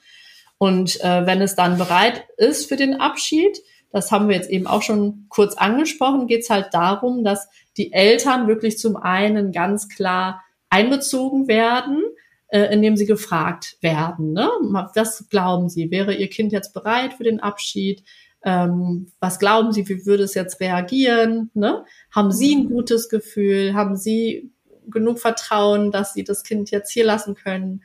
Und 0.58 1.00
äh, 1.02 1.26
wenn 1.26 1.42
es 1.42 1.56
dann 1.56 1.78
bereit 1.78 2.24
ist 2.36 2.68
für 2.68 2.76
den 2.76 3.00
Abschied, 3.00 3.58
das 3.90 4.10
haben 4.10 4.28
wir 4.28 4.36
jetzt 4.36 4.50
eben 4.50 4.66
auch 4.66 4.82
schon 4.82 5.26
kurz 5.28 5.54
angesprochen, 5.56 6.26
geht 6.26 6.42
es 6.42 6.50
halt 6.50 6.68
darum, 6.72 7.24
dass 7.24 7.48
die 7.76 7.92
Eltern 7.92 8.48
wirklich 8.48 8.78
zum 8.78 8.96
einen 8.96 9.52
ganz 9.52 9.88
klar 9.88 10.42
einbezogen 10.68 11.48
werden, 11.48 12.02
äh, 12.48 12.72
indem 12.72 12.96
sie 12.96 13.06
gefragt 13.06 13.76
werden. 13.80 14.32
Ne? 14.32 14.48
Was 14.94 15.28
glauben 15.28 15.68
Sie? 15.68 15.90
Wäre 15.90 16.14
Ihr 16.14 16.28
Kind 16.28 16.52
jetzt 16.52 16.72
bereit 16.72 17.14
für 17.14 17.24
den 17.24 17.40
Abschied? 17.40 18.04
Ähm, 18.44 19.10
was 19.20 19.38
glauben 19.38 19.72
Sie, 19.72 19.88
wie 19.88 20.04
würde 20.04 20.24
es 20.24 20.34
jetzt 20.34 20.60
reagieren? 20.60 21.50
Ne? 21.54 21.84
Haben 22.10 22.30
Sie 22.30 22.54
ein 22.54 22.64
mhm. 22.64 22.70
gutes 22.70 23.08
Gefühl? 23.08 23.74
Haben 23.74 23.96
Sie 23.96 24.52
genug 24.88 25.18
Vertrauen, 25.18 25.90
dass 25.90 26.12
Sie 26.12 26.24
das 26.24 26.44
Kind 26.44 26.70
jetzt 26.70 26.90
hier 26.90 27.04
lassen 27.04 27.34
können? 27.34 27.82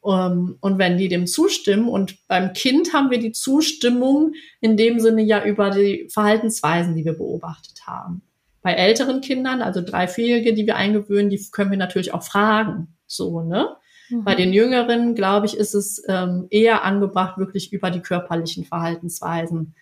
Um, 0.00 0.14
ähm, 0.14 0.58
und 0.60 0.78
wenn 0.78 0.96
die 0.96 1.08
dem 1.08 1.26
zustimmen, 1.26 1.88
und 1.88 2.26
beim 2.28 2.52
Kind 2.52 2.94
haben 2.94 3.10
wir 3.10 3.18
die 3.18 3.32
Zustimmung 3.32 4.32
in 4.60 4.76
dem 4.76 5.00
Sinne 5.00 5.22
ja 5.22 5.44
über 5.44 5.70
die 5.70 6.08
Verhaltensweisen, 6.10 6.94
die 6.94 7.04
wir 7.04 7.14
beobachtet 7.14 7.86
haben. 7.86 8.22
Bei 8.62 8.74
älteren 8.74 9.20
Kindern, 9.20 9.60
also 9.60 9.82
drei, 9.82 10.06
vierjährige, 10.06 10.54
die 10.54 10.66
wir 10.66 10.76
eingewöhnen, 10.76 11.30
die 11.30 11.44
können 11.50 11.72
wir 11.72 11.78
natürlich 11.78 12.14
auch 12.14 12.22
fragen. 12.22 12.96
So, 13.06 13.42
ne? 13.42 13.76
Mhm. 14.08 14.24
Bei 14.24 14.34
den 14.34 14.52
Jüngeren, 14.52 15.14
glaube 15.14 15.46
ich, 15.46 15.56
ist 15.56 15.74
es 15.74 16.02
ähm, 16.08 16.46
eher 16.50 16.84
angebracht, 16.84 17.38
wirklich 17.38 17.72
über 17.72 17.90
die 17.90 18.00
körperlichen 18.00 18.64
Verhaltensweisen 18.64 19.74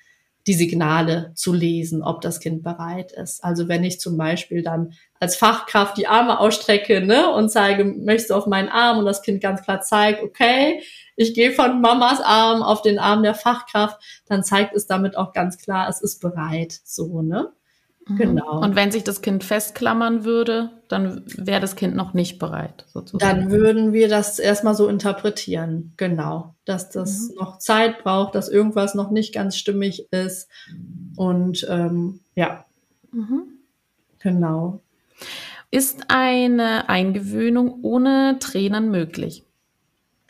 die 0.46 0.54
Signale 0.54 1.32
zu 1.34 1.52
lesen, 1.52 2.02
ob 2.02 2.20
das 2.20 2.38
Kind 2.38 2.62
bereit 2.62 3.10
ist. 3.12 3.42
Also 3.42 3.66
wenn 3.66 3.82
ich 3.82 3.98
zum 3.98 4.16
Beispiel 4.16 4.62
dann 4.62 4.92
als 5.18 5.34
Fachkraft 5.34 5.96
die 5.96 6.06
Arme 6.06 6.38
ausstrecke 6.38 7.04
ne, 7.04 7.32
und 7.32 7.50
zeige, 7.50 7.84
möchtest 7.84 8.30
du 8.30 8.34
auf 8.34 8.46
meinen 8.46 8.68
Arm 8.68 8.98
und 8.98 9.06
das 9.06 9.22
Kind 9.22 9.40
ganz 9.40 9.62
klar 9.62 9.80
zeigt, 9.80 10.22
okay, 10.22 10.80
ich 11.16 11.34
gehe 11.34 11.52
von 11.52 11.80
Mamas 11.80 12.20
Arm 12.20 12.62
auf 12.62 12.82
den 12.82 12.98
Arm 12.98 13.22
der 13.22 13.34
Fachkraft, 13.34 14.00
dann 14.26 14.44
zeigt 14.44 14.76
es 14.76 14.86
damit 14.86 15.16
auch 15.16 15.32
ganz 15.32 15.58
klar, 15.58 15.88
es 15.88 16.00
ist 16.00 16.20
bereit. 16.20 16.78
So, 16.84 17.22
ne? 17.22 17.52
Mhm. 18.08 18.16
Genau. 18.16 18.60
Und 18.60 18.76
wenn 18.76 18.92
sich 18.92 19.02
das 19.04 19.20
Kind 19.20 19.42
festklammern 19.42 20.24
würde, 20.24 20.70
dann 20.88 21.24
wäre 21.26 21.60
das 21.60 21.74
Kind 21.74 21.96
noch 21.96 22.14
nicht 22.14 22.38
bereit, 22.38 22.84
sozusagen. 22.92 23.40
Dann 23.40 23.50
würden 23.50 23.92
wir 23.92 24.08
das 24.08 24.38
erstmal 24.38 24.74
so 24.74 24.88
interpretieren, 24.88 25.92
genau. 25.96 26.54
Dass 26.64 26.90
das 26.90 27.30
mhm. 27.30 27.36
noch 27.36 27.58
Zeit 27.58 28.02
braucht, 28.04 28.34
dass 28.34 28.48
irgendwas 28.48 28.94
noch 28.94 29.10
nicht 29.10 29.34
ganz 29.34 29.56
stimmig 29.56 30.06
ist. 30.12 30.48
Und 31.16 31.66
ähm, 31.68 32.20
ja, 32.36 32.64
mhm. 33.10 33.42
genau. 34.20 34.80
Ist 35.72 36.04
eine 36.08 36.88
Eingewöhnung 36.88 37.80
ohne 37.82 38.38
Tränen 38.38 38.90
möglich? 38.90 39.44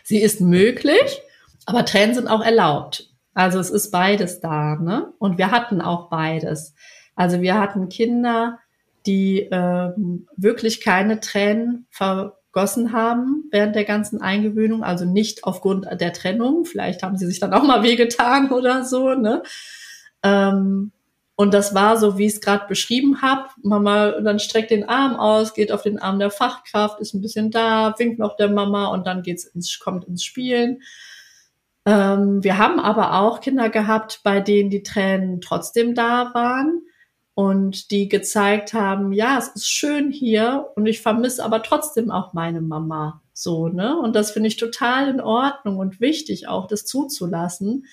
Sie 0.03 0.19
ist 0.19 0.41
möglich, 0.41 1.21
aber 1.67 1.85
Tränen 1.85 2.15
sind 2.15 2.29
auch 2.29 2.43
erlaubt. 2.43 3.11
Also 3.35 3.59
es 3.59 3.69
ist 3.69 3.91
beides 3.91 4.41
da, 4.41 4.77
ne? 4.77 5.13
Und 5.19 5.37
wir 5.37 5.51
hatten 5.51 5.83
auch 5.83 6.09
beides. 6.09 6.75
Also 7.17 7.41
wir 7.41 7.59
hatten 7.59 7.89
Kinder, 7.89 8.61
die 9.07 9.49
ähm, 9.51 10.29
wirklich 10.37 10.81
keine 10.81 11.21
Tränen 11.21 11.87
vergossen 11.91 12.93
haben 12.93 13.45
während 13.51 13.75
der 13.75 13.85
ganzen 13.85 14.21
Eingewöhnung, 14.21 14.85
also 14.85 15.05
nicht 15.05 15.45
aufgrund 15.45 15.87
der 16.01 16.13
Trennung. 16.13 16.67
Vielleicht 16.67 17.03
haben 17.03 17.17
sie 17.17 17.27
sich 17.27 17.41
dann 17.41 17.55
auch 17.55 17.63
mal 17.63 17.83
wehgetan 17.83 18.51
oder 18.53 18.85
so. 18.85 19.15
Ne? 19.15 19.43
Ähm, 20.23 20.93
und 21.37 21.53
das 21.55 21.75
war 21.75 21.97
so, 21.99 22.19
wie 22.19 22.27
ich 22.27 22.35
es 22.35 22.41
gerade 22.41 22.67
beschrieben 22.67 23.23
habe. 23.23 23.49
Mama 23.63 24.21
dann 24.21 24.39
streckt 24.39 24.71
den 24.71 24.89
Arm 24.89 25.17
aus, 25.17 25.55
geht 25.55 25.73
auf 25.73 25.83
den 25.83 25.99
Arm 25.99 26.19
der 26.19 26.31
Fachkraft, 26.31 27.01
ist 27.01 27.15
ein 27.15 27.21
bisschen 27.21 27.51
da, 27.51 27.95
winkt 27.99 28.19
noch 28.19 28.37
der 28.37 28.49
Mama 28.49 28.89
und 28.89 29.07
dann 29.07 29.23
geht's 29.23 29.45
ins, 29.45 29.79
kommt 29.79 30.05
ins 30.05 30.25
Spielen. 30.25 30.83
Ähm, 31.85 32.43
wir 32.43 32.59
haben 32.59 32.81
aber 32.81 33.21
auch 33.21 33.41
Kinder 33.41 33.69
gehabt, 33.69 34.21
bei 34.25 34.41
denen 34.41 34.71
die 34.71 34.83
Tränen 34.83 35.41
trotzdem 35.41 35.95
da 35.95 36.33
waren 36.35 36.86
und 37.37 37.91
die 37.91 38.09
gezeigt 38.09 38.73
haben, 38.73 39.13
ja, 39.13 39.37
es 39.37 39.49
ist 39.49 39.71
schön 39.71 40.11
hier 40.11 40.71
und 40.75 40.87
ich 40.87 41.03
vermisse 41.03 41.45
aber 41.45 41.63
trotzdem 41.63 42.11
auch 42.11 42.33
meine 42.33 42.63
Mama. 42.63 43.21
So, 43.35 43.69
ne? 43.69 43.95
Und 43.99 44.17
das 44.17 44.31
finde 44.31 44.49
ich 44.49 44.57
total 44.57 45.11
in 45.11 45.21
Ordnung 45.21 45.77
und 45.77 46.01
wichtig, 46.01 46.49
auch 46.49 46.67
das 46.67 46.87
zuzulassen. 46.87 47.85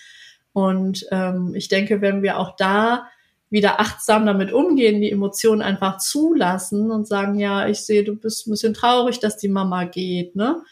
Und 0.53 1.05
ähm, 1.11 1.55
ich 1.55 1.67
denke, 1.67 1.99
wenn 1.99 2.23
wir 2.23 2.39
auch 2.39 2.55
da 2.55 3.09
wieder 3.49 3.81
achtsam 3.81 4.25
damit 4.25 4.53
umgehen, 4.53 5.01
die 5.01 5.11
Emotionen 5.11 5.61
einfach 5.61 5.97
zulassen 5.97 6.89
und 6.89 7.05
sagen, 7.05 7.37
ja, 7.37 7.67
ich 7.67 7.79
sehe, 7.81 8.05
du 8.05 8.15
bist 8.15 8.47
ein 8.47 8.51
bisschen 8.51 8.73
traurig, 8.73 9.19
dass 9.19 9.35
die 9.35 9.49
Mama 9.49 9.83
geht, 9.83 10.37
ne? 10.37 10.63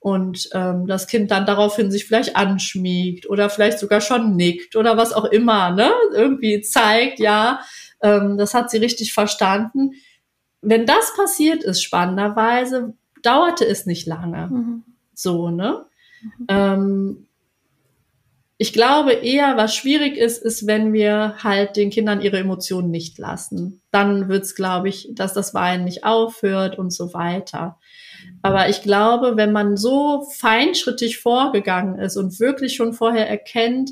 Und 0.00 0.50
ähm, 0.52 0.86
das 0.86 1.06
Kind 1.06 1.30
dann 1.30 1.46
daraufhin 1.46 1.90
sich 1.90 2.04
vielleicht 2.04 2.36
anschmiegt 2.36 3.28
oder 3.28 3.48
vielleicht 3.48 3.78
sogar 3.78 4.02
schon 4.02 4.36
nickt 4.36 4.76
oder 4.76 4.98
was 4.98 5.14
auch 5.14 5.24
immer, 5.24 5.70
ne? 5.70 5.90
Irgendwie 6.12 6.60
zeigt, 6.60 7.20
ja, 7.20 7.60
ähm, 8.02 8.38
das 8.38 8.54
hat 8.54 8.70
sie 8.70 8.78
richtig 8.78 9.12
verstanden. 9.12 9.92
Wenn 10.60 10.86
das 10.86 11.14
passiert 11.16 11.64
ist, 11.64 11.82
spannenderweise, 11.82 12.94
dauerte 13.22 13.66
es 13.66 13.86
nicht 13.86 14.06
lange. 14.06 14.48
Mhm. 14.48 14.84
So, 15.14 15.50
ne? 15.50 15.84
Mhm. 16.22 16.46
Ähm, 16.48 17.28
ich 18.60 18.72
glaube 18.72 19.12
eher, 19.12 19.56
was 19.56 19.74
schwierig 19.74 20.16
ist, 20.16 20.42
ist, 20.42 20.66
wenn 20.66 20.92
wir 20.92 21.36
halt 21.44 21.76
den 21.76 21.90
Kindern 21.90 22.20
ihre 22.20 22.38
Emotionen 22.38 22.90
nicht 22.90 23.16
lassen. 23.16 23.80
Dann 23.92 24.28
wird's, 24.28 24.56
glaube 24.56 24.88
ich, 24.88 25.10
dass 25.12 25.32
das 25.32 25.54
Weinen 25.54 25.84
nicht 25.84 26.02
aufhört 26.04 26.76
und 26.76 26.92
so 26.92 27.14
weiter. 27.14 27.78
Aber 28.42 28.68
ich 28.68 28.82
glaube, 28.82 29.36
wenn 29.36 29.52
man 29.52 29.76
so 29.76 30.22
feinschrittig 30.22 31.18
vorgegangen 31.18 32.00
ist 32.00 32.16
und 32.16 32.40
wirklich 32.40 32.74
schon 32.74 32.94
vorher 32.94 33.28
erkennt, 33.28 33.90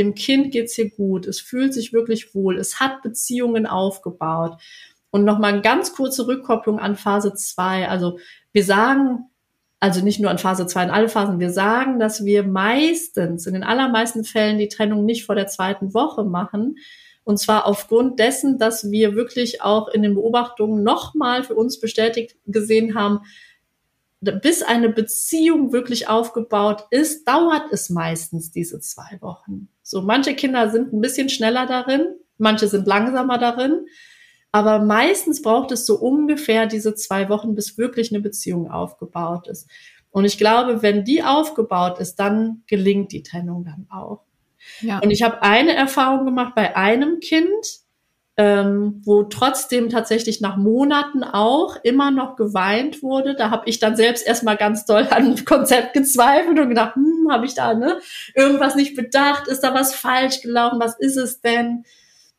dem 0.00 0.14
Kind 0.14 0.50
geht's 0.52 0.74
hier 0.74 0.90
gut, 0.90 1.26
es 1.26 1.40
fühlt 1.40 1.74
sich 1.74 1.92
wirklich 1.92 2.34
wohl, 2.34 2.58
es 2.58 2.80
hat 2.80 3.02
Beziehungen 3.02 3.66
aufgebaut. 3.66 4.60
Und 5.10 5.24
nochmal 5.24 5.52
eine 5.52 5.62
ganz 5.62 5.92
kurze 5.92 6.26
Rückkopplung 6.26 6.78
an 6.78 6.96
Phase 6.96 7.34
2. 7.34 7.88
Also 7.88 8.18
wir 8.52 8.64
sagen, 8.64 9.30
also 9.80 10.02
nicht 10.02 10.20
nur 10.20 10.30
an 10.30 10.38
Phase 10.38 10.66
2, 10.66 10.84
in 10.84 10.90
alle 10.90 11.08
Phasen, 11.08 11.40
wir 11.40 11.50
sagen, 11.50 11.98
dass 11.98 12.24
wir 12.24 12.44
meistens, 12.44 13.46
in 13.46 13.54
den 13.54 13.64
allermeisten 13.64 14.24
Fällen 14.24 14.58
die 14.58 14.68
Trennung 14.68 15.04
nicht 15.04 15.24
vor 15.26 15.34
der 15.34 15.48
zweiten 15.48 15.94
Woche 15.94 16.24
machen. 16.24 16.76
Und 17.24 17.38
zwar 17.38 17.66
aufgrund 17.66 18.18
dessen, 18.18 18.58
dass 18.58 18.90
wir 18.90 19.14
wirklich 19.14 19.62
auch 19.62 19.88
in 19.88 20.02
den 20.02 20.14
Beobachtungen 20.14 20.82
nochmal 20.82 21.44
für 21.44 21.54
uns 21.54 21.80
bestätigt 21.80 22.36
gesehen 22.46 22.94
haben, 22.94 23.20
bis 24.20 24.62
eine 24.62 24.90
Beziehung 24.90 25.72
wirklich 25.72 26.08
aufgebaut 26.08 26.84
ist, 26.90 27.26
dauert 27.26 27.72
es 27.72 27.88
meistens 27.88 28.50
diese 28.50 28.80
zwei 28.80 29.18
Wochen. 29.20 29.68
So, 29.90 30.02
manche 30.02 30.36
Kinder 30.36 30.70
sind 30.70 30.92
ein 30.92 31.00
bisschen 31.00 31.28
schneller 31.28 31.66
darin, 31.66 32.06
manche 32.38 32.68
sind 32.68 32.86
langsamer 32.86 33.38
darin, 33.38 33.86
aber 34.52 34.78
meistens 34.78 35.42
braucht 35.42 35.72
es 35.72 35.84
so 35.84 35.96
ungefähr 35.96 36.66
diese 36.66 36.94
zwei 36.94 37.28
Wochen, 37.28 37.56
bis 37.56 37.76
wirklich 37.76 38.12
eine 38.12 38.20
Beziehung 38.20 38.70
aufgebaut 38.70 39.48
ist. 39.48 39.68
Und 40.12 40.26
ich 40.26 40.38
glaube, 40.38 40.82
wenn 40.82 41.02
die 41.02 41.24
aufgebaut 41.24 41.98
ist, 41.98 42.20
dann 42.20 42.62
gelingt 42.68 43.10
die 43.10 43.24
Trennung 43.24 43.64
dann 43.64 43.88
auch. 43.90 44.22
Ja. 44.80 45.00
Und 45.00 45.10
ich 45.10 45.24
habe 45.24 45.42
eine 45.42 45.74
Erfahrung 45.74 46.24
gemacht 46.24 46.54
bei 46.54 46.76
einem 46.76 47.18
Kind, 47.18 47.80
ähm, 48.36 49.02
wo 49.04 49.24
trotzdem 49.24 49.88
tatsächlich 49.88 50.40
nach 50.40 50.56
Monaten 50.56 51.24
auch 51.24 51.74
immer 51.82 52.12
noch 52.12 52.36
geweint 52.36 53.02
wurde. 53.02 53.34
Da 53.34 53.50
habe 53.50 53.68
ich 53.68 53.80
dann 53.80 53.96
selbst 53.96 54.24
erstmal 54.24 54.56
ganz 54.56 54.84
doll 54.84 55.08
an 55.10 55.44
Konzept 55.44 55.94
gezweifelt 55.94 56.60
und 56.60 56.68
gedacht, 56.68 56.94
hm, 56.94 57.09
habe 57.30 57.46
ich 57.46 57.54
da 57.54 57.74
ne, 57.74 58.00
irgendwas 58.34 58.74
nicht 58.74 58.94
bedacht? 58.94 59.48
Ist 59.48 59.60
da 59.60 59.74
was 59.74 59.94
falsch 59.94 60.42
gelaufen? 60.42 60.80
Was 60.80 60.98
ist 60.98 61.16
es 61.16 61.40
denn? 61.40 61.84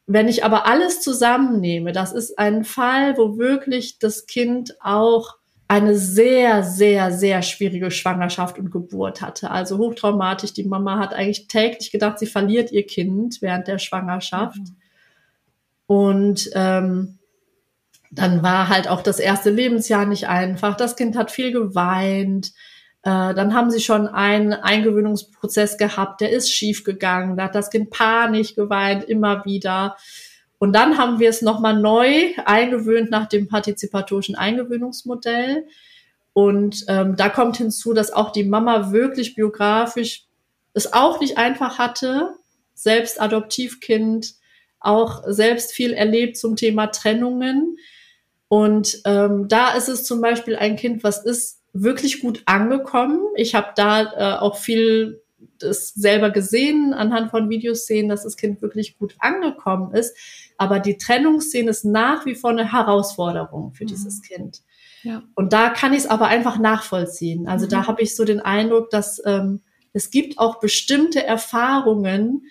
Wenn 0.07 0.27
ich 0.27 0.43
aber 0.43 0.65
alles 0.65 1.01
zusammennehme, 1.01 1.91
das 1.91 2.11
ist 2.11 2.37
ein 2.37 2.63
Fall, 2.63 3.17
wo 3.17 3.37
wirklich 3.37 3.99
das 3.99 4.25
Kind 4.25 4.75
auch 4.81 5.37
eine 5.71 5.95
sehr, 5.97 6.63
sehr, 6.63 7.13
sehr 7.13 7.41
schwierige 7.41 7.91
Schwangerschaft 7.91 8.59
und 8.59 8.71
Geburt 8.71 9.21
hatte. 9.21 9.51
Also 9.51 9.77
hochtraumatisch. 9.77 10.51
Die 10.51 10.65
Mama 10.65 10.99
hat 10.99 11.13
eigentlich 11.13 11.47
täglich 11.47 11.91
gedacht, 11.91 12.19
sie 12.19 12.25
verliert 12.25 12.73
ihr 12.73 12.85
Kind 12.85 13.41
während 13.41 13.69
der 13.69 13.79
Schwangerschaft. 13.79 14.57
Mhm. 14.57 14.75
Und 15.87 16.49
ähm, 16.55 17.19
dann 18.11 18.43
war 18.43 18.67
halt 18.67 18.89
auch 18.89 19.01
das 19.01 19.19
erste 19.19 19.49
Lebensjahr 19.49 20.05
nicht 20.05 20.27
einfach. 20.27 20.75
Das 20.75 20.97
Kind 20.97 21.15
hat 21.15 21.31
viel 21.31 21.53
geweint. 21.53 22.51
Äh, 23.03 23.33
dann 23.33 23.53
haben 23.53 23.71
sie 23.71 23.79
schon 23.79 24.07
einen 24.07 24.53
Eingewöhnungsprozess 24.53 25.77
gehabt, 25.77 26.21
der 26.21 26.31
ist 26.31 26.53
schief 26.53 26.83
gegangen. 26.83 27.37
Da 27.37 27.45
hat 27.45 27.55
das 27.55 27.69
Kind 27.69 27.89
panisch 27.89 28.55
geweint, 28.55 29.03
immer 29.03 29.43
wieder. 29.45 29.97
Und 30.59 30.73
dann 30.73 30.99
haben 30.99 31.19
wir 31.19 31.29
es 31.29 31.41
nochmal 31.41 31.79
neu 31.79 32.33
eingewöhnt 32.45 33.09
nach 33.09 33.27
dem 33.27 33.47
partizipatorischen 33.47 34.35
Eingewöhnungsmodell. 34.35 35.65
Und 36.33 36.85
ähm, 36.87 37.15
da 37.15 37.29
kommt 37.29 37.57
hinzu, 37.57 37.93
dass 37.93 38.13
auch 38.13 38.31
die 38.31 38.43
Mama 38.43 38.91
wirklich 38.91 39.35
biografisch 39.35 40.27
es 40.73 40.93
auch 40.93 41.19
nicht 41.19 41.37
einfach 41.37 41.79
hatte, 41.79 42.35
selbst 42.75 43.19
Adoptivkind, 43.19 44.35
auch 44.79 45.23
selbst 45.27 45.73
viel 45.73 45.93
erlebt 45.93 46.37
zum 46.37 46.55
Thema 46.55 46.87
Trennungen. 46.87 47.77
Und 48.47 49.01
ähm, 49.05 49.47
da 49.47 49.73
ist 49.73 49.89
es 49.89 50.03
zum 50.03 50.21
Beispiel 50.21 50.55
ein 50.55 50.75
Kind, 50.75 51.03
was 51.03 51.23
ist 51.23 51.60
wirklich 51.73 52.21
gut 52.21 52.43
angekommen. 52.45 53.21
Ich 53.35 53.55
habe 53.55 53.69
da 53.75 54.01
äh, 54.35 54.39
auch 54.39 54.57
viel 54.57 55.21
das 55.57 55.89
selber 55.89 56.29
gesehen, 56.29 56.93
anhand 56.93 57.31
von 57.31 57.49
Videos 57.49 57.85
sehen, 57.85 58.09
dass 58.09 58.23
das 58.23 58.37
Kind 58.37 58.61
wirklich 58.61 58.97
gut 58.97 59.15
angekommen 59.19 59.93
ist. 59.93 60.15
Aber 60.57 60.79
die 60.79 60.97
Trennungsszene 60.97 61.69
ist 61.69 61.85
nach 61.85 62.25
wie 62.25 62.35
vor 62.35 62.51
eine 62.51 62.71
Herausforderung 62.71 63.73
für 63.73 63.83
mhm. 63.83 63.87
dieses 63.87 64.21
Kind. 64.21 64.61
Ja. 65.03 65.23
Und 65.35 65.53
da 65.53 65.69
kann 65.69 65.93
ich 65.93 65.99
es 65.99 66.07
aber 66.07 66.27
einfach 66.27 66.59
nachvollziehen. 66.59 67.47
Also 67.47 67.65
mhm. 67.65 67.69
da 67.69 67.87
habe 67.87 68.01
ich 68.01 68.15
so 68.15 68.25
den 68.25 68.39
Eindruck, 68.39 68.89
dass 68.89 69.21
ähm, 69.25 69.61
es 69.93 70.11
gibt 70.11 70.37
auch 70.39 70.59
bestimmte 70.59 71.25
Erfahrungen, 71.25 72.43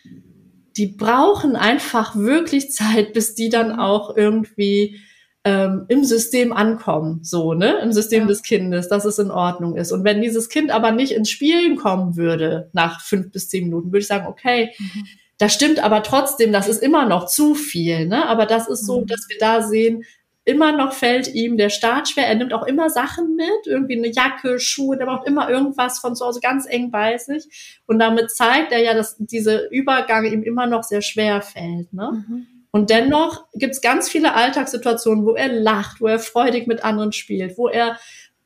die 0.76 0.86
brauchen 0.86 1.56
einfach 1.56 2.16
wirklich 2.16 2.70
Zeit, 2.72 3.12
bis 3.12 3.34
die 3.34 3.48
dann 3.48 3.74
mhm. 3.74 3.80
auch 3.80 4.16
irgendwie 4.16 5.00
ähm, 5.45 5.86
im 5.88 6.05
System 6.05 6.53
ankommen, 6.53 7.20
so, 7.22 7.55
ne, 7.55 7.78
im 7.82 7.93
System 7.93 8.22
ja. 8.22 8.28
des 8.28 8.43
Kindes, 8.43 8.88
dass 8.88 9.05
es 9.05 9.18
in 9.18 9.30
Ordnung 9.30 9.76
ist. 9.76 9.91
Und 9.91 10.05
wenn 10.05 10.20
dieses 10.20 10.49
Kind 10.49 10.70
aber 10.70 10.93
nicht 10.93 11.12
ins 11.12 11.30
Spielen 11.30 11.76
kommen 11.76 12.16
würde 12.16 12.68
nach 12.72 13.01
fünf 13.01 13.32
bis 13.32 13.49
zehn 13.49 13.64
Minuten, 13.64 13.88
würde 13.88 14.01
ich 14.01 14.07
sagen, 14.07 14.26
okay, 14.26 14.72
mhm. 14.78 15.07
das 15.38 15.55
stimmt 15.55 15.82
aber 15.82 16.03
trotzdem, 16.03 16.53
das 16.53 16.68
ist 16.68 16.82
immer 16.82 17.07
noch 17.07 17.26
zu 17.26 17.55
viel, 17.55 18.07
ne, 18.07 18.28
aber 18.28 18.45
das 18.45 18.68
ist 18.68 18.84
so, 18.84 19.01
mhm. 19.01 19.07
dass 19.07 19.26
wir 19.28 19.38
da 19.38 19.62
sehen, 19.62 20.05
immer 20.45 20.76
noch 20.76 20.93
fällt 20.93 21.32
ihm 21.32 21.57
der 21.57 21.68
Start 21.68 22.09
schwer. 22.09 22.26
Er 22.26 22.34
nimmt 22.34 22.53
auch 22.53 22.66
immer 22.66 22.91
Sachen 22.91 23.36
mit, 23.36 23.66
irgendwie 23.66 23.97
eine 23.97 24.11
Jacke, 24.12 24.59
Schuhe, 24.59 24.97
der 24.97 25.07
braucht 25.07 25.26
immer 25.26 25.49
irgendwas 25.49 25.99
von 25.99 26.16
zu 26.16 26.24
Hause 26.24 26.41
ganz 26.41 26.66
eng 26.66 26.91
bei 26.91 27.18
sich. 27.18 27.78
Und 27.86 27.99
damit 27.99 28.30
zeigt 28.30 28.72
er 28.72 28.82
ja, 28.82 28.95
dass 28.95 29.16
dieser 29.18 29.70
Übergang 29.70 30.24
ihm 30.24 30.43
immer 30.43 30.66
noch 30.66 30.82
sehr 30.82 31.03
schwer 31.03 31.43
fällt. 31.43 31.93
Ne? 31.93 32.24
Mhm. 32.26 32.47
Und 32.72 32.90
dennoch 32.90 33.46
gibt 33.54 33.74
es 33.74 33.80
ganz 33.80 34.08
viele 34.08 34.34
Alltagssituationen, 34.34 35.26
wo 35.26 35.34
er 35.34 35.48
lacht, 35.48 36.00
wo 36.00 36.06
er 36.06 36.18
freudig 36.18 36.66
mit 36.66 36.84
anderen 36.84 37.12
spielt, 37.12 37.58
wo 37.58 37.68
er 37.68 37.98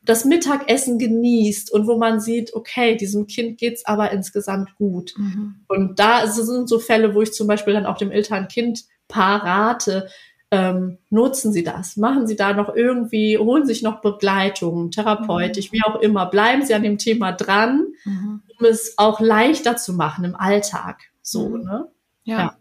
das 0.02 0.24
Mittagessen 0.24 0.98
genießt 0.98 1.72
und 1.72 1.86
wo 1.86 1.96
man 1.96 2.20
sieht, 2.20 2.54
okay, 2.54 2.96
diesem 2.96 3.26
Kind 3.26 3.58
geht's 3.58 3.86
aber 3.86 4.10
insgesamt 4.10 4.74
gut. 4.76 5.14
Mhm. 5.16 5.64
Und 5.66 5.98
da 5.98 6.26
sind 6.26 6.68
so 6.68 6.78
Fälle, 6.78 7.14
wo 7.14 7.22
ich 7.22 7.32
zum 7.32 7.46
Beispiel 7.46 7.72
dann 7.72 7.86
auch 7.86 7.96
dem 7.96 8.10
Eltern-Kind-Paar 8.10 9.44
rate, 9.44 10.08
ähm, 10.50 10.98
nutzen 11.08 11.52
Sie 11.52 11.64
das, 11.64 11.96
machen 11.96 12.26
Sie 12.26 12.36
da 12.36 12.52
noch 12.52 12.74
irgendwie, 12.74 13.38
holen 13.38 13.66
sich 13.66 13.82
noch 13.82 14.02
Begleitung, 14.02 14.90
therapeutisch, 14.90 15.72
mhm. 15.72 15.76
wie 15.76 15.82
auch 15.84 16.00
immer, 16.00 16.26
bleiben 16.26 16.64
Sie 16.64 16.74
an 16.74 16.82
dem 16.82 16.98
Thema 16.98 17.32
dran, 17.32 17.86
mhm. 18.04 18.42
um 18.58 18.66
es 18.66 18.94
auch 18.98 19.20
leichter 19.20 19.76
zu 19.76 19.94
machen 19.94 20.24
im 20.24 20.36
Alltag. 20.36 21.00
So, 21.22 21.48
mhm. 21.48 21.64
ne? 21.64 21.88
ja. 22.24 22.38
ja. 22.38 22.56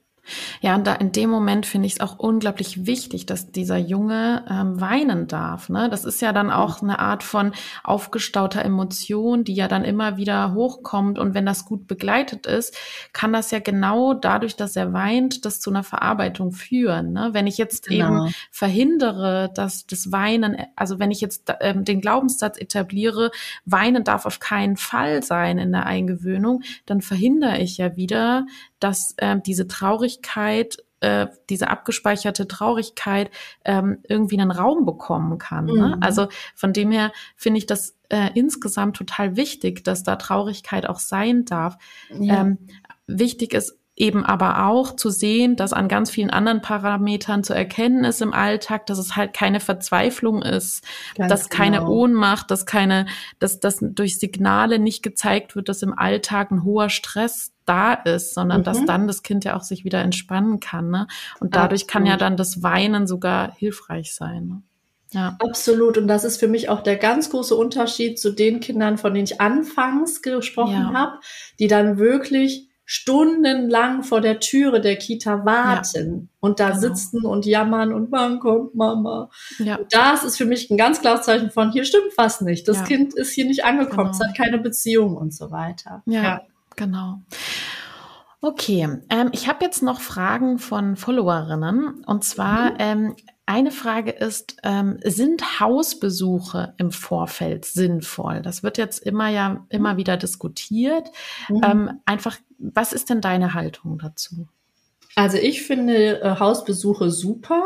Ja, 0.61 0.75
und 0.75 0.87
da 0.87 0.93
in 0.93 1.11
dem 1.11 1.29
Moment 1.29 1.65
finde 1.65 1.87
ich 1.87 1.93
es 1.93 1.99
auch 1.99 2.17
unglaublich 2.17 2.85
wichtig, 2.85 3.25
dass 3.25 3.51
dieser 3.51 3.77
Junge 3.77 4.45
ähm, 4.49 4.79
weinen 4.79 5.27
darf. 5.27 5.69
Ne? 5.69 5.89
Das 5.89 6.05
ist 6.05 6.21
ja 6.21 6.31
dann 6.31 6.49
auch 6.49 6.81
eine 6.81 6.99
Art 6.99 7.23
von 7.23 7.51
aufgestauter 7.83 8.63
Emotion, 8.63 9.43
die 9.43 9.53
ja 9.53 9.67
dann 9.67 9.83
immer 9.83 10.17
wieder 10.17 10.53
hochkommt. 10.53 11.19
Und 11.19 11.33
wenn 11.33 11.45
das 11.45 11.65
gut 11.65 11.87
begleitet 11.87 12.45
ist, 12.45 12.77
kann 13.11 13.33
das 13.33 13.51
ja 13.51 13.59
genau 13.59 14.13
dadurch, 14.13 14.55
dass 14.55 14.75
er 14.75 14.93
weint, 14.93 15.45
das 15.45 15.59
zu 15.59 15.69
einer 15.69 15.83
Verarbeitung 15.83 16.53
führen. 16.53 17.11
Ne? 17.11 17.29
Wenn 17.33 17.47
ich 17.47 17.57
jetzt 17.57 17.87
genau. 17.87 18.25
eben 18.25 18.33
verhindere, 18.49 19.51
dass 19.53 19.85
das 19.87 20.11
Weinen, 20.11 20.57
also 20.75 20.99
wenn 20.99 21.11
ich 21.11 21.19
jetzt 21.19 21.53
ähm, 21.59 21.83
den 21.83 21.99
Glaubenssatz 21.99 22.57
etabliere, 22.57 23.31
weinen 23.65 24.03
darf 24.05 24.25
auf 24.25 24.39
keinen 24.39 24.77
Fall 24.77 25.21
sein 25.21 25.57
in 25.57 25.73
der 25.73 25.85
Eingewöhnung, 25.85 26.63
dann 26.85 27.01
verhindere 27.01 27.59
ich 27.59 27.77
ja 27.77 27.97
wieder, 27.97 28.45
dass 28.83 29.15
ähm, 29.17 29.41
diese 29.43 29.67
Traurigkeit, 29.67 30.12
äh, 31.03 31.27
diese 31.49 31.69
abgespeicherte 31.69 32.47
Traurigkeit 32.47 33.29
ähm, 33.65 33.99
irgendwie 34.07 34.39
einen 34.39 34.51
Raum 34.51 34.85
bekommen 34.85 35.37
kann. 35.37 35.65
Ne? 35.65 35.95
Mhm. 35.95 36.03
Also 36.03 36.27
von 36.55 36.71
dem 36.71 36.91
her 36.91 37.11
finde 37.35 37.57
ich 37.57 37.65
das 37.65 37.97
äh, 38.09 38.29
insgesamt 38.35 38.95
total 38.95 39.35
wichtig, 39.35 39.83
dass 39.83 40.03
da 40.03 40.15
Traurigkeit 40.15 40.87
auch 40.87 40.99
sein 40.99 41.45
darf. 41.45 41.77
Ja. 42.09 42.41
Ähm, 42.41 42.57
wichtig 43.05 43.53
ist 43.53 43.77
eben 43.95 44.25
aber 44.25 44.65
auch 44.65 44.95
zu 44.95 45.09
sehen, 45.09 45.55
dass 45.55 45.71
an 45.71 45.87
ganz 45.87 46.09
vielen 46.09 46.31
anderen 46.31 46.61
Parametern 46.61 47.43
zu 47.43 47.53
erkennen 47.53 48.03
ist 48.03 48.21
im 48.21 48.33
Alltag, 48.33 48.87
dass 48.87 48.97
es 48.97 49.15
halt 49.15 49.33
keine 49.33 49.59
Verzweiflung 49.59 50.41
ist, 50.41 50.83
ganz 51.15 51.29
dass 51.29 51.49
genau. 51.49 51.63
keine 51.63 51.87
Ohnmacht, 51.87 52.49
dass 52.49 52.65
keine, 52.65 53.05
dass 53.39 53.59
das 53.59 53.77
durch 53.81 54.17
Signale 54.17 54.79
nicht 54.79 55.03
gezeigt 55.03 55.55
wird, 55.55 55.69
dass 55.69 55.83
im 55.83 55.97
Alltag 55.97 56.51
ein 56.51 56.63
hoher 56.63 56.89
Stress 56.89 57.51
da 57.65 57.93
ist, 57.93 58.33
sondern 58.33 58.61
mhm. 58.61 58.65
dass 58.65 58.83
dann 58.85 59.07
das 59.07 59.21
Kind 59.21 59.45
ja 59.45 59.55
auch 59.55 59.63
sich 59.63 59.85
wieder 59.85 60.01
entspannen 60.01 60.59
kann. 60.59 60.89
Ne? 60.89 61.07
Und 61.39 61.55
dadurch 61.55 61.83
Absolut. 61.83 61.91
kann 61.91 62.05
ja 62.07 62.17
dann 62.17 62.35
das 62.35 62.63
Weinen 62.63 63.05
sogar 63.05 63.55
hilfreich 63.55 64.15
sein. 64.15 64.47
Ne? 64.47 64.61
Ja. 65.11 65.37
Absolut. 65.39 65.99
Und 65.99 66.07
das 66.07 66.23
ist 66.23 66.39
für 66.39 66.47
mich 66.47 66.69
auch 66.69 66.81
der 66.81 66.97
ganz 66.97 67.29
große 67.29 67.55
Unterschied 67.55 68.19
zu 68.19 68.31
den 68.31 68.59
Kindern, 68.59 68.97
von 68.97 69.13
denen 69.13 69.25
ich 69.25 69.39
anfangs 69.39 70.23
gesprochen 70.23 70.89
ja. 70.91 70.93
habe, 70.93 71.19
die 71.59 71.67
dann 71.67 71.99
wirklich 71.99 72.69
stundenlang 72.85 74.03
vor 74.03 74.21
der 74.21 74.39
Türe 74.39 74.81
der 74.81 74.97
Kita 74.97 75.45
warten 75.45 76.13
ja. 76.13 76.37
und 76.41 76.59
da 76.59 76.69
genau. 76.69 76.79
sitzen 76.81 77.25
und 77.25 77.45
jammern 77.45 77.93
und 77.93 78.11
wann 78.11 78.39
kommt 78.39 78.75
Mama. 78.75 79.29
Ja. 79.59 79.79
Das 79.89 80.23
ist 80.23 80.37
für 80.37 80.45
mich 80.45 80.69
ein 80.69 80.77
ganz 80.77 80.99
klares 81.01 81.25
Zeichen 81.25 81.49
von, 81.49 81.71
hier 81.71 81.85
stimmt 81.85 82.11
was 82.17 82.41
nicht. 82.41 82.67
Das 82.67 82.79
ja. 82.79 82.83
Kind 82.83 83.13
ist 83.13 83.31
hier 83.31 83.45
nicht 83.45 83.63
angekommen, 83.63 84.11
genau. 84.11 84.23
es 84.23 84.27
hat 84.27 84.35
keine 84.35 84.57
Beziehung 84.57 85.15
und 85.15 85.33
so 85.33 85.51
weiter. 85.51 86.03
Ja, 86.05 86.23
ja. 86.23 86.41
genau. 86.75 87.21
Okay, 88.41 88.89
ähm, 89.09 89.29
ich 89.31 89.47
habe 89.47 89.63
jetzt 89.63 89.81
noch 89.81 90.01
Fragen 90.01 90.59
von 90.59 90.97
Followerinnen. 90.97 92.03
Und 92.05 92.25
zwar, 92.25 92.71
mhm. 92.71 92.77
ähm, 92.79 93.15
eine 93.45 93.71
Frage 93.71 94.11
ist, 94.11 94.57
ähm, 94.63 94.99
sind 95.03 95.59
Hausbesuche 95.59 96.73
im 96.77 96.91
Vorfeld 96.91 97.65
sinnvoll? 97.65 98.41
Das 98.41 98.63
wird 98.63 98.77
jetzt 98.77 98.99
immer 98.99 99.29
ja 99.29 99.65
immer 99.69 99.93
mhm. 99.93 99.97
wieder 99.97 100.17
diskutiert. 100.17 101.09
Mhm. 101.49 101.61
Ähm, 101.63 101.91
einfach, 102.05 102.37
was 102.57 102.93
ist 102.93 103.09
denn 103.09 103.21
deine 103.21 103.53
Haltung 103.53 103.99
dazu? 103.99 104.47
Also 105.15 105.37
ich 105.37 105.63
finde 105.63 106.21
äh, 106.21 106.39
Hausbesuche 106.39 107.09
super. 107.09 107.63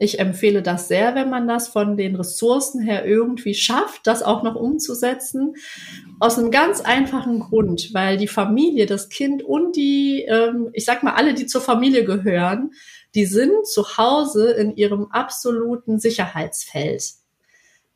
Ich 0.00 0.20
empfehle 0.20 0.62
das 0.62 0.86
sehr, 0.86 1.16
wenn 1.16 1.28
man 1.28 1.48
das 1.48 1.68
von 1.68 1.96
den 1.96 2.14
Ressourcen 2.14 2.80
her 2.80 3.04
irgendwie 3.04 3.54
schafft, 3.54 4.06
das 4.06 4.22
auch 4.22 4.44
noch 4.44 4.54
umzusetzen. 4.54 5.56
Aus 6.20 6.38
einem 6.38 6.52
ganz 6.52 6.80
einfachen 6.80 7.40
Grund, 7.40 7.92
weil 7.94 8.16
die 8.16 8.28
Familie, 8.28 8.86
das 8.86 9.08
Kind 9.08 9.42
und 9.42 9.74
die, 9.74 10.24
ähm, 10.28 10.70
ich 10.72 10.84
sag 10.84 11.02
mal, 11.02 11.14
alle, 11.14 11.34
die 11.34 11.46
zur 11.46 11.60
Familie 11.60 12.04
gehören, 12.04 12.70
die 13.14 13.26
sind 13.26 13.66
zu 13.66 13.96
Hause 13.96 14.50
in 14.52 14.76
ihrem 14.76 15.10
absoluten 15.10 15.98
Sicherheitsfeld. 15.98 17.14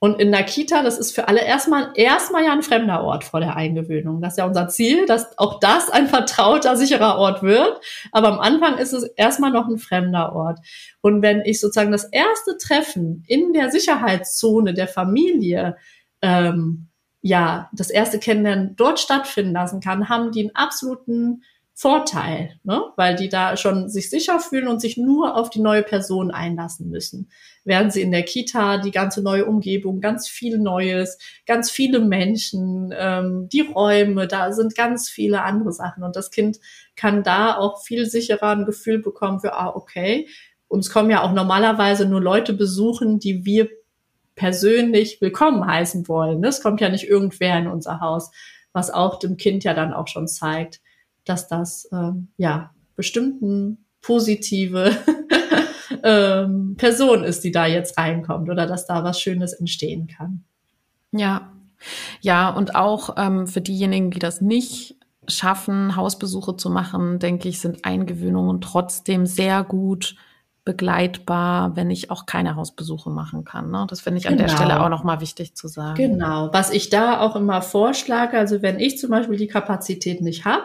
Und 0.02 0.20
in 0.20 0.32
der 0.32 0.42
Kita, 0.42 0.82
das 0.82 0.98
ist 0.98 1.14
für 1.14 1.28
alle 1.28 1.44
erstmal, 1.44 1.92
erstmal 1.94 2.42
ja 2.42 2.52
ein 2.52 2.64
fremder 2.64 3.04
Ort 3.04 3.22
vor 3.22 3.38
der 3.38 3.54
Eingewöhnung. 3.54 4.20
Das 4.20 4.32
ist 4.32 4.38
ja 4.38 4.46
unser 4.46 4.66
Ziel, 4.66 5.06
dass 5.06 5.38
auch 5.38 5.60
das 5.60 5.90
ein 5.90 6.08
vertrauter, 6.08 6.76
sicherer 6.76 7.18
Ort 7.18 7.44
wird. 7.44 7.80
Aber 8.10 8.32
am 8.32 8.40
Anfang 8.40 8.78
ist 8.78 8.92
es 8.92 9.04
erstmal 9.04 9.52
noch 9.52 9.68
ein 9.68 9.78
fremder 9.78 10.34
Ort. 10.34 10.58
Und 11.02 11.22
wenn 11.22 11.42
ich 11.42 11.60
sozusagen 11.60 11.92
das 11.92 12.02
erste 12.02 12.56
Treffen 12.58 13.22
in 13.28 13.52
der 13.52 13.70
Sicherheitszone 13.70 14.74
der 14.74 14.88
Familie, 14.88 15.76
ähm, 16.20 16.88
ja, 17.20 17.70
das 17.72 17.88
erste 17.88 18.18
Kennenlernen 18.18 18.74
dort 18.74 18.98
stattfinden 18.98 19.52
lassen 19.52 19.78
kann, 19.78 20.08
haben 20.08 20.32
die 20.32 20.40
einen 20.40 20.56
absoluten 20.56 21.44
Vorteil, 21.82 22.60
ne? 22.62 22.80
weil 22.94 23.16
die 23.16 23.28
da 23.28 23.56
schon 23.56 23.88
sich 23.88 24.08
sicher 24.08 24.38
fühlen 24.38 24.68
und 24.68 24.80
sich 24.80 24.96
nur 24.96 25.36
auf 25.36 25.50
die 25.50 25.58
neue 25.58 25.82
Person 25.82 26.30
einlassen 26.30 26.88
müssen. 26.88 27.28
Während 27.64 27.92
sie 27.92 28.02
in 28.02 28.12
der 28.12 28.22
Kita 28.22 28.78
die 28.78 28.92
ganze 28.92 29.20
neue 29.20 29.46
Umgebung, 29.46 30.00
ganz 30.00 30.28
viel 30.28 30.58
Neues, 30.58 31.18
ganz 31.44 31.72
viele 31.72 31.98
Menschen, 31.98 32.94
ähm, 32.96 33.48
die 33.48 33.62
Räume, 33.62 34.28
da 34.28 34.52
sind 34.52 34.76
ganz 34.76 35.10
viele 35.10 35.42
andere 35.42 35.72
Sachen 35.72 36.04
und 36.04 36.14
das 36.14 36.30
Kind 36.30 36.60
kann 36.94 37.24
da 37.24 37.56
auch 37.56 37.82
viel 37.82 38.06
sicherer 38.06 38.50
ein 38.50 38.64
Gefühl 38.64 39.00
bekommen 39.00 39.40
für, 39.40 39.54
ah, 39.54 39.74
okay, 39.74 40.28
uns 40.68 40.88
kommen 40.88 41.10
ja 41.10 41.24
auch 41.24 41.32
normalerweise 41.32 42.06
nur 42.06 42.20
Leute 42.20 42.52
besuchen, 42.52 43.18
die 43.18 43.44
wir 43.44 43.68
persönlich 44.36 45.20
willkommen 45.20 45.66
heißen 45.66 46.06
wollen. 46.06 46.44
Es 46.44 46.62
kommt 46.62 46.80
ja 46.80 46.90
nicht 46.90 47.08
irgendwer 47.08 47.58
in 47.58 47.66
unser 47.66 47.98
Haus, 47.98 48.30
was 48.72 48.92
auch 48.92 49.18
dem 49.18 49.36
Kind 49.36 49.64
ja 49.64 49.74
dann 49.74 49.92
auch 49.92 50.06
schon 50.06 50.28
zeigt 50.28 50.80
dass 51.24 51.48
das 51.48 51.88
ähm, 51.92 52.28
ja 52.36 52.70
bestimmten 52.96 53.84
positive 54.00 54.96
ähm, 56.02 56.74
Person 56.76 57.24
ist, 57.24 57.44
die 57.44 57.52
da 57.52 57.66
jetzt 57.66 57.96
reinkommt 57.98 58.50
oder 58.50 58.66
dass 58.66 58.86
da 58.86 59.04
was 59.04 59.20
Schönes 59.20 59.52
entstehen 59.52 60.08
kann. 60.08 60.44
Ja, 61.12 61.52
ja, 62.20 62.50
und 62.50 62.74
auch 62.74 63.16
ähm, 63.16 63.46
für 63.46 63.60
diejenigen, 63.60 64.10
die 64.10 64.18
das 64.18 64.40
nicht 64.40 64.96
schaffen, 65.28 65.96
Hausbesuche 65.96 66.56
zu 66.56 66.70
machen, 66.70 67.18
denke 67.18 67.48
ich, 67.48 67.60
sind 67.60 67.84
Eingewöhnungen 67.84 68.60
trotzdem 68.60 69.26
sehr 69.26 69.62
gut 69.62 70.16
begleitbar, 70.64 71.74
wenn 71.74 71.90
ich 71.90 72.10
auch 72.12 72.24
keine 72.24 72.54
Hausbesuche 72.54 73.10
machen 73.10 73.44
kann. 73.44 73.72
Ne? 73.72 73.84
Das 73.88 74.00
finde 74.00 74.20
ich 74.20 74.28
an 74.28 74.36
genau. 74.36 74.46
der 74.46 74.56
Stelle 74.56 74.80
auch 74.80 74.88
nochmal 74.88 75.20
wichtig 75.20 75.56
zu 75.56 75.66
sagen. 75.66 75.96
Genau. 75.96 76.50
Was 76.52 76.70
ich 76.70 76.88
da 76.88 77.20
auch 77.20 77.34
immer 77.34 77.62
vorschlage, 77.62 78.38
also 78.38 78.62
wenn 78.62 78.78
ich 78.78 78.96
zum 78.96 79.10
Beispiel 79.10 79.36
die 79.36 79.48
Kapazität 79.48 80.20
nicht 80.20 80.44
habe, 80.44 80.64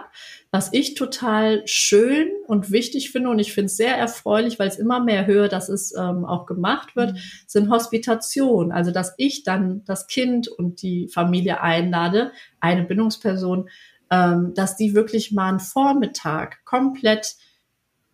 was 0.51 0.71
ich 0.71 0.93
total 0.93 1.63
schön 1.65 2.27
und 2.45 2.71
wichtig 2.71 3.11
finde 3.11 3.29
und 3.29 3.39
ich 3.39 3.53
finde 3.53 3.65
es 3.65 3.77
sehr 3.77 3.97
erfreulich, 3.97 4.59
weil 4.59 4.67
es 4.67 4.77
immer 4.77 4.99
mehr 4.99 5.25
höre, 5.25 5.47
dass 5.47 5.67
es 5.67 5.93
ähm, 5.95 6.25
auch 6.25 6.45
gemacht 6.45 6.95
wird, 6.95 7.13
mhm. 7.13 7.19
sind 7.47 7.71
Hospitationen. 7.71 8.71
Also 8.71 8.91
dass 8.91 9.15
ich 9.17 9.43
dann 9.43 9.83
das 9.85 10.05
Kind 10.05 10.47
und 10.47 10.83
die 10.83 11.07
Familie 11.07 11.61
einlade, 11.61 12.31
eine 12.59 12.83
Bindungsperson, 12.83 13.67
ähm, 14.11 14.53
dass 14.53 14.77
die 14.77 14.93
wirklich 14.93 15.31
mal 15.31 15.49
einen 15.49 15.59
Vormittag 15.59 16.63
komplett 16.65 17.35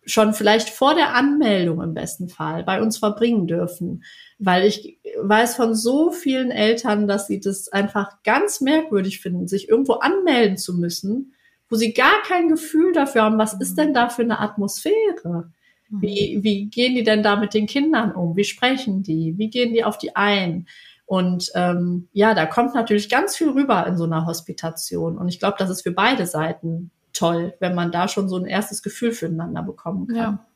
schon 0.06 0.34
vielleicht 0.34 0.70
vor 0.70 0.94
der 0.94 1.14
Anmeldung 1.14 1.82
im 1.82 1.94
besten 1.94 2.28
Fall 2.28 2.64
bei 2.64 2.80
uns 2.80 2.98
verbringen 2.98 3.46
dürfen. 3.46 4.04
Weil 4.38 4.64
ich 4.64 4.98
weiß 5.20 5.56
von 5.56 5.74
so 5.74 6.10
vielen 6.10 6.50
Eltern, 6.50 7.06
dass 7.06 7.26
sie 7.26 7.40
das 7.40 7.68
einfach 7.68 8.22
ganz 8.22 8.60
merkwürdig 8.60 9.20
finden, 9.20 9.48
sich 9.48 9.68
irgendwo 9.68 9.94
anmelden 9.94 10.56
zu 10.56 10.74
müssen, 10.74 11.34
wo 11.68 11.76
sie 11.76 11.92
gar 11.92 12.22
kein 12.26 12.48
Gefühl 12.48 12.92
dafür 12.92 13.22
haben, 13.22 13.38
was 13.38 13.54
ist 13.54 13.76
denn 13.76 13.94
da 13.94 14.08
für 14.08 14.22
eine 14.22 14.40
Atmosphäre? 14.40 15.50
Wie, 15.88 16.36
mhm. 16.36 16.44
wie 16.44 16.66
gehen 16.66 16.94
die 16.94 17.04
denn 17.04 17.22
da 17.22 17.36
mit 17.36 17.54
den 17.54 17.66
Kindern 17.66 18.12
um? 18.12 18.36
Wie 18.36 18.44
sprechen 18.44 19.02
die? 19.02 19.34
Wie 19.38 19.50
gehen 19.50 19.72
die 19.72 19.84
auf 19.84 19.98
die 19.98 20.16
ein? 20.16 20.66
Und 21.06 21.50
ähm, 21.54 22.08
ja, 22.12 22.34
da 22.34 22.46
kommt 22.46 22.74
natürlich 22.74 23.08
ganz 23.08 23.36
viel 23.36 23.50
rüber 23.50 23.86
in 23.86 23.96
so 23.96 24.04
einer 24.04 24.26
Hospitation. 24.26 25.18
Und 25.18 25.28
ich 25.28 25.38
glaube, 25.38 25.56
das 25.58 25.70
ist 25.70 25.82
für 25.82 25.92
beide 25.92 26.26
Seiten 26.26 26.90
toll, 27.14 27.54
wenn 27.60 27.74
man 27.74 27.92
da 27.92 28.08
schon 28.08 28.28
so 28.28 28.36
ein 28.36 28.44
erstes 28.44 28.82
Gefühl 28.82 29.12
füreinander 29.12 29.62
bekommen 29.62 30.08
kann. 30.08 30.16
Ja, 30.16 30.46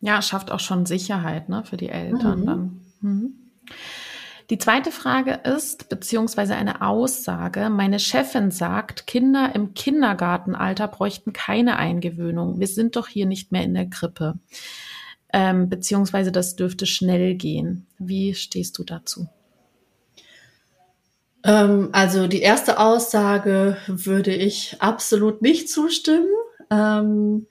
ja 0.00 0.22
schafft 0.22 0.50
auch 0.50 0.60
schon 0.60 0.86
Sicherheit 0.86 1.48
ne, 1.48 1.64
für 1.64 1.76
die 1.76 1.90
Eltern 1.90 2.40
mhm. 2.40 2.46
dann. 2.46 2.80
Mhm. 3.00 3.34
Die 4.50 4.58
zweite 4.58 4.90
Frage 4.90 5.40
ist, 5.44 5.88
beziehungsweise 5.88 6.56
eine 6.56 6.82
Aussage, 6.82 7.70
meine 7.70 7.98
Chefin 7.98 8.50
sagt, 8.50 9.06
Kinder 9.06 9.54
im 9.54 9.72
Kindergartenalter 9.74 10.88
bräuchten 10.88 11.32
keine 11.32 11.76
Eingewöhnung. 11.76 12.58
Wir 12.58 12.66
sind 12.66 12.96
doch 12.96 13.08
hier 13.08 13.26
nicht 13.26 13.52
mehr 13.52 13.62
in 13.62 13.74
der 13.74 13.88
Krippe. 13.88 14.38
Ähm, 15.32 15.70
beziehungsweise 15.70 16.32
das 16.32 16.56
dürfte 16.56 16.84
schnell 16.84 17.34
gehen. 17.36 17.86
Wie 17.98 18.34
stehst 18.34 18.78
du 18.78 18.84
dazu? 18.84 19.28
Ähm, 21.44 21.88
also 21.92 22.26
die 22.26 22.42
erste 22.42 22.78
Aussage 22.78 23.76
würde 23.86 24.34
ich 24.34 24.76
absolut 24.80 25.42
nicht 25.42 25.68
zustimmen. 25.68 26.28
Ähm, 26.70 27.46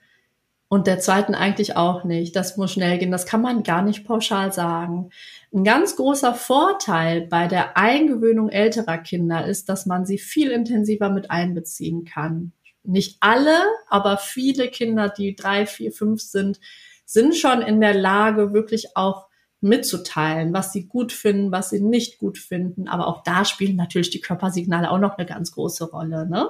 und 0.69 0.87
der 0.87 0.99
zweiten 0.99 1.35
eigentlich 1.35 1.75
auch 1.75 2.05
nicht. 2.05 2.33
Das 2.33 2.55
muss 2.55 2.71
schnell 2.71 2.97
gehen. 2.97 3.11
Das 3.11 3.25
kann 3.25 3.41
man 3.41 3.63
gar 3.63 3.81
nicht 3.81 4.05
pauschal 4.05 4.53
sagen. 4.53 5.09
Ein 5.53 5.65
ganz 5.65 5.97
großer 5.97 6.33
Vorteil 6.33 7.27
bei 7.27 7.47
der 7.47 7.75
Eingewöhnung 7.75 8.47
älterer 8.47 8.97
Kinder 8.97 9.45
ist, 9.45 9.67
dass 9.67 9.85
man 9.85 10.05
sie 10.05 10.17
viel 10.17 10.49
intensiver 10.49 11.09
mit 11.09 11.29
einbeziehen 11.29 12.05
kann. 12.05 12.53
Nicht 12.83 13.17
alle, 13.19 13.57
aber 13.89 14.15
viele 14.17 14.69
Kinder, 14.69 15.09
die 15.09 15.35
drei, 15.35 15.65
vier, 15.65 15.91
fünf 15.91 16.21
sind, 16.21 16.61
sind 17.05 17.35
schon 17.35 17.61
in 17.61 17.81
der 17.81 17.93
Lage, 17.93 18.53
wirklich 18.53 18.95
auch 18.95 19.27
mitzuteilen, 19.61 20.53
was 20.53 20.73
sie 20.73 20.87
gut 20.87 21.11
finden, 21.11 21.51
was 21.51 21.69
sie 21.69 21.79
nicht 21.79 22.17
gut 22.17 22.37
finden. 22.37 22.87
Aber 22.87 23.07
auch 23.07 23.23
da 23.23 23.45
spielen 23.45 23.75
natürlich 23.75 24.09
die 24.09 24.21
Körpersignale 24.21 24.89
auch 24.89 24.99
noch 24.99 25.17
eine 25.17 25.27
ganz 25.27 25.51
große 25.51 25.89
Rolle. 25.91 26.27
Ne? 26.27 26.49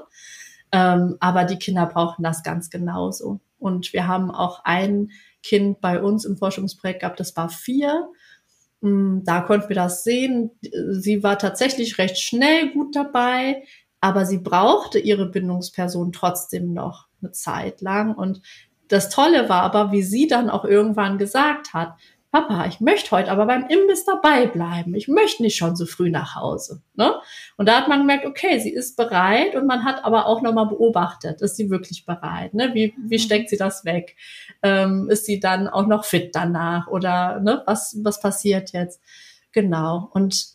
Ähm, 0.71 1.17
aber 1.19 1.43
die 1.43 1.57
Kinder 1.57 1.85
brauchen 1.85 2.23
das 2.23 2.41
ganz 2.41 2.69
genauso. 2.69 3.41
Und 3.59 3.93
wir 3.93 4.07
haben 4.07 4.31
auch 4.31 4.63
ein 4.63 5.11
Kind 5.43 5.81
bei 5.81 6.01
uns 6.01 6.23
im 6.25 6.37
Forschungsprojekt 6.37 7.01
gehabt, 7.01 7.19
das 7.19 7.35
war 7.35 7.49
vier. 7.49 8.09
Mm, 8.79 9.19
da 9.23 9.41
konnten 9.41 9.69
wir 9.69 9.75
das 9.75 10.03
sehen. 10.03 10.51
Sie 10.91 11.21
war 11.21 11.37
tatsächlich 11.37 11.97
recht 11.97 12.17
schnell 12.17 12.71
gut 12.71 12.95
dabei, 12.95 13.63
aber 13.99 14.25
sie 14.25 14.37
brauchte 14.37 14.99
ihre 14.99 15.27
Bindungsperson 15.29 16.13
trotzdem 16.13 16.73
noch 16.73 17.07
eine 17.21 17.31
Zeit 17.31 17.81
lang. 17.81 18.15
Und 18.15 18.41
das 18.87 19.09
Tolle 19.09 19.49
war 19.49 19.63
aber, 19.63 19.91
wie 19.91 20.03
sie 20.03 20.27
dann 20.27 20.49
auch 20.49 20.65
irgendwann 20.65 21.17
gesagt 21.17 21.73
hat, 21.73 21.95
Papa, 22.31 22.65
ich 22.65 22.79
möchte 22.79 23.11
heute 23.11 23.29
aber 23.29 23.45
beim 23.45 23.67
Imbiss 23.67 24.05
dabei 24.05 24.45
bleiben. 24.47 24.95
Ich 24.95 25.09
möchte 25.09 25.43
nicht 25.43 25.57
schon 25.57 25.75
so 25.75 25.85
früh 25.85 26.09
nach 26.09 26.35
Hause. 26.35 26.81
Ne? 26.95 27.13
Und 27.57 27.67
da 27.67 27.75
hat 27.75 27.89
man 27.89 27.99
gemerkt, 27.99 28.25
okay, 28.25 28.57
sie 28.57 28.69
ist 28.73 28.95
bereit 28.95 29.53
und 29.55 29.67
man 29.67 29.83
hat 29.83 30.05
aber 30.05 30.27
auch 30.27 30.41
nochmal 30.41 30.67
beobachtet, 30.67 31.41
ist 31.41 31.57
sie 31.57 31.69
wirklich 31.69 32.05
bereit? 32.05 32.53
Ne? 32.53 32.73
Wie, 32.73 32.93
wie 32.97 33.17
mhm. 33.17 33.21
steckt 33.21 33.49
sie 33.49 33.57
das 33.57 33.83
weg? 33.83 34.15
Ähm, 34.63 35.09
ist 35.09 35.25
sie 35.25 35.41
dann 35.41 35.67
auch 35.67 35.87
noch 35.87 36.05
fit 36.05 36.33
danach? 36.33 36.87
Oder 36.87 37.41
ne, 37.41 37.63
was, 37.65 37.97
was 38.01 38.21
passiert 38.21 38.71
jetzt? 38.71 39.01
Genau. 39.51 40.09
Und 40.13 40.45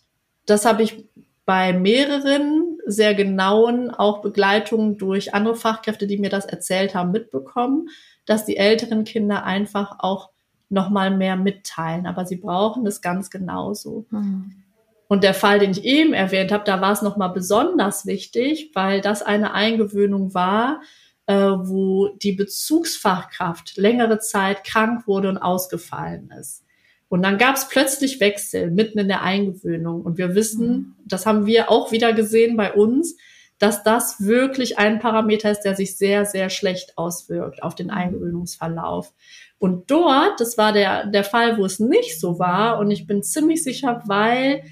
das 0.47 0.64
habe 0.64 0.83
ich 0.83 1.05
bei 1.45 1.74
mehreren 1.74 2.79
sehr 2.87 3.14
genauen 3.14 3.91
auch 3.91 4.22
Begleitungen 4.22 4.97
durch 4.97 5.35
andere 5.35 5.57
Fachkräfte, 5.57 6.07
die 6.07 6.16
mir 6.16 6.31
das 6.31 6.47
erzählt 6.47 6.95
haben, 6.95 7.11
mitbekommen, 7.11 7.89
dass 8.24 8.47
die 8.47 8.57
älteren 8.57 9.05
Kinder 9.05 9.45
einfach 9.45 9.97
auch 9.99 10.31
noch 10.69 10.91
mal 10.91 11.17
mehr 11.17 11.37
mitteilen. 11.37 12.07
Aber 12.07 12.27
sie 12.27 12.37
brauchen 12.37 12.87
es 12.87 13.01
ganz 13.01 13.31
genauso. 13.31 14.07
Mhm. 14.11 14.53
Und 15.09 15.23
der 15.23 15.35
Fall, 15.35 15.59
den 15.61 15.71
ich 15.71 15.85
eben 15.85 16.14
erwähnt 16.14 16.51
habe, 16.51 16.64
da 16.64 16.81
war 16.81 16.93
es 16.93 17.03
noch 17.03 17.17
mal 17.17 17.29
besonders 17.29 18.07
wichtig, 18.07 18.73
weil 18.75 19.01
das 19.01 19.23
eine 19.23 19.55
Eingewöhnung 19.55 20.35
war, 20.35 20.81
äh, 21.27 21.35
wo 21.35 22.09
die 22.09 22.33
Bezugsfachkraft 22.33 23.77
längere 23.77 24.19
Zeit 24.19 24.64
krank 24.64 25.07
wurde 25.07 25.29
und 25.29 25.39
ausgefallen 25.39 26.33
ist. 26.39 26.64
Und 27.09 27.23
dann 27.23 27.39
gab 27.39 27.55
es 27.55 27.69
plötzlich 27.69 28.19
Wechsel 28.19 28.71
mitten 28.71 28.99
in 28.99 29.09
der 29.09 29.23
Eingewöhnung. 29.23 30.03
Und 30.03 30.19
wir 30.19 30.35
wissen, 30.35 30.69
mhm. 30.69 30.97
das 31.05 31.25
haben 31.25 31.47
wir 31.47 31.71
auch 31.71 31.93
wieder 31.93 32.12
gesehen 32.12 32.57
bei 32.57 32.73
uns, 32.73 33.17
dass 33.59 33.83
das 33.85 34.21
wirklich 34.21 34.79
ein 34.79 34.99
Parameter 34.99 35.51
ist, 35.51 35.61
der 35.61 35.77
sich 35.77 35.97
sehr, 35.97 36.27
sehr 36.27 36.51
schlecht 36.51 36.99
auswirkt 36.99 37.62
auf 37.62 37.75
den 37.75 37.87
mhm. 37.87 37.93
Eingewöhnungsverlauf. 37.93 39.14
Und 39.59 39.91
dort, 39.91 40.39
das 40.41 40.59
war 40.59 40.73
der, 40.73 41.07
der 41.07 41.25
Fall, 41.25 41.59
wo 41.59 41.65
es 41.65 41.81
nicht 41.81 42.21
so 42.21 42.39
war, 42.39 42.79
und 42.79 42.91
ich 42.91 43.07
bin 43.07 43.23
ziemlich 43.23 43.63
sicher, 43.63 44.03
weil 44.07 44.63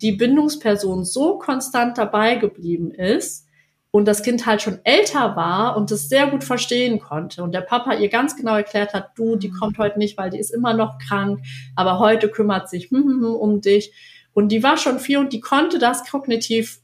die 0.00 0.12
Bindungsperson 0.12 1.04
so 1.04 1.38
konstant 1.38 1.96
dabei 1.96 2.34
geblieben 2.34 2.90
ist 2.90 3.46
und 3.92 4.06
das 4.06 4.22
Kind 4.22 4.46
halt 4.46 4.62
schon 4.62 4.80
älter 4.82 5.36
war 5.36 5.76
und 5.76 5.92
es 5.92 6.08
sehr 6.08 6.26
gut 6.26 6.42
verstehen 6.42 6.98
konnte 6.98 7.42
und 7.42 7.52
der 7.52 7.60
Papa 7.60 7.94
ihr 7.94 8.08
ganz 8.08 8.36
genau 8.36 8.56
erklärt 8.56 8.94
hat, 8.94 9.10
du, 9.16 9.36
die 9.36 9.48
mhm. 9.48 9.54
kommt 9.54 9.78
heute 9.78 9.98
nicht, 9.98 10.18
weil 10.18 10.30
die 10.30 10.38
ist 10.38 10.50
immer 10.50 10.74
noch 10.74 10.98
krank, 10.98 11.40
aber 11.76 12.00
heute 12.00 12.28
kümmert 12.28 12.68
sich 12.68 12.90
hm, 12.90 13.04
hm, 13.04 13.22
hm, 13.22 13.34
um 13.34 13.60
dich. 13.60 13.92
Und 14.34 14.48
die 14.48 14.62
war 14.62 14.78
schon 14.78 14.98
vier 14.98 15.20
und 15.20 15.32
die 15.32 15.40
konnte 15.40 15.78
das 15.78 16.10
kognitiv 16.10 16.80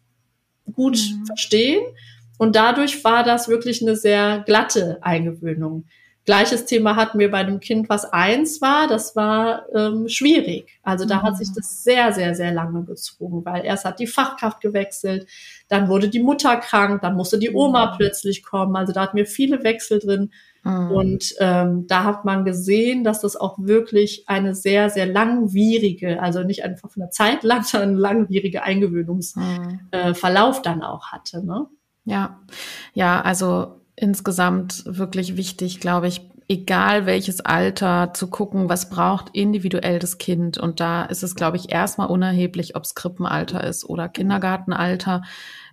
gut 0.72 0.98
mhm. 0.98 1.26
verstehen. 1.26 1.82
Und 2.36 2.54
dadurch 2.54 3.02
war 3.04 3.24
das 3.24 3.48
wirklich 3.48 3.82
eine 3.82 3.96
sehr 3.96 4.42
glatte 4.46 4.98
Eingewöhnung. 5.00 5.86
Gleiches 6.28 6.66
Thema 6.66 6.94
hatten 6.94 7.18
wir 7.18 7.30
bei 7.30 7.42
dem 7.42 7.58
Kind, 7.58 7.88
was 7.88 8.04
eins 8.04 8.60
war. 8.60 8.86
Das 8.86 9.16
war 9.16 9.64
ähm, 9.74 10.10
schwierig. 10.10 10.78
Also 10.82 11.06
da 11.06 11.20
mhm. 11.20 11.22
hat 11.22 11.38
sich 11.38 11.48
das 11.54 11.82
sehr, 11.82 12.12
sehr, 12.12 12.34
sehr 12.34 12.52
lange 12.52 12.84
gezogen, 12.84 13.46
weil 13.46 13.64
erst 13.64 13.86
hat 13.86 13.98
die 13.98 14.06
Fachkraft 14.06 14.60
gewechselt, 14.60 15.26
dann 15.68 15.88
wurde 15.88 16.10
die 16.10 16.22
Mutter 16.22 16.58
krank, 16.58 17.00
dann 17.00 17.16
musste 17.16 17.38
die 17.38 17.54
Oma 17.54 17.86
mhm. 17.86 17.96
plötzlich 17.96 18.42
kommen. 18.42 18.76
Also 18.76 18.92
da 18.92 19.04
hatten 19.04 19.16
wir 19.16 19.24
viele 19.24 19.64
Wechsel 19.64 20.00
drin. 20.00 20.30
Mhm. 20.64 20.90
Und 20.90 21.34
ähm, 21.38 21.86
da 21.86 22.04
hat 22.04 22.26
man 22.26 22.44
gesehen, 22.44 23.04
dass 23.04 23.22
das 23.22 23.34
auch 23.34 23.56
wirklich 23.58 24.24
eine 24.28 24.54
sehr, 24.54 24.90
sehr 24.90 25.06
langwierige, 25.06 26.20
also 26.20 26.42
nicht 26.42 26.62
einfach 26.62 26.90
von 26.90 27.00
der 27.00 27.10
Zeit 27.10 27.42
lang, 27.42 27.62
sondern 27.64 27.94
langwierige 27.94 28.64
Eingewöhnungsverlauf 28.64 30.56
mhm. 30.56 30.60
äh, 30.60 30.62
dann 30.62 30.82
auch 30.82 31.06
hatte. 31.06 31.42
Ne? 31.42 31.68
Ja, 32.04 32.38
ja, 32.92 33.18
also 33.22 33.77
insgesamt 34.00 34.84
wirklich 34.86 35.36
wichtig, 35.36 35.80
glaube 35.80 36.08
ich, 36.08 36.28
egal 36.48 37.04
welches 37.04 37.40
Alter, 37.40 38.12
zu 38.14 38.28
gucken, 38.28 38.68
was 38.68 38.88
braucht 38.88 39.30
individuell 39.34 39.98
das 39.98 40.18
Kind. 40.18 40.56
Und 40.56 40.80
da 40.80 41.04
ist 41.04 41.22
es, 41.22 41.34
glaube 41.34 41.58
ich, 41.58 41.70
erstmal 41.70 42.08
unerheblich, 42.08 42.74
ob 42.74 42.84
es 42.84 42.94
Krippenalter 42.94 43.62
ist 43.64 43.84
oder 43.84 44.08
Kindergartenalter. 44.08 45.22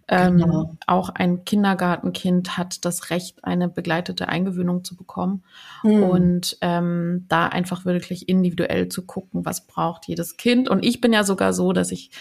Ähm, 0.08 0.38
genau. 0.38 0.76
Auch 0.86 1.10
ein 1.10 1.46
Kindergartenkind 1.46 2.58
hat 2.58 2.86
das 2.86 3.10
Recht, 3.10 3.44
eine 3.44 3.70
begleitete 3.70 4.28
Eingewöhnung 4.28 4.84
zu 4.84 4.96
bekommen. 4.96 5.44
Mhm. 5.82 6.04
Und 6.04 6.58
ähm, 6.62 7.26
da 7.30 7.48
einfach 7.48 7.86
wirklich 7.86 8.30
individuell 8.30 8.90
zu 8.90 9.06
gucken, 9.06 9.46
was 9.46 9.66
braucht 9.66 10.08
jedes 10.08 10.38
Kind. 10.38 10.70
Und 10.70 10.86
ich 10.86 11.02
bin 11.02 11.14
ja 11.14 11.24
sogar 11.24 11.54
so, 11.54 11.72
dass 11.72 11.92
ich 11.92 12.12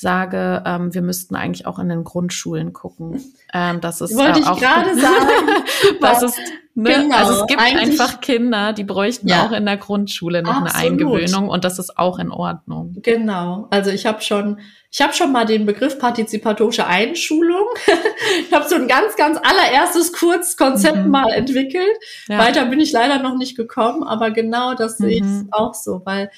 sage, 0.00 0.62
ähm, 0.64 0.94
wir 0.94 1.02
müssten 1.02 1.36
eigentlich 1.36 1.66
auch 1.66 1.78
in 1.78 1.90
den 1.90 2.04
Grundschulen 2.04 2.72
gucken. 2.72 3.22
Ähm, 3.52 3.82
das 3.82 4.00
ist 4.00 4.16
Wollte 4.16 4.38
äh, 4.38 4.42
ich 4.42 4.60
gerade 4.60 4.94
sagen. 4.98 5.64
das 6.00 6.22
ist, 6.22 6.38
ne? 6.74 6.90
Genau, 6.90 7.16
also 7.16 7.42
es 7.42 7.46
gibt 7.46 7.60
einfach 7.60 8.22
Kinder, 8.22 8.72
die 8.72 8.84
bräuchten 8.84 9.28
ja, 9.28 9.44
auch 9.44 9.52
in 9.52 9.66
der 9.66 9.76
Grundschule 9.76 10.42
noch 10.42 10.62
absolut. 10.62 10.74
eine 10.74 10.92
Eingewöhnung 10.92 11.50
und 11.50 11.64
das 11.64 11.78
ist 11.78 11.98
auch 11.98 12.18
in 12.18 12.30
Ordnung. 12.30 12.96
Genau. 13.02 13.68
Also 13.70 13.90
ich 13.90 14.06
habe 14.06 14.22
schon, 14.22 14.60
ich 14.90 15.02
habe 15.02 15.12
schon 15.12 15.32
mal 15.32 15.44
den 15.44 15.66
Begriff 15.66 15.98
partizipatorische 15.98 16.86
Einschulung. 16.86 17.66
ich 18.48 18.54
habe 18.54 18.66
so 18.66 18.76
ein 18.76 18.88
ganz, 18.88 19.16
ganz 19.16 19.38
allererstes 19.38 20.14
Kurzkonzept 20.14 20.96
mhm. 20.96 21.10
mal 21.10 21.30
entwickelt. 21.30 21.98
Ja. 22.26 22.38
Weiter 22.38 22.64
bin 22.64 22.80
ich 22.80 22.92
leider 22.92 23.18
noch 23.18 23.36
nicht 23.36 23.54
gekommen, 23.54 24.02
aber 24.02 24.30
genau 24.30 24.72
das 24.72 24.98
mhm. 24.98 25.04
sehe 25.04 25.16
ich 25.16 25.22
mhm. 25.24 25.48
auch 25.50 25.74
so, 25.74 26.00
weil 26.06 26.30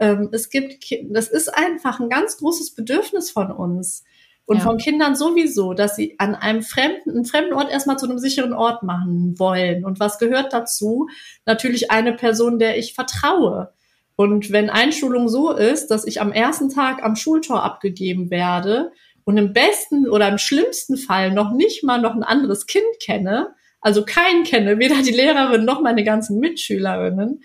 ähm, 0.00 0.28
es 0.32 0.50
gibt, 0.50 0.84
das 1.10 1.28
ist 1.28 1.48
einfach 1.48 2.00
ein 2.00 2.08
ganz 2.08 2.38
großes 2.38 2.74
Bedürfnis 2.74 3.30
von 3.30 3.50
uns 3.50 4.04
und 4.48 4.58
ja. 4.58 4.62
von 4.62 4.78
Kindern 4.78 5.14
sowieso, 5.14 5.74
dass 5.74 5.94
sie 5.94 6.14
an 6.18 6.34
einem 6.34 6.62
fremden, 6.62 7.10
einen 7.10 7.24
fremden 7.26 7.52
Ort 7.52 7.70
erstmal 7.70 7.98
zu 7.98 8.06
einem 8.08 8.18
sicheren 8.18 8.54
Ort 8.54 8.82
machen 8.82 9.38
wollen. 9.38 9.84
Und 9.84 10.00
was 10.00 10.18
gehört 10.18 10.54
dazu? 10.54 11.08
Natürlich 11.44 11.90
eine 11.90 12.14
Person, 12.14 12.58
der 12.58 12.78
ich 12.78 12.94
vertraue. 12.94 13.74
Und 14.16 14.50
wenn 14.50 14.70
Einschulung 14.70 15.28
so 15.28 15.52
ist, 15.52 15.88
dass 15.88 16.06
ich 16.06 16.20
am 16.20 16.32
ersten 16.32 16.70
Tag 16.70 17.04
am 17.04 17.14
Schultor 17.14 17.62
abgegeben 17.62 18.30
werde 18.30 18.90
und 19.24 19.36
im 19.36 19.52
besten 19.52 20.08
oder 20.08 20.28
im 20.28 20.38
schlimmsten 20.38 20.96
Fall 20.96 21.30
noch 21.30 21.52
nicht 21.52 21.84
mal 21.84 22.00
noch 22.00 22.14
ein 22.14 22.22
anderes 22.22 22.66
Kind 22.66 22.86
kenne, 23.02 23.54
also 23.80 24.04
keinen 24.04 24.44
kenne, 24.44 24.78
weder 24.78 25.02
die 25.02 25.12
Lehrerin 25.12 25.66
noch 25.66 25.82
meine 25.82 26.04
ganzen 26.04 26.40
Mitschülerinnen, 26.40 27.42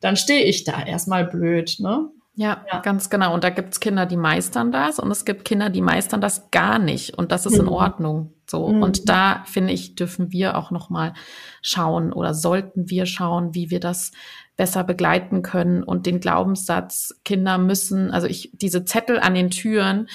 dann 0.00 0.16
stehe 0.16 0.44
ich 0.44 0.64
da 0.64 0.82
erstmal 0.82 1.24
blöd, 1.24 1.76
ne? 1.78 2.10
Ja, 2.34 2.64
ja, 2.72 2.80
ganz 2.80 3.10
genau. 3.10 3.34
Und 3.34 3.44
da 3.44 3.50
gibt's 3.50 3.80
Kinder, 3.80 4.06
die 4.06 4.16
meistern 4.16 4.72
das 4.72 4.98
und 4.98 5.10
es 5.10 5.24
gibt 5.24 5.44
Kinder, 5.44 5.68
die 5.68 5.82
meistern 5.82 6.20
das 6.20 6.50
gar 6.50 6.78
nicht. 6.78 7.18
Und 7.18 7.32
das 7.32 7.44
ist 7.44 7.54
mhm. 7.54 7.66
in 7.66 7.68
Ordnung. 7.68 8.32
So. 8.48 8.68
Mhm. 8.68 8.82
Und 8.82 9.08
da 9.08 9.42
finde 9.46 9.72
ich, 9.72 9.94
dürfen 9.94 10.32
wir 10.32 10.56
auch 10.56 10.70
nochmal 10.70 11.12
schauen 11.60 12.12
oder 12.12 12.32
sollten 12.32 12.88
wir 12.88 13.04
schauen, 13.04 13.54
wie 13.54 13.70
wir 13.70 13.80
das 13.80 14.12
besser 14.60 14.84
begleiten 14.84 15.40
können 15.40 15.82
und 15.82 16.04
den 16.04 16.20
Glaubenssatz, 16.20 17.18
Kinder 17.24 17.56
müssen, 17.56 18.10
also 18.10 18.26
ich, 18.26 18.50
diese 18.52 18.84
Zettel 18.84 19.18
an 19.18 19.34
den 19.34 19.48
Türen, 19.48 20.06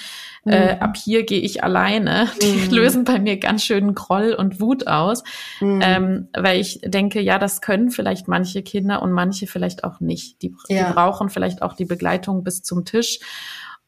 äh, 0.46 0.50
mhm. 0.50 0.52
äh, 0.52 0.78
ab 0.78 0.96
hier 0.96 1.26
gehe 1.26 1.40
ich 1.40 1.64
alleine, 1.64 2.28
die 2.40 2.52
mhm. 2.52 2.70
lösen 2.70 3.02
bei 3.02 3.18
mir 3.18 3.40
ganz 3.40 3.64
schön 3.64 3.96
Groll 3.96 4.34
und 4.38 4.60
Wut 4.60 4.86
aus, 4.86 5.24
mhm. 5.58 5.80
ähm, 5.82 6.28
weil 6.32 6.60
ich 6.60 6.80
denke, 6.84 7.20
ja, 7.20 7.40
das 7.40 7.60
können 7.60 7.90
vielleicht 7.90 8.28
manche 8.28 8.62
Kinder 8.62 9.02
und 9.02 9.10
manche 9.10 9.48
vielleicht 9.48 9.82
auch 9.82 9.98
nicht. 9.98 10.40
Die, 10.42 10.54
ja. 10.68 10.86
die 10.86 10.92
brauchen 10.92 11.28
vielleicht 11.28 11.62
auch 11.62 11.72
die 11.72 11.84
Begleitung 11.84 12.44
bis 12.44 12.62
zum 12.62 12.84
Tisch 12.84 13.18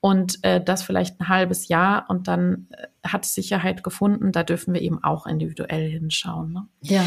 und 0.01 0.43
äh, 0.43 0.61
das 0.61 0.83
vielleicht 0.83 1.21
ein 1.21 1.29
halbes 1.29 1.69
Jahr 1.69 2.07
und 2.09 2.27
dann 2.27 2.67
äh, 2.71 2.89
hat 3.07 3.27
Sicherheit 3.27 3.85
gefunden. 3.85 4.33
Da 4.33 4.43
dürfen 4.43 4.75
wir 4.75 4.83
eben 4.83 5.05
auch 5.05 5.25
individuell 5.25 5.89
hinschauen. 5.89 6.53
Ne? 6.53 6.67
Ja. 6.81 7.05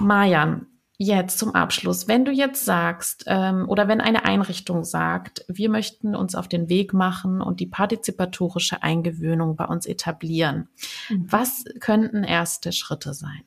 Majan, 0.00 0.66
jetzt 0.98 1.38
zum 1.38 1.54
Abschluss. 1.54 2.08
Wenn 2.08 2.24
du 2.24 2.32
jetzt 2.32 2.64
sagst 2.64 3.24
ähm, 3.26 3.68
oder 3.68 3.88
wenn 3.88 4.00
eine 4.00 4.24
Einrichtung 4.24 4.84
sagt, 4.84 5.44
wir 5.48 5.70
möchten 5.70 6.14
uns 6.14 6.34
auf 6.34 6.48
den 6.48 6.68
Weg 6.68 6.92
machen 6.92 7.40
und 7.40 7.60
die 7.60 7.66
partizipatorische 7.66 8.82
Eingewöhnung 8.82 9.56
bei 9.56 9.64
uns 9.64 9.86
etablieren, 9.86 10.68
mhm. 11.08 11.26
was 11.30 11.64
könnten 11.80 12.24
erste 12.24 12.72
Schritte 12.72 13.14
sein? 13.14 13.42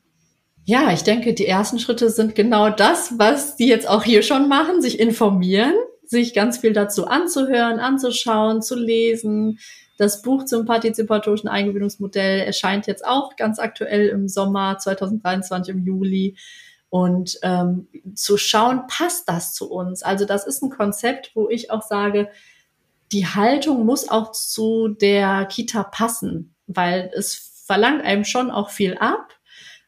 Ja, 0.64 0.94
ich 0.94 1.04
denke, 1.04 1.34
die 1.34 1.48
ersten 1.48 1.80
Schritte 1.80 2.10
sind 2.10 2.36
genau 2.36 2.70
das, 2.70 3.20
was 3.20 3.58
die 3.58 3.68
jetzt 3.68 3.90
auch 3.90 4.04
hier 4.04 4.24
schon 4.24 4.48
machen, 4.48 4.82
sich 4.82 5.00
informieren 5.00 5.74
sich 6.12 6.34
ganz 6.34 6.58
viel 6.58 6.74
dazu 6.74 7.08
anzuhören, 7.08 7.80
anzuschauen, 7.80 8.62
zu 8.62 8.76
lesen. 8.76 9.60
Das 9.98 10.22
Buch 10.22 10.44
zum 10.44 10.66
partizipatorischen 10.66 11.48
Eingewöhnungsmodell 11.48 12.42
erscheint 12.42 12.86
jetzt 12.86 13.06
auch 13.06 13.36
ganz 13.38 13.60
aktuell 13.60 14.10
im 14.10 14.28
Sommer 14.28 14.78
2023 14.78 15.74
im 15.74 15.86
Juli. 15.86 16.36
Und 16.92 17.40
ähm, 17.42 17.88
zu 18.16 18.36
schauen, 18.36 18.82
passt 18.88 19.30
das 19.30 19.54
zu 19.54 19.72
uns? 19.72 20.04
Also 20.04 20.26
das 20.26 20.46
ist 20.46 20.62
ein 20.62 20.70
Konzept, 20.70 21.32
wo 21.36 21.48
ich 21.50 21.72
auch 21.72 21.84
sage, 21.84 22.30
die 23.14 23.26
Haltung 23.26 23.86
muss 23.86 24.10
auch 24.10 24.34
zu 24.34 24.90
der 24.90 25.46
Kita 25.46 25.84
passen, 25.84 26.54
weil 26.68 27.10
es 27.16 27.64
verlangt 27.66 28.04
einem 28.04 28.26
schon 28.26 28.52
auch 28.52 28.70
viel 28.70 28.98
ab. 28.98 29.30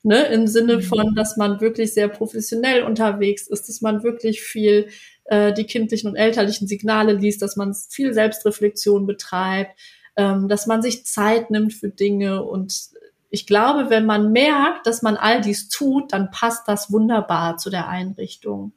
Ne, 0.06 0.24
im 0.28 0.48
Sinne 0.48 0.78
mhm. 0.78 0.82
von, 0.82 1.16
dass 1.16 1.38
man 1.38 1.62
wirklich 1.62 1.94
sehr 1.94 2.10
professionell 2.10 2.84
unterwegs 2.84 3.48
ist, 3.48 3.70
dass 3.70 3.80
man 3.80 4.04
wirklich 4.04 4.42
viel 4.42 4.90
äh, 5.26 5.54
die 5.54 5.64
kindlichen 5.64 6.10
und 6.10 6.18
elterlichen 6.18 6.68
Signale 6.68 7.14
liest, 7.14 7.42
dass 7.42 7.56
man 7.56 7.74
viel 7.74 8.14
Selbstreflexion 8.14 9.06
betreibt, 9.08 9.80
ähm, 10.18 10.50
dass 10.50 10.68
man 10.68 10.82
sich 10.82 11.06
Zeit 11.06 11.52
nimmt 11.52 11.74
für 11.74 11.88
Dinge. 11.90 12.44
Und 12.44 12.90
ich 13.34 13.48
glaube, 13.48 13.90
wenn 13.90 14.06
man 14.06 14.32
merkt, 14.32 14.86
dass 14.86 15.02
man 15.02 15.18
all 15.18 15.42
dies 15.42 15.68
tut, 15.68 16.14
dann 16.14 16.30
passt 16.30 16.68
das 16.68 16.92
wunderbar 16.92 17.58
zu 17.58 17.72
der 17.72 17.88
Einrichtung. 17.88 18.74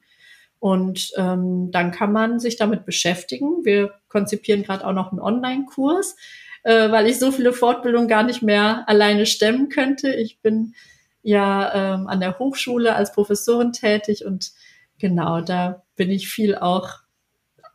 Und 0.58 1.12
ähm, 1.18 1.70
dann 1.72 1.90
kann 1.90 2.10
man 2.10 2.40
sich 2.40 2.56
damit 2.56 2.86
beschäftigen. 2.86 3.66
Wir 3.66 3.92
konzipieren 4.08 4.62
gerade 4.62 4.86
auch 4.86 4.94
noch 4.94 5.12
einen 5.12 5.20
Online-Kurs, 5.20 6.16
äh, 6.62 6.90
weil 6.90 7.06
ich 7.06 7.18
so 7.18 7.32
viele 7.32 7.52
Fortbildungen 7.52 8.08
gar 8.08 8.22
nicht 8.22 8.40
mehr 8.40 8.88
alleine 8.88 9.26
stemmen 9.26 9.68
könnte. 9.68 10.14
Ich 10.14 10.40
bin 10.40 10.74
ja 11.20 11.94
ähm, 11.94 12.06
an 12.06 12.20
der 12.20 12.38
Hochschule 12.38 12.96
als 12.96 13.12
Professorin 13.12 13.74
tätig 13.74 14.24
und 14.24 14.52
genau, 14.98 15.42
da 15.42 15.82
bin 15.96 16.10
ich 16.10 16.30
viel 16.30 16.54
auch 16.54 16.88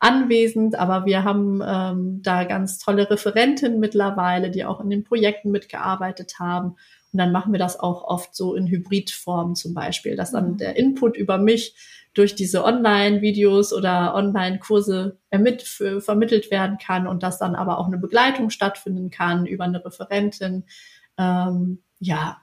anwesend, 0.02 0.78
aber 0.78 1.06
wir 1.06 1.24
haben 1.24 1.62
ähm, 1.66 2.22
da 2.24 2.43
ganz 2.43 2.80
tolle 2.80 3.10
Referentinnen 3.10 3.80
mittlerweile, 3.80 4.49
die 4.49 4.66
auch 4.66 4.82
in 4.82 4.89
den 4.89 5.04
Projekten 5.04 5.52
mitgearbeitet 5.52 6.39
haben. 6.39 6.76
Und 7.14 7.20
dann 7.20 7.32
machen 7.32 7.54
wir 7.54 7.60
das 7.60 7.80
auch 7.80 8.04
oft 8.04 8.36
so 8.36 8.56
in 8.56 8.68
Hybridform 8.68 9.54
zum 9.54 9.76
Beispiel, 9.76 10.16
dass 10.16 10.32
dann 10.32 10.54
mhm. 10.54 10.58
der 10.58 10.76
Input 10.76 11.18
über 11.18 11.38
mich 11.38 11.76
durch 12.14 12.34
diese 12.34 12.66
Online-Videos 12.66 13.74
oder 13.74 14.16
Online-Kurse 14.16 15.20
vermittelt 15.99 16.52
werden 16.52 16.78
kann 16.78 17.08
und 17.08 17.22
dass 17.22 17.38
dann 17.38 17.56
aber 17.56 17.78
auch 17.78 17.88
eine 17.88 17.99
Begleitung 17.99 18.49
stattfinden 18.49 19.12
kann 19.12 19.45
über 19.45 19.66
eine 19.66 19.86
Referentin. 19.86 20.64
Ähm, 21.18 21.84
ja, 21.99 22.41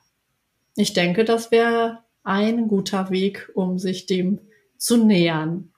ich 0.77 0.93
denke, 0.93 1.25
das 1.25 1.51
wäre 1.51 1.99
ein 2.23 2.69
guter 2.69 3.11
Weg, 3.11 3.51
um 3.55 3.79
sich 3.79 4.07
dem 4.07 4.39
zu 4.79 4.97
nähern. 5.05 5.73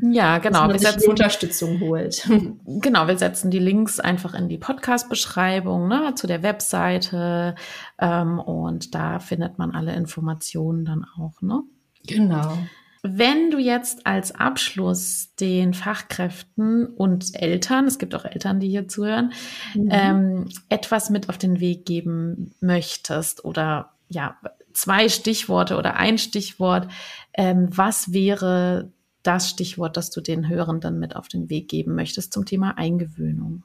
Ja, 0.00 0.38
genau. 0.38 0.68
Dass 0.68 0.68
man 0.68 0.72
wir 0.72 0.78
sich 0.78 0.88
setzen, 0.88 1.10
Unterstützung 1.10 1.80
holt. 1.80 2.28
Genau, 2.80 3.08
wir 3.08 3.18
setzen 3.18 3.50
die 3.50 3.58
Links 3.58 3.98
einfach 3.98 4.34
in 4.34 4.48
die 4.48 4.58
Podcast-Beschreibung 4.58 5.88
ne, 5.88 6.14
zu 6.14 6.26
der 6.26 6.42
Webseite 6.42 7.56
ähm, 7.98 8.38
und 8.38 8.94
da 8.94 9.18
findet 9.18 9.58
man 9.58 9.72
alle 9.72 9.94
Informationen 9.94 10.84
dann 10.84 11.04
auch. 11.16 11.42
Ne? 11.42 11.62
Genau. 12.06 12.56
Wenn 13.02 13.50
du 13.50 13.58
jetzt 13.58 14.06
als 14.06 14.34
Abschluss 14.34 15.34
den 15.40 15.74
Fachkräften 15.74 16.86
und 16.86 17.34
Eltern, 17.34 17.86
es 17.86 17.98
gibt 17.98 18.14
auch 18.14 18.24
Eltern, 18.24 18.60
die 18.60 18.68
hier 18.68 18.88
zuhören, 18.88 19.32
mhm. 19.74 19.88
ähm, 19.90 20.48
etwas 20.68 21.10
mit 21.10 21.28
auf 21.28 21.38
den 21.38 21.60
Weg 21.60 21.86
geben 21.86 22.54
möchtest 22.60 23.44
oder 23.44 23.92
ja, 24.08 24.36
zwei 24.78 25.08
Stichworte 25.08 25.76
oder 25.76 25.96
ein 25.96 26.18
Stichwort. 26.18 26.88
Ähm, 27.34 27.68
was 27.70 28.12
wäre 28.12 28.92
das 29.22 29.50
Stichwort, 29.50 29.96
das 29.96 30.10
du 30.10 30.20
den 30.20 30.48
Hörenden 30.48 30.98
mit 30.98 31.16
auf 31.16 31.28
den 31.28 31.50
Weg 31.50 31.68
geben 31.68 31.94
möchtest 31.94 32.32
zum 32.32 32.46
Thema 32.46 32.78
Eingewöhnung? 32.78 33.64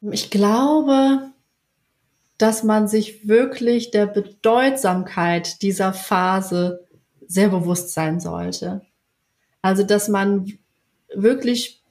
Ich 0.00 0.30
glaube, 0.30 1.30
dass 2.38 2.62
man 2.62 2.86
sich 2.86 3.26
wirklich 3.26 3.90
der 3.90 4.06
Bedeutsamkeit 4.06 5.60
dieser 5.62 5.92
Phase 5.92 6.86
sehr 7.26 7.48
bewusst 7.48 7.92
sein 7.92 8.20
sollte. 8.20 8.82
Also, 9.60 9.82
dass 9.82 10.08
man 10.08 10.58
wirklich 11.12 11.82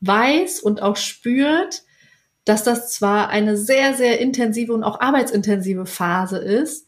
weiß 0.00 0.60
und 0.60 0.82
auch 0.82 0.96
spürt, 0.96 1.82
dass 2.44 2.62
das 2.62 2.92
zwar 2.92 3.30
eine 3.30 3.56
sehr, 3.56 3.94
sehr 3.94 4.20
intensive 4.20 4.74
und 4.74 4.84
auch 4.84 5.00
arbeitsintensive 5.00 5.86
Phase 5.86 6.36
ist, 6.36 6.86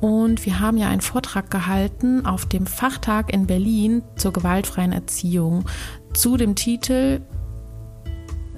Und 0.00 0.46
wir 0.46 0.60
haben 0.60 0.78
ja 0.78 0.88
einen 0.88 1.02
Vortrag 1.02 1.50
gehalten 1.50 2.24
auf 2.24 2.46
dem 2.46 2.64
Fachtag 2.64 3.30
in 3.30 3.46
Berlin 3.46 4.02
zur 4.16 4.32
gewaltfreien 4.32 4.92
Erziehung 4.92 5.66
zu 6.14 6.38
dem 6.38 6.54
Titel 6.54 7.20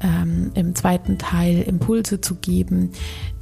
ähm, 0.02 0.52
im 0.56 0.74
zweiten 0.74 1.20
Teil 1.20 1.62
Impulse 1.62 2.20
zu 2.20 2.36
geben, 2.36 2.92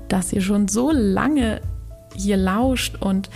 dass 0.10 0.32
ihr 0.32 0.42
schon 0.42 0.68
so 0.68 0.92
lange 0.92 1.62
hier 2.16 2.38
lauscht 2.38 3.02
und 3.02 3.32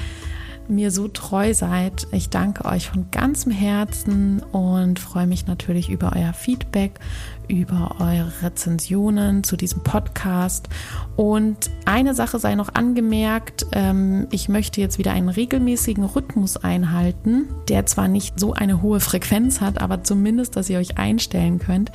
mir 0.69 0.91
so 0.91 1.07
treu 1.07 1.53
seid. 1.53 2.07
Ich 2.11 2.29
danke 2.29 2.65
euch 2.65 2.89
von 2.89 3.09
ganzem 3.11 3.51
Herzen 3.51 4.41
und 4.51 4.99
freue 4.99 5.27
mich 5.27 5.47
natürlich 5.47 5.89
über 5.89 6.13
euer 6.15 6.33
Feedback, 6.33 6.99
über 7.47 7.95
eure 7.99 8.31
Rezensionen 8.41 9.43
zu 9.43 9.55
diesem 9.55 9.83
Podcast. 9.83 10.69
Und 11.15 11.69
eine 11.85 12.13
Sache 12.13 12.39
sei 12.39 12.55
noch 12.55 12.75
angemerkt, 12.75 13.65
ähm, 13.71 14.27
ich 14.31 14.49
möchte 14.49 14.81
jetzt 14.81 14.97
wieder 14.97 15.11
einen 15.11 15.29
regelmäßigen 15.29 16.03
Rhythmus 16.03 16.57
einhalten, 16.57 17.47
der 17.69 17.85
zwar 17.85 18.07
nicht 18.07 18.39
so 18.39 18.53
eine 18.53 18.81
hohe 18.81 18.99
Frequenz 18.99 19.61
hat, 19.61 19.81
aber 19.81 20.03
zumindest, 20.03 20.55
dass 20.55 20.69
ihr 20.69 20.79
euch 20.79 20.97
einstellen 20.97 21.59
könnt, 21.59 21.91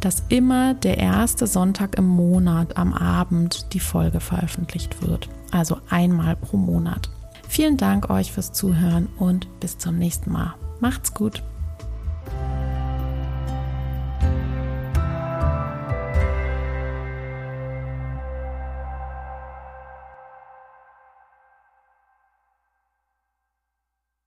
dass 0.00 0.24
immer 0.28 0.74
der 0.74 0.98
erste 0.98 1.46
Sonntag 1.46 1.96
im 1.98 2.06
Monat 2.06 2.76
am 2.76 2.94
Abend 2.94 3.72
die 3.74 3.80
Folge 3.80 4.20
veröffentlicht 4.20 5.06
wird. 5.06 5.28
Also 5.50 5.78
einmal 5.88 6.36
pro 6.36 6.56
Monat. 6.56 7.10
Vielen 7.54 7.76
Dank 7.76 8.10
euch 8.10 8.32
fürs 8.32 8.50
Zuhören 8.50 9.08
und 9.16 9.46
bis 9.60 9.78
zum 9.78 9.96
nächsten 9.96 10.32
Mal. 10.32 10.56
Macht's 10.80 11.14
gut. 11.14 11.44